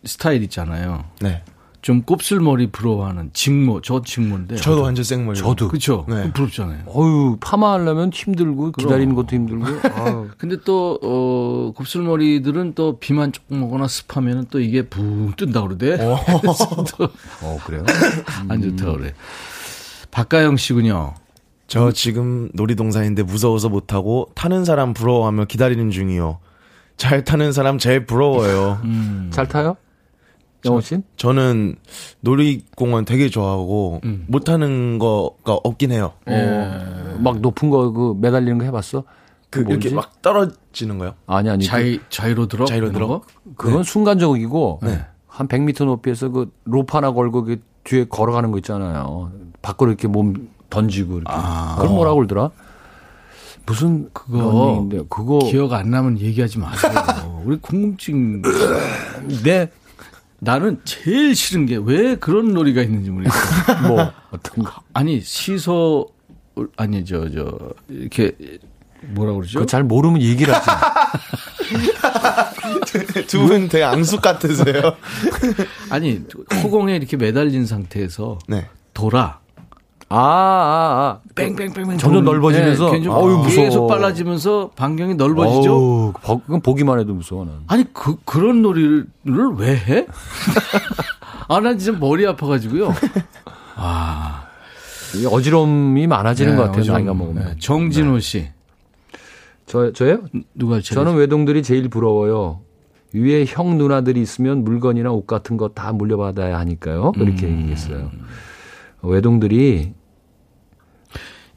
스타일 0.05 0.41
있잖아요. 0.43 1.03
네. 1.19 1.43
좀 1.81 2.01
곱슬머리 2.01 2.67
부러워하는 2.71 3.29
직모, 3.33 3.81
저 3.81 4.01
직모인데. 4.01 4.57
저도 4.57 4.81
완전 4.81 5.03
생머리. 5.03 5.39
저도. 5.39 5.69
그쵸. 5.69 6.05
네. 6.09 6.31
부럽잖아요. 6.33 6.83
어유 6.87 7.37
파마하려면 7.39 8.11
힘들고, 8.11 8.73
기다리는 8.73 9.15
것도 9.15 9.35
힘들고. 9.35 9.65
근데 10.37 10.57
또, 10.65 10.99
어, 11.01 11.71
곱슬머리들은 11.75 12.73
또 12.75 12.99
비만 12.99 13.31
조금 13.31 13.63
오거나 13.63 13.87
습하면은 13.87 14.47
또 14.49 14.59
이게 14.59 14.81
붕 14.83 15.31
뜬다 15.37 15.61
그러대. 15.61 15.93
어, 16.03 16.17
어 17.43 17.59
그래요? 17.65 17.85
안 18.49 18.61
좋다 18.61 18.91
그래. 18.93 19.13
박가영 20.11 20.57
씨군요. 20.57 21.13
저 21.67 21.91
지금 21.91 22.49
놀이동산인데 22.53 23.23
무서워서 23.23 23.69
못하고 23.69 24.31
타는 24.33 24.65
사람 24.65 24.93
부러워하며 24.93 25.45
기다리는 25.45 25.91
중이요. 25.91 26.39
잘 26.97 27.23
타는 27.23 27.53
사람 27.53 27.77
제일 27.77 28.05
부러워요. 28.05 28.79
음. 28.83 29.29
잘 29.31 29.47
타요? 29.47 29.77
영호 30.65 30.81
씨? 30.81 30.97
저는 31.17 31.75
놀이공원 32.21 33.05
되게 33.05 33.29
좋아하고 33.29 34.01
음. 34.03 34.25
못하는 34.27 34.99
거가 34.99 35.53
없긴 35.63 35.91
해요. 35.91 36.13
예. 36.29 36.69
막 37.19 37.39
높은 37.39 37.69
거 37.69 37.91
그 37.91 38.15
매달리는 38.19 38.57
거 38.57 38.65
해봤어? 38.65 39.03
그 39.49 39.61
이렇게 39.67 39.89
막 39.93 40.21
떨어지는 40.21 40.97
거요? 40.99 41.13
아니 41.25 41.49
아니. 41.49 41.65
자이 41.65 41.97
그, 41.97 42.03
자이로 42.09 42.47
들어? 42.47 42.65
자이로 42.65 42.91
들어? 42.91 43.21
그건 43.55 43.83
네. 43.83 43.83
순간적이고 43.83 44.79
네. 44.83 45.05
한 45.27 45.47
100m 45.47 45.85
높이에서 45.85 46.29
그 46.29 46.51
로프 46.65 46.95
하나 46.95 47.11
걸고 47.11 47.43
그 47.45 47.61
뒤에 47.83 48.05
걸어가는 48.09 48.51
거 48.51 48.57
있잖아요. 48.59 49.31
밖으로 49.61 49.89
이렇게 49.91 50.07
몸 50.07 50.49
던지고 50.69 51.13
이렇게. 51.19 51.31
아. 51.33 51.75
그걸 51.77 51.89
뭐라고 51.95 52.17
그러더라? 52.17 52.51
무슨 53.65 54.09
그거 54.13 54.87
그거 55.09 55.39
기억 55.39 55.73
안 55.73 55.89
나면 55.91 56.19
얘기하지 56.19 56.59
마세요. 56.59 56.91
우리 57.45 57.57
궁금증. 57.57 58.41
네. 59.43 59.69
나는 60.39 60.79
제일 60.85 61.35
싫은 61.35 61.65
게 61.65 61.75
왜 61.77 62.15
그런 62.15 62.53
놀이가 62.53 62.81
있는지 62.81 63.09
모르겠어. 63.09 63.35
뭐 63.87 64.11
어떤 64.31 64.63
거? 64.63 64.81
아니 64.93 65.19
시소 65.21 66.07
아니 66.77 67.03
저저 67.05 67.57
이렇게 67.89 68.31
뭐라 69.01 69.33
그러죠? 69.33 69.65
잘 69.65 69.83
모르면 69.83 70.21
얘기를 70.21 70.53
하지. 70.53 70.67
두 73.27 73.47
분 73.47 73.67
되게 73.69 73.83
앙숙 73.83 74.21
같으세요. 74.21 74.95
아니 75.89 76.21
허공에 76.63 76.95
이렇게 76.95 77.17
매달린 77.17 77.65
상태에서 77.65 78.39
네. 78.47 78.67
돌아. 78.93 79.39
아, 80.11 80.17
아, 80.17 80.21
아. 80.21 81.19
뺑뺑뺑뺑. 81.35 81.97
점점 81.99 82.25
넓어지면서. 82.25 82.91
네, 82.91 83.07
어유 83.07 83.37
무서워. 83.37 83.43
계속 83.45 83.87
빨라지면서 83.87 84.71
반경이 84.75 85.15
넓어지죠. 85.15 85.73
어우, 85.75 86.13
그건 86.41 86.61
보기만 86.61 86.99
해도 86.99 87.13
무서워, 87.13 87.45
난. 87.45 87.59
아니, 87.67 87.85
그, 87.93 88.15
그런 88.25 88.61
놀이를 88.63 89.05
왜 89.57 89.75
해? 89.75 90.07
아, 91.47 91.59
난 91.59 91.77
진짜 91.77 91.97
머리 91.99 92.25
아파가지고요. 92.25 92.93
아. 93.75 94.45
어지러움이 95.31 96.07
많아지는 96.07 96.53
네, 96.53 96.57
것 96.57 96.63
같아요, 96.71 96.91
나이가 96.91 97.13
먹으면. 97.13 97.43
네. 97.45 97.55
정진호 97.59 98.13
네. 98.15 98.19
씨. 98.19 98.47
저, 99.67 99.91
저요? 99.93 100.21
누가 100.55 100.75
제일 100.81 100.95
저는 100.95 101.15
외동들이 101.15 101.61
제일 101.63 101.87
부러워요. 101.89 102.61
위에 103.13 103.45
형 103.47 103.77
누나들이 103.77 104.19
있으면 104.21 104.63
물건이나 104.63 105.11
옷 105.11 105.25
같은 105.27 105.57
거 105.57 105.69
다 105.69 105.91
물려받아야 105.93 106.57
하니까요. 106.59 107.11
그렇게 107.13 107.45
음. 107.47 107.59
얘기했어요. 107.61 108.09
외동들이 109.01 109.93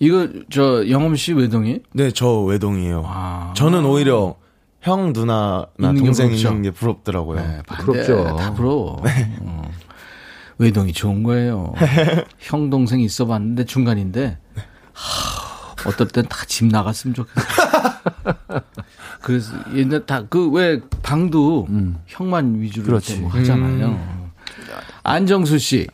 이거 0.03 0.27
저 0.51 0.89
영엄 0.91 1.15
씨 1.15 1.33
외동이? 1.33 1.79
네, 1.93 2.11
저 2.11 2.41
외동이에요. 2.41 3.05
아. 3.07 3.53
저는 3.57 3.85
오히려 3.85 4.35
형 4.81 5.13
누나나 5.13 5.69
동생 5.79 6.33
있는 6.33 6.63
게 6.63 6.73
부럽더라고요. 6.73 7.41
네, 7.41 7.63
부럽죠. 7.69 8.37
다 8.37 8.53
부러워. 8.53 9.01
네. 9.07 9.33
어. 9.43 9.71
외동이 10.59 10.93
좋은 10.93 11.23
거예요. 11.23 11.73
형 12.41 12.69
동생 12.69 12.99
있어 13.01 13.27
봤는데 13.27 13.65
중간인데 13.65 14.39
네. 14.57 14.63
하, 14.93 15.89
어떨 15.89 16.09
땐 16.09 16.25
다 16.29 16.45
집 16.49 16.67
나갔으면 16.67 17.15
좋겠어. 17.15 17.47
그래서 19.23 19.53
옛날 19.77 20.05
다 20.05 20.25
그 20.29 20.51
왜 20.51 20.81
방도 21.03 21.67
음. 21.69 21.99
형만 22.07 22.61
위주로 22.61 22.99
뭐 23.21 23.31
하잖아요. 23.31 23.87
음. 23.87 24.31
안정수 25.05 25.61
씨. 25.61 25.87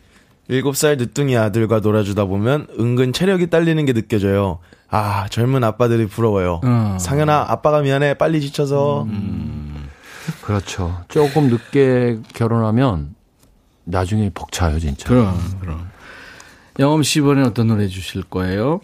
7살 0.49 0.97
늦둥이 0.97 1.37
아들과 1.37 1.79
놀아주다 1.79 2.25
보면 2.25 2.67
은근 2.79 3.13
체력이 3.13 3.49
딸리는 3.49 3.83
게 3.85 3.93
느껴져요. 3.93 4.59
아, 4.89 5.27
젊은 5.29 5.63
아빠들이 5.63 6.07
부러워요. 6.07 6.61
어. 6.63 6.97
상현아, 6.99 7.45
아빠가 7.49 7.81
미안해. 7.81 8.15
빨리 8.15 8.41
지쳐서. 8.41 9.03
음. 9.03 9.87
그렇죠. 10.41 11.03
조금 11.07 11.49
늦게 11.49 12.19
결혼하면 12.33 13.13
나중에 13.83 14.31
벅차요, 14.33 14.79
진짜. 14.79 15.07
그럼, 15.07 15.37
그럼. 15.59 15.87
영엄 16.79 17.03
씨 17.03 17.19
이번에 17.19 17.43
어떤 17.43 17.67
노래 17.67 17.87
주실 17.87 18.23
거예요? 18.23 18.81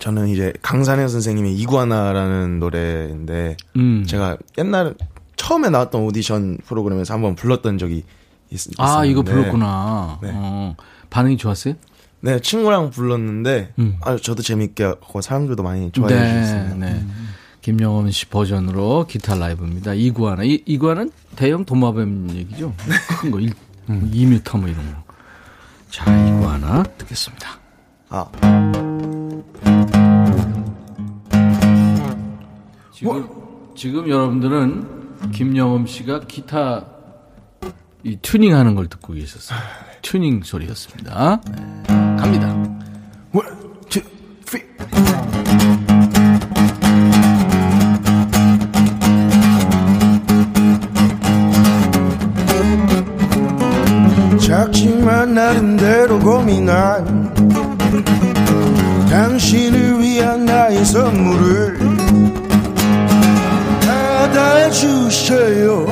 저는 0.00 0.28
이제 0.28 0.52
강산현 0.62 1.08
선생님의 1.08 1.54
이구아나라는 1.54 2.58
노래인데, 2.58 3.56
음. 3.76 4.04
제가 4.04 4.36
옛날 4.58 4.94
처음에 5.36 5.70
나왔던 5.70 6.02
오디션 6.02 6.58
프로그램에서 6.66 7.14
한번 7.14 7.36
불렀던 7.36 7.78
적이 7.78 8.02
있, 8.50 8.60
었는데 8.60 8.74
아, 8.78 9.04
이거 9.04 9.22
불렀구나. 9.22 10.18
네. 10.20 10.30
어. 10.32 10.74
반응이 11.14 11.36
좋았어요? 11.36 11.74
네, 12.22 12.40
친구랑 12.40 12.90
불렀는데 12.90 13.72
음. 13.78 13.98
아 14.00 14.16
저도 14.16 14.42
재밌게 14.42 14.82
하고 14.82 15.20
사람들도 15.20 15.62
많이 15.62 15.92
좋아해 15.92 16.12
네, 16.12 16.42
주셨어요. 16.42 16.74
네. 16.74 16.86
음. 16.88 17.28
김영원 17.60 18.10
씨 18.10 18.26
버전으로 18.26 19.06
기타 19.08 19.36
라이브입니다. 19.36 19.94
이구아나. 19.94 20.42
이, 20.42 20.60
이구아는 20.66 21.12
대형 21.36 21.64
도마뱀 21.64 22.30
얘기죠? 22.34 22.74
큰 23.20 23.30
거, 23.30 23.38
1, 23.38 23.52
음. 23.90 24.10
2m 24.12 24.58
뭐 24.58 24.68
이런 24.68 24.92
거. 24.92 25.04
자, 25.88 26.04
이구아나 26.26 26.82
듣겠습니다. 26.82 27.60
아. 28.08 28.26
지금, 32.92 33.04
뭐? 33.04 33.72
지금 33.76 34.08
여러분들은 34.08 35.30
김영엄 35.30 35.86
씨가 35.86 36.22
기타 36.26 36.93
이 38.04 38.18
튜닝하는 38.20 38.74
걸 38.74 38.88
듣고 38.88 39.14
계셨어요. 39.14 39.58
튜닝 40.02 40.42
소리였습니다. 40.44 41.40
네. 41.50 41.82
갑니다. 42.18 42.48
One, 43.32 43.48
two, 43.88 44.02
three. 44.44 44.68
작지만 54.38 55.32
나름대로 55.32 56.18
고민한 56.18 57.32
당신을 59.08 59.98
위한 60.00 60.44
나의 60.44 60.84
선물을 60.84 61.78
받아주셔요 63.80 65.86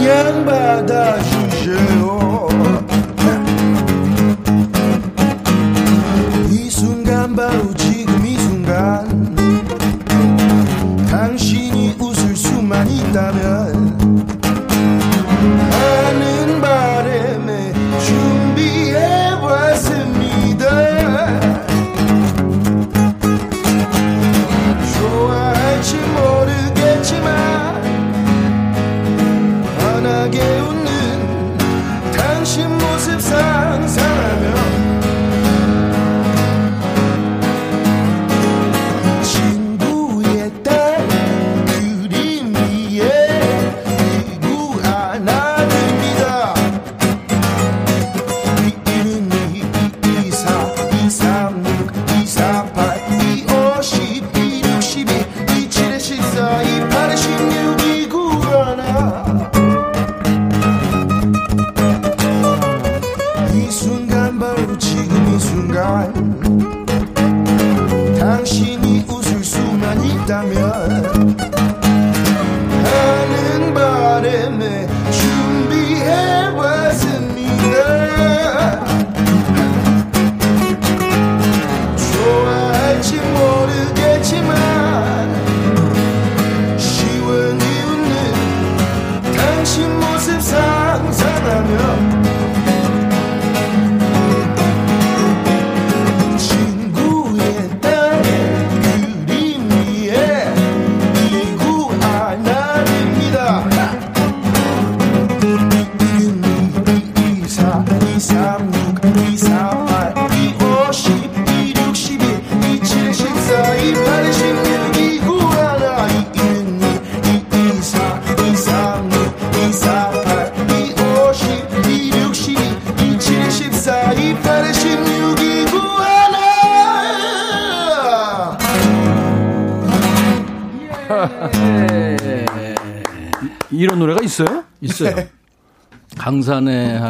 그냥 0.00 1.49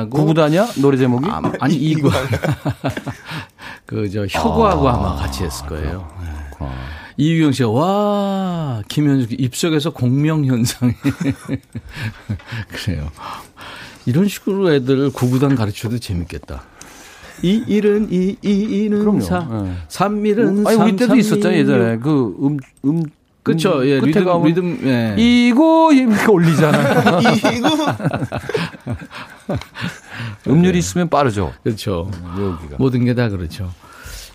하고 0.01 0.11
구구다냐 0.11 0.67
노래 0.81 0.97
제목이? 0.97 1.29
아, 1.29 1.69
니 1.69 1.75
이구 1.75 2.11
그저 3.87 4.27
혁오하고 4.29 4.89
아. 4.89 4.95
아마 4.95 5.15
같이 5.17 5.45
했을 5.45 5.67
거예요. 5.67 6.09
네. 6.21 6.67
이유경 7.17 7.53
씨가 7.53 7.69
와 7.69 8.83
김현숙 8.89 9.41
입속에서 9.41 9.91
공명 9.91 10.45
현상이 10.45 10.95
그래요. 12.69 13.11
이런 14.07 14.27
식으로 14.27 14.73
애들 14.73 15.11
구구단 15.11 15.55
가르쳐도 15.55 15.99
재밌겠다. 15.99 16.63
이 17.43 17.63
일은 17.67 18.09
이, 18.11 18.37
이, 18.43 18.85
이는 18.85 19.21
사, 19.21 19.41
네. 19.41 19.73
삼 19.89 20.25
일은 20.25 20.67
아니, 20.67 20.77
우리 20.77 20.97
때도 20.97 21.17
있었잖아요, 21.17 21.59
예전에. 21.59 21.99
그, 21.99 22.37
음, 22.43 22.59
음, 22.85 23.03
그렇죠. 23.43 23.87
예, 23.87 24.01
리듬, 24.01 24.25
가면 24.25 24.47
리듬, 24.49 24.81
예. 24.85 25.15
이고 25.19 25.93
이렇게 25.93 26.27
올리잖아요. 26.27 27.21
이고. 27.57 27.69
음률이 30.47 30.79
있으면 30.79 31.09
빠르죠. 31.09 31.53
그렇죠. 31.63 32.11
여기가. 32.39 32.77
모든 32.79 33.05
게 33.05 33.15
다 33.15 33.29
그렇죠. 33.29 33.73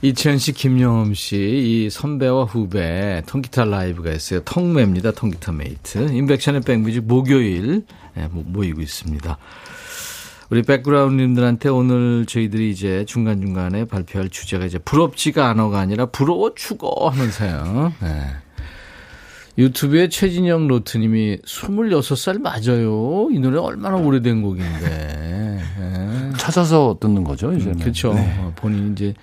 이채연 0.01 0.38
씨, 0.38 0.51
김영흠 0.52 1.14
씨, 1.14 1.36
이 1.38 1.89
선배와 1.89 2.43
후배 2.43 3.24
통기타 3.28 3.66
라이브가 3.66 4.12
있어요. 4.12 4.41
통매입니다. 4.41 5.12
통기타 5.12 5.51
mate. 5.54 6.12
임백천의 6.12 6.62
백뮤직 6.62 7.06
목요일 7.06 7.86
네, 8.16 8.28
모이고 8.32 8.82
있습니다. 8.82 9.38
우리 10.51 10.62
백그라운드님들한테 10.62 11.70
오늘 11.70 12.26
저희들이 12.28 12.70
이제 12.70 13.03
중간중간에 13.08 13.86
발표할 13.86 14.30
주제가 14.30 14.66
이제 14.66 14.78
부럽지가 14.78 15.47
않아가 15.49 15.80
아니라 15.80 16.06
부러워 16.08 16.53
죽어 16.53 17.10
하는 17.10 17.32
사연. 17.32 17.93
네. 18.01 18.36
유튜브에 19.58 20.10
최진영 20.10 20.68
로트님이 20.68 21.38
26살 21.45 22.41
맞아요. 22.41 23.30
이 23.32 23.39
노래 23.39 23.58
얼마나 23.58 23.95
오래된 23.95 24.41
곡인데. 24.41 24.80
네. 24.80 26.32
찾아서 26.38 26.97
듣는 26.99 27.24
거죠, 27.24 27.53
이제. 27.53 27.70
음, 27.70 27.78
그렇죠. 27.80 28.14
네. 28.14 28.36
어, 28.39 28.51
본인이 28.56 28.91
이제 28.91 29.14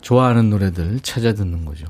좋아하는 0.00 0.48
노래들 0.50 1.00
찾아 1.00 1.34
듣는 1.34 1.64
거죠. 1.64 1.86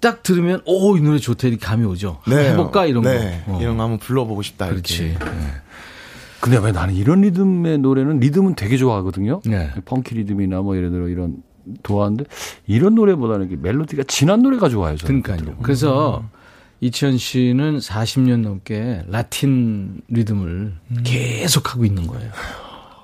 딱 0.00 0.22
들으면 0.22 0.60
오 0.66 0.98
이 0.98 1.00
노래 1.00 1.18
좋다 1.18 1.48
이 1.48 1.56
감이 1.56 1.84
오죠. 1.86 2.20
네. 2.28 2.50
해볼까 2.50 2.84
이런 2.84 3.04
네. 3.04 3.42
거. 3.46 3.56
어. 3.56 3.60
이런 3.62 3.78
거 3.78 3.84
한번 3.84 3.98
불러보고 3.98 4.42
싶다. 4.42 4.68
그렇지. 4.68 5.04
이렇게. 5.06 5.24
네. 5.24 5.30
근데 6.40 6.58
왜 6.58 6.72
나는 6.72 6.94
이런 6.94 7.22
리듬의 7.22 7.78
노래는 7.78 8.20
리듬은 8.20 8.54
되게 8.54 8.76
좋아하거든요. 8.76 9.40
네. 9.46 9.70
펑키 9.86 10.14
리듬이나 10.14 10.60
뭐 10.60 10.76
예를 10.76 10.90
들어 10.90 11.08
이런 11.08 11.36
좋아하는데 11.82 12.24
이런 12.66 12.94
노래보다는 12.94 13.62
멜로디가 13.62 14.02
진한 14.08 14.42
노래가 14.42 14.68
좋아요. 14.68 14.96
저는 14.98 15.22
그러니까요. 15.22 15.56
그래서 15.62 16.18
음. 16.22 16.28
이치현 16.84 17.16
씨는 17.16 17.78
40년 17.78 18.40
넘게 18.40 19.04
라틴 19.08 20.02
리듬을 20.08 20.74
음. 20.90 21.02
계속 21.02 21.72
하고 21.72 21.86
있는 21.86 22.06
거예요. 22.06 22.30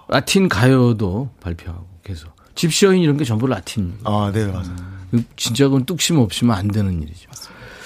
라틴 0.07 0.51
가요도 0.51 1.31
발표하고 1.41 1.87
계속. 2.03 2.31
집시여인 2.55 3.01
이런 3.01 3.17
게 3.17 3.25
전부 3.25 3.47
라틴. 3.47 3.95
아, 4.05 4.31
네, 4.35 4.45
맞아요. 4.45 4.77
음, 5.15 5.25
진짜 5.35 5.65
그건 5.65 5.87
뚝심 5.87 6.19
없이면 6.19 6.55
안 6.55 6.69
되는 6.69 7.03
일이죠. 7.03 7.31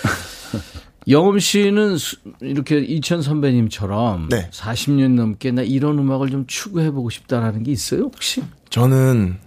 영음 1.07 1.39
씨는 1.39 1.97
이렇게 2.41 2.81
이천 2.81 3.23
선배님처럼 3.23 4.31
네. 4.31 4.51
40년 4.51 5.15
넘게 5.15 5.53
나 5.53 5.63
이런 5.63 5.97
음악을 6.01 6.29
좀 6.29 6.45
추구해보고 6.49 7.11
싶다라는 7.11 7.63
게 7.63 7.71
있어요, 7.71 8.01
혹시? 8.03 8.43
저는, 8.69 9.39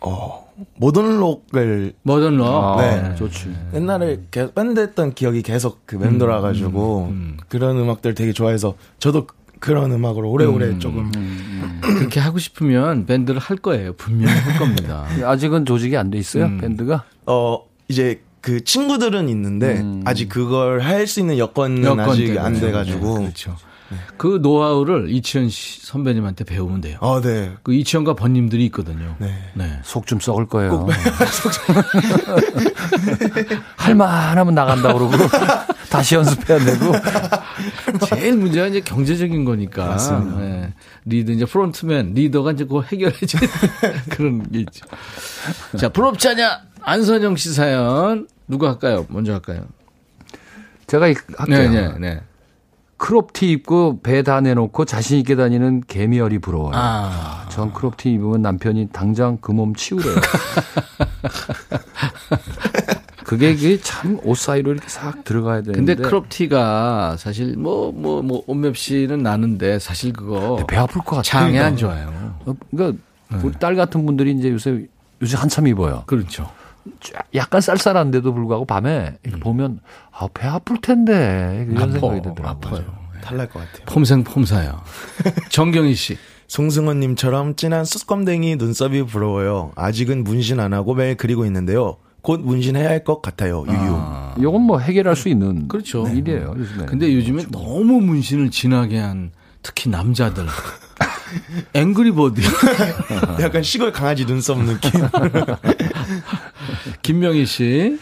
어, 0.00 0.47
모던록을 0.76 1.92
모던록? 2.02 2.46
아, 2.46 2.76
네. 2.80 3.14
좋지. 3.14 3.54
옛날에 3.74 4.20
게, 4.30 4.52
밴드 4.52 4.80
했던 4.80 5.14
기억이 5.14 5.42
계속 5.42 5.82
그 5.86 5.96
맴돌아가지고 5.96 7.04
음, 7.04 7.08
음, 7.10 7.12
음. 7.12 7.36
그런 7.48 7.76
음악들 7.78 8.14
되게 8.14 8.32
좋아해서 8.32 8.74
저도 8.98 9.26
그런 9.60 9.90
음악으로 9.92 10.30
오래오래 10.30 10.66
음, 10.66 10.78
조금 10.80 10.98
음, 11.06 11.12
음. 11.16 11.80
그렇게 11.82 12.20
하고 12.20 12.38
싶으면 12.38 13.06
밴드를 13.06 13.40
할 13.40 13.56
거예요. 13.56 13.92
분명히 13.94 14.32
할 14.38 14.58
겁니다. 14.58 15.04
아직은 15.24 15.64
조직이 15.66 15.96
안 15.96 16.10
돼 16.10 16.18
있어요 16.18 16.48
밴드가? 16.60 17.04
어 17.26 17.64
이제 17.88 18.20
그 18.40 18.62
친구들은 18.62 19.28
있는데 19.28 19.84
아직 20.04 20.28
그걸 20.28 20.80
할 20.80 21.06
수 21.08 21.18
있는 21.20 21.38
여건은 21.38 21.82
여건 21.84 22.00
아직 22.08 22.26
때문에. 22.28 22.40
안 22.40 22.52
돼가지고. 22.60 23.18
네, 23.18 23.24
그렇죠. 23.24 23.56
네. 23.90 23.96
그 24.18 24.38
노하우를 24.42 25.08
이치현 25.10 25.48
선배님한테 25.50 26.44
배우면 26.44 26.82
돼요. 26.82 26.98
아, 27.00 27.20
네. 27.22 27.52
그 27.62 27.72
이치현과 27.72 28.14
번님들이 28.14 28.66
있거든요. 28.66 29.16
네. 29.18 29.34
네. 29.54 29.80
속 29.82 30.04
좀 30.06 30.20
썩을 30.20 30.46
거예요. 30.46 30.86
할만하면 33.76 34.54
나간다 34.54 34.92
그러고 34.92 35.12
다시 35.90 36.14
연습해야 36.16 36.58
되고. 36.58 36.92
제일 38.06 38.36
문제가 38.36 38.66
이제 38.66 38.80
경제적인 38.80 39.44
거니까. 39.44 39.86
맞습니다. 39.86 40.38
네. 40.38 40.72
리드 41.06 41.30
이제 41.32 41.44
frontman 41.46 42.12
리더가 42.14 42.52
이제 42.52 42.64
그거 42.64 42.82
해결해줘 42.82 43.38
그런 44.10 44.48
게 44.50 44.60
있죠. 44.60 44.86
자, 45.78 45.88
부럽지 45.88 46.28
않냐? 46.28 46.60
안선영 46.82 47.36
씨 47.36 47.52
사연 47.54 48.28
누가 48.46 48.68
할까요? 48.68 49.06
먼저 49.08 49.32
할까요? 49.32 49.64
제가 50.86 51.06
할게요. 51.06 51.36
네, 51.48 51.68
네, 51.68 51.98
네. 51.98 52.20
크롭티 52.98 53.50
입고 53.52 54.00
배 54.02 54.22
다 54.22 54.40
내놓고 54.40 54.84
자신 54.84 55.18
있게 55.20 55.36
다니는 55.36 55.82
개미허리 55.86 56.40
부러워요. 56.40 56.72
아. 56.74 57.46
전 57.48 57.72
크롭티 57.72 58.10
입으면 58.12 58.42
남편이 58.42 58.88
당장 58.92 59.38
그 59.38 59.52
몸 59.52 59.74
치우래요. 59.74 60.16
그게 63.24 63.78
참옷 63.80 64.36
사이로 64.38 64.72
이렇게 64.72 64.88
싹 64.88 65.22
들어가야 65.24 65.62
되는데. 65.62 65.94
근데 65.94 66.08
크롭티가 66.08 67.16
사실 67.18 67.56
뭐 67.56 67.92
뭐뭐 67.92 68.22
뭐, 68.22 68.42
옷맵시는 68.46 69.22
나는데 69.22 69.78
사실 69.78 70.12
그거 70.12 70.64
배 70.66 70.76
아플 70.76 71.00
것 71.02 71.16
같아요. 71.16 71.22
장에 71.22 71.58
안 71.58 71.76
좋아요. 71.76 72.34
어, 72.46 72.54
그러니까 72.70 72.98
네. 73.30 73.38
우리 73.44 73.52
딸 73.58 73.76
같은 73.76 74.06
분들이 74.06 74.32
이제 74.32 74.50
요새 74.50 74.86
요새 75.20 75.36
한참 75.36 75.66
입어요. 75.66 76.04
그렇죠. 76.06 76.50
약간 77.34 77.60
쌀쌀한데도 77.60 78.32
불구하고 78.34 78.64
밤에 78.64 79.16
음. 79.26 79.40
보면 79.40 79.80
아, 80.12 80.28
배 80.32 80.46
아플 80.46 80.80
텐데 80.80 81.66
이런 81.70 81.82
아파, 81.90 81.92
생각이 82.00 82.22
들더라고요. 82.22 82.48
아파요. 82.50 82.84
네. 83.14 83.20
탈날 83.20 83.48
것 83.48 83.60
같아요. 83.60 83.84
폼생 83.86 84.24
폼사요. 84.24 84.80
정경희 85.50 85.94
씨. 85.94 86.16
송승헌님처럼 86.46 87.56
진한 87.56 87.84
수검댕이 87.84 88.56
눈썹이 88.56 89.02
부러워요. 89.04 89.72
아직은 89.76 90.24
문신 90.24 90.60
안 90.60 90.72
하고 90.72 90.94
매일 90.94 91.14
그리고 91.16 91.44
있는데요. 91.44 91.96
곧 92.22 92.40
문신해야 92.40 92.88
할 92.88 93.04
것 93.04 93.20
같아요. 93.22 93.64
유유. 93.68 93.76
아. 93.76 94.34
이건 94.38 94.62
뭐 94.62 94.78
해결할 94.78 95.14
수 95.16 95.28
있는 95.28 95.68
그렇죠. 95.68 96.06
일이에요. 96.08 96.54
요즘에. 96.56 96.86
근데 96.86 97.14
요즘에 97.14 97.44
그렇죠. 97.44 97.58
너무 97.58 98.00
문신을 98.00 98.50
진하게 98.50 98.98
한 98.98 99.30
특히 99.62 99.90
남자들 99.90 100.46
앵그리버드. 101.74 102.40
약간 103.40 103.62
시골 103.62 103.92
강아지 103.92 104.24
눈썹 104.26 104.58
느낌. 104.62 104.90
김명희 107.02 107.46
씨. 107.46 107.98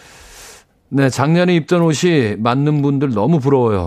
네, 0.89 1.11
작년에 1.11 1.55
입던 1.57 1.83
옷이 1.83 2.37
맞는 2.39 2.83
분들 2.83 3.11
너무 3.11 3.41
부러워요. 3.41 3.87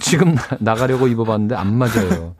지금 0.00 0.36
나가려고 0.60 1.08
입어봤는데 1.08 1.54
안 1.54 1.76
맞아요. 1.76 2.34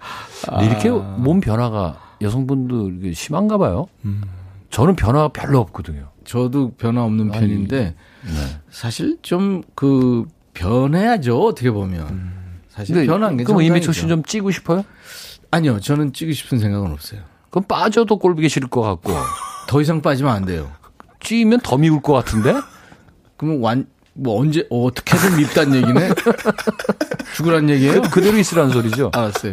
아. 0.49 0.63
이렇게 0.63 0.91
몸 0.91 1.41
변화가 1.41 1.99
여성분들 2.23 3.15
심한가 3.15 3.59
봐요. 3.59 3.89
음. 4.05 4.23
저는 4.71 4.97
변화가 4.97 5.29
별로 5.29 5.61
없거든요. 5.61 6.11
저도 6.25 6.73
변화 6.73 7.05
없는 7.05 7.33
아니, 7.33 7.41
편인데 7.41 7.95
네. 8.25 8.61
사실 8.71 9.19
좀 9.23 9.63
그 9.75 10.25
변해야죠 10.55 11.39
어떻게 11.43 11.71
보면. 11.71 12.09
음. 12.09 12.61
사실 12.69 13.07
변한 13.07 13.37
게. 13.37 13.45
그럼 13.45 13.63
이미초 13.63 13.93
씨좀 13.93 14.25
찌고 14.25 14.51
싶어요? 14.51 14.85
아니요, 15.55 15.79
저는 15.81 16.13
찌고 16.13 16.33
싶은 16.33 16.59
생각은 16.59 16.91
없어요. 16.91 17.21
그럼 17.51 17.65
빠져도 17.69 18.19
꼴보기 18.19 18.49
싫을 18.49 18.69
것 18.69 18.81
같고. 18.83 19.13
더 19.69 19.81
이상 19.81 20.03
빠지면 20.03 20.33
안 20.35 20.45
돼요. 20.45 20.71
찌면 21.21 21.61
더 21.61 21.77
미울 21.77 22.03
것 22.03 22.13
같은데? 22.13 22.55
그러면 23.37 23.61
완, 23.63 23.87
뭐 24.15 24.41
언제, 24.41 24.67
어, 24.71 24.85
어떻게든 24.87 25.37
밉단 25.37 25.75
얘기네? 25.75 26.11
죽으란 27.37 27.71
얘기예요? 27.71 28.03
그, 28.03 28.11
그대로 28.11 28.37
있으란 28.37 28.71
소리죠. 28.71 29.11
알았어요. 29.15 29.53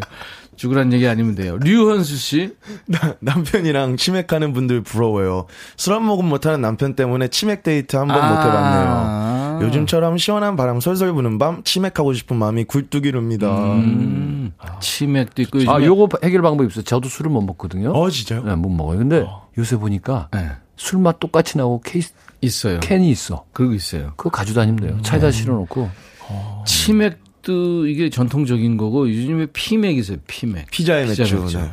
죽으란 0.56 0.92
얘기 0.94 1.08
아니면 1.08 1.36
돼요. 1.36 1.58
류현수 1.58 2.16
씨. 2.18 2.56
나, 2.88 3.16
남편이랑 3.20 3.98
치맥하는 3.98 4.54
분들 4.54 4.82
부러워요. 4.82 5.46
술 5.78 5.94
한 5.94 6.04
모금 6.04 6.26
못하는 6.30 6.62
남편 6.62 6.96
때문에 6.96 7.28
치맥 7.30 7.64
데이트 7.64 7.96
한번 7.96 8.20
아~ 8.22 8.30
못 8.30 8.38
해봤네요. 8.40 9.41
요즘처럼 9.62 10.18
시원한 10.18 10.56
바람 10.56 10.80
솔솔 10.80 11.14
부는 11.14 11.38
밤 11.38 11.64
치맥하고 11.64 12.14
싶은 12.14 12.38
마음이 12.38 12.66
굴뚝이릅니다. 12.66 13.74
음. 13.76 14.54
치맥도 14.80 15.42
있고 15.44 15.60
아 15.72 15.84
요거 15.84 16.10
해결 16.24 16.42
방법이 16.42 16.70
있어요. 16.70 16.84
저도 16.84 17.10
술을 17.10 17.32
못 17.32 17.42
먹거든요. 17.42 17.92
어 17.92 18.10
진짜요? 18.10 18.44
네, 18.44 18.56
못 18.56 18.70
먹어요. 18.70 18.98
근데 19.00 19.24
어. 19.28 19.48
요새 19.58 19.78
보니까 19.78 20.30
네. 20.34 20.50
술맛 20.76 21.20
똑같이 21.20 21.58
나고 21.58 21.82
케이스 21.82 22.14
있어요. 22.42 22.80
캔이 22.80 23.10
있어. 23.12 23.46
그거 23.54 23.74
있어요. 23.74 24.14
그거 24.18 24.30
가지고 24.30 24.60
다니면 24.62 24.82
돼요. 24.82 25.02
차에다 25.02 25.28
음. 25.28 25.32
실어놓고. 25.32 25.90
어. 26.30 26.64
치맥 26.66 27.20
도 27.42 27.88
이게 27.88 28.12
전통적인 28.12 28.78
거고 28.78 29.10
요즘에 29.10 29.48
피맥 29.48 29.98
있어요. 29.98 30.18
피맥. 30.28 30.70
피자의 30.70 31.08
맥주. 31.08 31.24
피자 31.24 31.40
맥주. 31.40 31.58
네. 31.58 31.72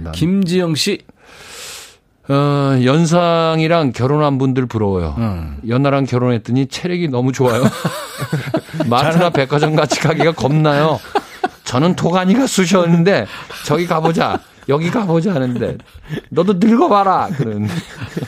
네. 0.00 0.10
김지영 0.12 0.74
씨. 0.74 0.98
어, 2.28 2.78
연상이랑 2.84 3.92
결혼한 3.92 4.38
분들 4.38 4.66
부러워요. 4.66 5.14
음. 5.18 5.56
연하랑 5.66 6.04
결혼했더니 6.04 6.66
체력이 6.66 7.08
너무 7.08 7.32
좋아요. 7.32 7.62
마트나 8.86 9.30
백화점 9.30 9.74
같이 9.74 10.00
가기가 10.00 10.32
겁나요. 10.32 11.00
저는 11.64 11.96
도가니가 11.96 12.46
쑤셨는데 12.46 13.26
저기 13.64 13.86
가보자. 13.86 14.40
여기 14.68 14.90
가보자 14.90 15.34
하는데 15.34 15.78
너도 16.28 16.54
늙어봐라. 16.54 17.28
그런 17.36 17.66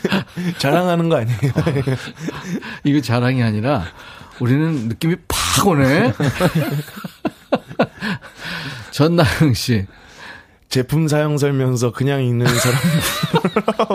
자랑하는 0.57 1.07
거 1.07 1.17
아니에요? 1.17 1.37
어, 1.55 1.97
이거 2.83 2.99
자랑이 2.99 3.43
아니라 3.43 3.83
우리는 4.39 4.87
느낌이 4.87 5.17
팍 5.27 5.67
오네. 5.67 6.13
전나영 8.89 9.53
씨. 9.53 9.85
제품 10.71 11.09
사용 11.09 11.37
설명서 11.37 11.91
그냥 11.91 12.23
읽는 12.23 12.47
사람. 12.47 12.79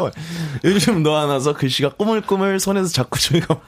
요즘 0.62 1.02
너 1.02 1.16
하나서 1.16 1.54
글씨가 1.54 1.94
꾸물꾸물 1.94 2.60
손에서 2.60 2.90
자꾸 2.90 3.18
저희가 3.18 3.58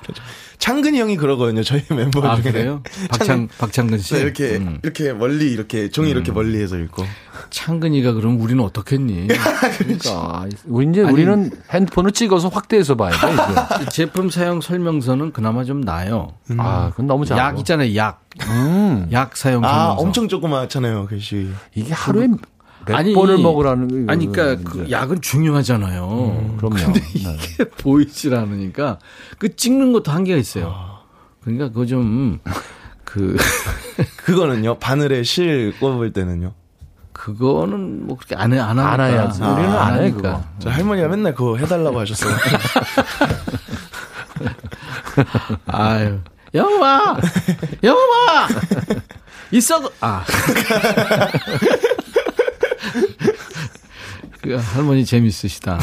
창근이 0.59 1.01
형이 1.01 1.17
그러거든요. 1.17 1.63
저희 1.63 1.83
멤버 1.89 2.21
아, 2.29 2.37
중에. 2.37 2.53
그래요? 2.53 2.83
박창 3.09 3.49
박창근 3.57 3.99
씨. 4.01 4.13
네, 4.13 4.21
이렇게 4.21 4.57
음. 4.57 4.79
이렇게 4.83 5.15
멀리 5.15 5.51
이렇게 5.51 5.89
종이 5.89 6.09
음. 6.09 6.17
이렇게 6.17 6.33
멀리해서 6.33 6.77
읽고. 6.77 7.03
창근이가 7.49 8.13
그럼 8.13 8.43
우리는 8.43 8.63
어떻겠니? 8.63 9.29
그러니까 9.79 10.45
우리 10.67 10.91
이제 10.91 11.03
아니, 11.03 11.13
우리는 11.15 11.51
핸드폰을 11.73 12.13
찍어서 12.13 12.49
확대해서 12.49 12.95
봐야 12.95 13.13
돼. 13.13 13.33
이제. 13.33 13.89
제품 13.91 14.29
사용 14.29 14.61
설명서는 14.61 15.33
그나마 15.33 15.65
좀 15.65 15.81
나요. 15.81 16.35
음. 16.51 16.61
아, 16.61 16.91
그건 16.91 17.07
너무 17.07 17.25
잘. 17.25 17.39
약 17.39 17.59
있잖아요. 17.61 17.97
약. 17.97 18.23
음. 18.49 19.09
약 19.13 19.35
사용 19.35 19.65
아, 19.65 19.69
설명서. 19.69 19.93
아, 19.93 19.95
엄청 19.95 20.29
조그맣잖아요, 20.29 21.07
글씨. 21.07 21.49
이게 21.75 21.95
하루에 21.95 22.27
몇 22.27 22.58
아니, 22.95 23.15
번을 23.15 23.39
먹으라는 23.39 24.09
아니 24.09 24.31
그러니까 24.31 24.71
그 24.71 24.91
약은 24.91 25.21
중요하잖아요. 25.21 26.07
음, 26.07 26.57
그럼요. 26.57 26.77
근데 26.77 27.01
이게 27.15 27.37
네. 27.57 27.65
보이질 27.79 28.35
않으니까 28.35 28.99
그 29.39 29.55
찍는 29.55 29.93
것도 29.93 30.11
한계가 30.11 30.39
있어요. 30.39 30.73
아. 30.75 30.99
그러니까 31.41 31.69
그거 31.69 31.87
좀 31.87 32.41
그 33.09 33.39
그거는요 34.27 34.79
바늘에 34.79 35.23
실 35.23 35.73
꼽을 35.81 36.13
때는요. 36.13 36.53
그거는 37.15 38.07
뭐 38.07 38.19
그렇게 38.19 38.37
안 38.37 38.53
해, 38.53 38.59
안 38.59 38.79
하니까. 38.79 38.93
안 38.93 39.01
해야지. 39.11 39.43
아, 39.43 39.53
우리는 39.55 39.71
안, 39.71 39.95
안 39.95 40.03
해, 40.03 40.11
그거. 40.11 40.45
저 40.59 40.69
할머니가 40.69 41.09
맨날 41.09 41.35
그거 41.35 41.57
해달라고 41.57 41.99
하셨어요. 42.01 42.37
아유. 45.67 46.19
영화! 46.55 47.17
영화! 47.83 48.49
있어! 49.51 49.91
아. 50.01 50.23
그 54.43 54.55
할머니 54.55 55.05
재밌으시다. 55.05 55.79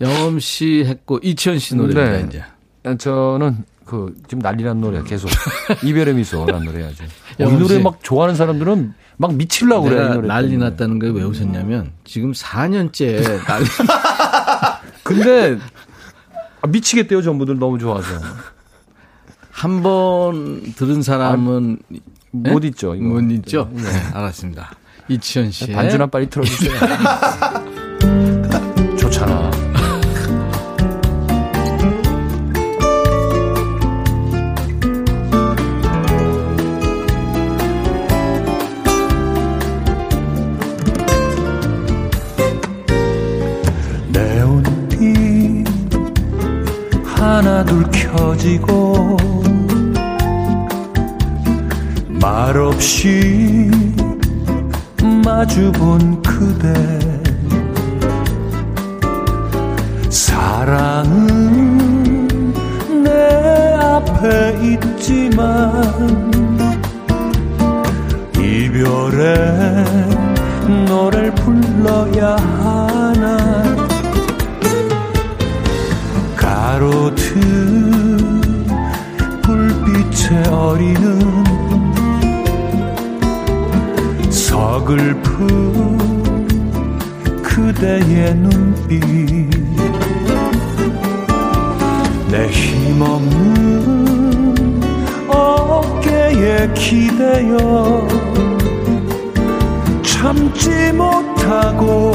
영엄 0.00 0.38
씨 0.40 0.84
했고 0.86 1.18
이치현 1.22 1.58
씨 1.58 1.76
노래입니다 1.76 2.10
네. 2.10 2.26
이제. 2.26 2.96
저는 2.98 3.64
그 3.84 4.14
지금 4.28 4.40
난리난 4.40 4.80
노래 4.80 5.02
계속 5.02 5.30
이별의 5.84 6.14
미소라는 6.14 6.66
노래 6.66 6.84
하죠. 6.84 7.04
어, 7.04 7.44
이 7.44 7.52
노래 7.58 7.78
막 7.82 8.02
좋아하는 8.02 8.34
사람들은 8.34 8.94
막 9.18 9.34
미칠라고 9.34 9.84
그래. 9.84 10.04
이 10.06 10.08
노래 10.08 10.28
난리 10.28 10.56
났다는 10.56 10.98
걸 10.98 11.10
왜 11.12 11.22
웃었냐면 11.22 11.92
지금 12.04 12.32
4년째 12.32 13.22
난리. 13.46 13.66
근데 15.02 15.58
아, 16.62 16.66
미치겠대요 16.66 17.22
전부들 17.22 17.58
너무 17.58 17.78
좋아서. 17.78 18.08
한 19.50 19.82
번 19.82 20.62
들은 20.74 21.00
사람은 21.02 21.78
아, 21.92 21.96
못 22.32 22.60
네? 22.60 22.68
있죠. 22.68 22.94
이거. 22.96 23.04
못 23.04 23.20
있죠. 23.30 23.70
네, 23.72 23.82
알았습니다. 24.12 24.72
이치현 25.08 25.50
씨. 25.50 25.70
반주나 25.72 26.06
빨리 26.06 26.28
틀어주세요. 26.28 26.72
좋잖아. 28.96 29.50
네온빛 44.34 45.66
하나 47.04 47.64
둘 47.64 47.84
켜지고 47.90 49.16
말없이 52.08 53.70
마주 55.36 55.72
본 55.72 56.22
그대. 56.22 56.72
사랑은 60.08 61.42
내 63.02 63.74
앞에 63.74 64.56
있지만 64.62 66.30
이별의 68.38 69.84
노래를 70.86 71.34
불러야 71.34 72.36
하나. 72.36 73.36
가로등 76.36 77.40
불빛에 79.42 80.48
어리는 80.48 81.44
서글 84.30 85.23
픈 85.34 85.42
그대의 87.42 88.34
눈빛. 88.36 89.00
내 92.30 92.46
힘없는 92.48 94.04
어깨에 95.28 96.72
기대어 96.74 98.06
참지 100.02 100.92
못하고 100.92 102.12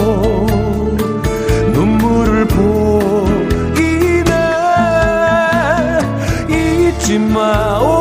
눈물을 1.74 2.48
보이네. 2.48 4.32
잊지 6.50 7.20
마 7.20 7.99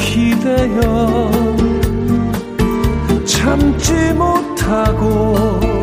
기대어 0.00 1.30
참지 3.24 3.92
못하고 4.14 5.79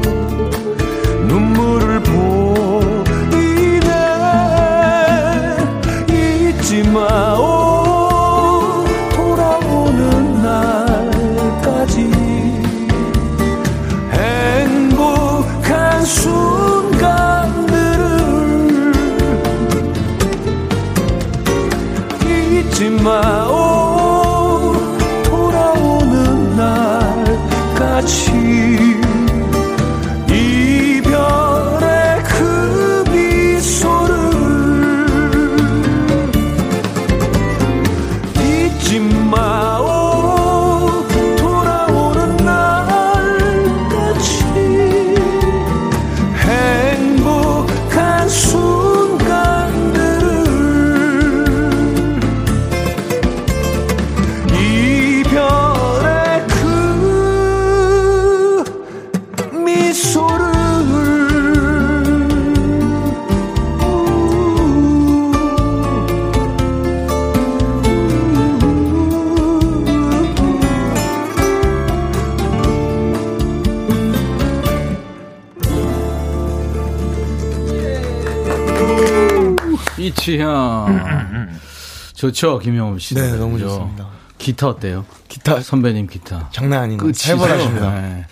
좋죠, 82.32 82.60
김영훈 82.60 83.00
씨. 83.00 83.16
네, 83.16 83.36
너무 83.36 83.58
좋습니다. 83.60 84.08
기타 84.38 84.68
어때요? 84.68 85.06
기타 85.28 85.60
선배님 85.62 86.08
기타. 86.08 86.50
장난 86.52 86.84
아닌데 86.84 87.12
살벌하십니다. 87.14 88.02
네. 88.02 88.26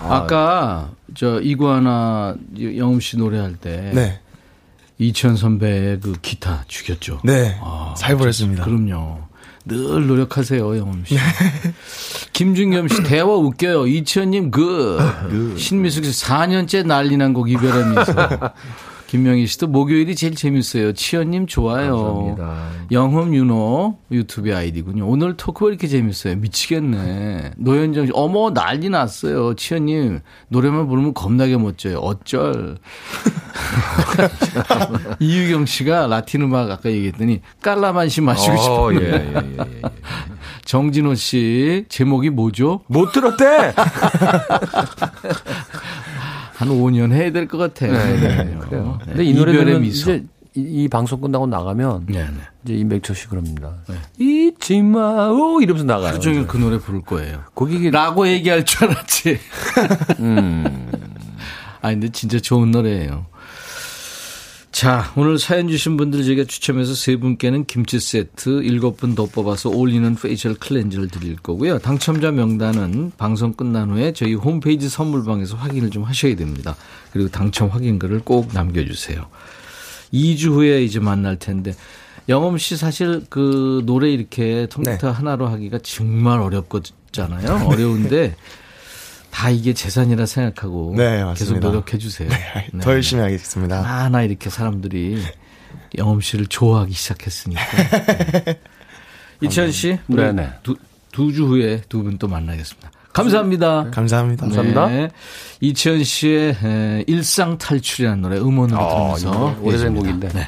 아 0.00 0.26
까 0.26 0.88
저 1.14 1.40
이구아나 1.40 2.34
영음 2.76 3.00
씨 3.00 3.16
노래할 3.16 3.54
때 3.56 3.90
네. 3.94 4.20
이천 4.98 5.36
선배의 5.36 6.00
그 6.00 6.14
기타 6.20 6.64
죽였죠. 6.68 7.20
네. 7.24 7.56
아, 7.62 7.94
살벌했습니다. 7.96 8.64
그럼요. 8.64 9.20
늘 9.64 10.06
노력하세요, 10.06 10.76
영음 10.78 11.04
씨. 11.06 11.16
김준겸 12.32 12.88
씨, 12.88 13.02
대화 13.02 13.26
웃겨요. 13.34 13.86
이치현님, 13.88 14.50
그. 14.50 15.54
신미숙 15.58 16.04
씨, 16.04 16.24
4년째 16.24 16.86
난리 16.86 17.16
난 17.16 17.32
곡 17.32 17.50
이별하면서. 17.50 18.12
김명희 19.06 19.46
씨도 19.46 19.68
목요일이 19.68 20.16
제일 20.16 20.34
재밌어요. 20.34 20.92
치현님 20.92 21.46
좋아요. 21.46 21.96
감사합니다. 21.96 22.70
영흠 22.90 23.34
윤호 23.34 23.98
유튜브 24.10 24.54
아이디군요. 24.54 25.06
오늘 25.06 25.36
토크 25.36 25.64
왜 25.64 25.70
이렇게 25.70 25.86
재밌어요? 25.86 26.36
미치겠네. 26.36 27.52
노현정 27.56 28.06
씨, 28.06 28.12
어머 28.14 28.52
난리 28.52 28.88
났어요. 28.90 29.54
치현님 29.54 30.20
노래만 30.48 30.88
부르면 30.88 31.14
겁나게 31.14 31.56
멋져요. 31.56 31.98
어쩔. 31.98 32.78
이유경 35.20 35.66
씨가 35.66 36.08
라틴 36.08 36.42
음악 36.42 36.70
아까 36.70 36.90
얘기했더니 36.90 37.42
깔라만시 37.62 38.20
마시고 38.20 38.54
어, 38.54 38.58
싶어요. 38.58 39.00
예, 39.00 39.12
예, 39.12 39.34
예, 39.34 39.58
예. 39.58 39.82
정진호 40.64 41.14
씨 41.14 41.84
제목이 41.88 42.30
뭐죠? 42.30 42.80
못 42.88 43.12
들었대. 43.12 43.72
한 46.56 46.68
5년 46.68 47.12
해야 47.12 47.30
될 47.32 47.46
것 47.48 47.58
같아요. 47.58 47.92
네, 47.92 48.20
네, 48.20 48.44
네. 48.44 48.56
그래요. 48.60 48.98
근데 49.04 49.24
이 49.24 49.34
노래는 49.34 49.84
이제 49.84 50.24
이, 50.54 50.60
이, 50.84 50.88
방송 50.88 51.20
끝나고 51.20 51.46
나가면 51.46 52.06
네, 52.08 52.24
네. 52.24 52.30
이제 52.64 52.74
임백천 52.74 53.14
씨 53.14 53.28
그럽니다. 53.28 53.74
네. 53.88 53.96
잊지 54.18 54.80
마오 54.82 55.60
이러면서 55.60 55.84
나가요. 55.86 56.08
하루 56.08 56.20
종일 56.20 56.46
그 56.46 56.56
노래 56.56 56.78
부를 56.78 57.02
거예요. 57.02 57.42
거기 57.54 57.90
라고 57.90 58.26
얘기할 58.26 58.64
줄 58.64 58.88
알았지. 58.88 59.38
음. 60.20 60.90
아 61.82 61.90
근데 61.90 62.08
진짜 62.08 62.38
좋은 62.40 62.70
노래예요. 62.70 63.26
자, 64.76 65.10
오늘 65.16 65.38
사연 65.38 65.68
주신 65.68 65.96
분들 65.96 66.22
저희가 66.22 66.44
추첨해서 66.44 66.94
세 66.94 67.16
분께는 67.16 67.64
김치 67.64 67.98
세트 67.98 68.62
일곱 68.62 68.98
분 68.98 69.14
더 69.14 69.24
뽑아서 69.24 69.70
올리는 69.70 70.14
facial 70.14 70.54
cleanser를 70.54 71.08
드릴 71.08 71.36
거고요. 71.36 71.78
당첨자 71.78 72.30
명단은 72.30 73.12
방송 73.16 73.54
끝난 73.54 73.88
후에 73.88 74.12
저희 74.12 74.34
홈페이지 74.34 74.90
선물방에서 74.90 75.56
확인을 75.56 75.88
좀 75.88 76.02
하셔야 76.02 76.36
됩니다. 76.36 76.76
그리고 77.10 77.30
당첨 77.30 77.70
확인글을 77.70 78.20
꼭 78.20 78.50
남겨주세요. 78.52 79.24
2주 80.12 80.50
후에 80.50 80.84
이제 80.84 81.00
만날 81.00 81.38
텐데 81.38 81.74
영엄 82.28 82.58
씨 82.58 82.76
사실 82.76 83.24
그 83.30 83.82
노래 83.86 84.10
이렇게 84.10 84.66
통기타 84.70 84.98
네. 84.98 85.08
하나로 85.08 85.46
하기가 85.46 85.78
정말 85.84 86.38
어렵잖아요. 86.40 87.66
어려운데 87.66 88.36
다 89.36 89.50
이게 89.50 89.74
재산이라 89.74 90.24
생각하고 90.24 90.94
네, 90.96 91.22
계속 91.36 91.58
노력해 91.58 91.98
주세요. 91.98 92.26
네, 92.72 92.80
더 92.80 92.92
열심히 92.92 93.22
하겠습니다. 93.22 93.82
하나 93.82 94.22
이렇게 94.22 94.48
사람들이 94.48 95.22
영엄 95.98 96.22
씨를 96.22 96.46
좋아하기 96.46 96.94
시작했으니까. 96.94 97.60
이천 99.42 99.70
씨, 99.72 99.98
네네. 100.06 100.48
두주 101.12 101.44
후에 101.48 101.82
두 101.90 102.02
분 102.02 102.16
또 102.18 102.28
만나겠습니다. 102.28 102.90
감사합니다. 103.12 103.84
네. 103.84 103.90
감사합니다. 103.90 104.40
감사합니다. 104.46 104.86
네. 104.88 105.10
이천 105.60 106.02
씨의 106.02 107.04
일상 107.06 107.58
탈출이라는 107.58 108.22
노래 108.22 108.38
음원으로 108.38 108.80
아, 108.80 109.14
들으면서 109.16 109.58
오래된 109.60 109.94
곡인데. 109.94 110.28
네. 110.28 110.46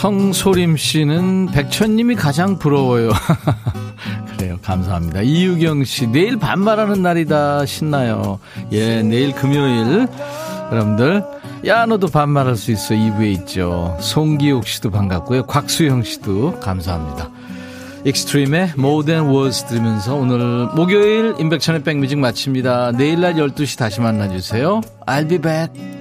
성소림 0.00 0.78
씨는 0.78 1.48
백천님이 1.52 2.14
가장 2.14 2.58
부러워요. 2.58 3.10
그래요. 4.34 4.58
감사합니다. 4.62 5.20
이유경 5.20 5.84
씨, 5.84 6.06
내일 6.06 6.38
반말하는 6.38 7.02
날이다. 7.02 7.66
신나요. 7.66 8.38
예, 8.72 9.02
내일 9.02 9.34
금요일. 9.34 10.08
여러분들, 10.72 11.22
야, 11.66 11.84
너도 11.84 12.06
반말할 12.06 12.56
수 12.56 12.72
있어. 12.72 12.94
2부에 12.94 13.30
있죠. 13.40 13.94
송기욱 14.00 14.66
씨도 14.66 14.90
반갑고요. 14.90 15.44
곽수영 15.44 16.02
씨도 16.02 16.60
감사합니다. 16.60 17.28
익스트림의 18.06 18.72
Than 19.04 19.28
Words 19.28 19.66
들으면서 19.66 20.14
오늘 20.14 20.66
목요일 20.74 21.34
임백천의 21.38 21.82
백뮤직 21.82 22.18
마칩니다. 22.18 22.92
내일 22.92 23.20
날 23.20 23.34
12시 23.34 23.78
다시 23.78 24.00
만나주세요. 24.00 24.80
I'll 25.06 25.28
be 25.28 25.36
back. 25.36 25.99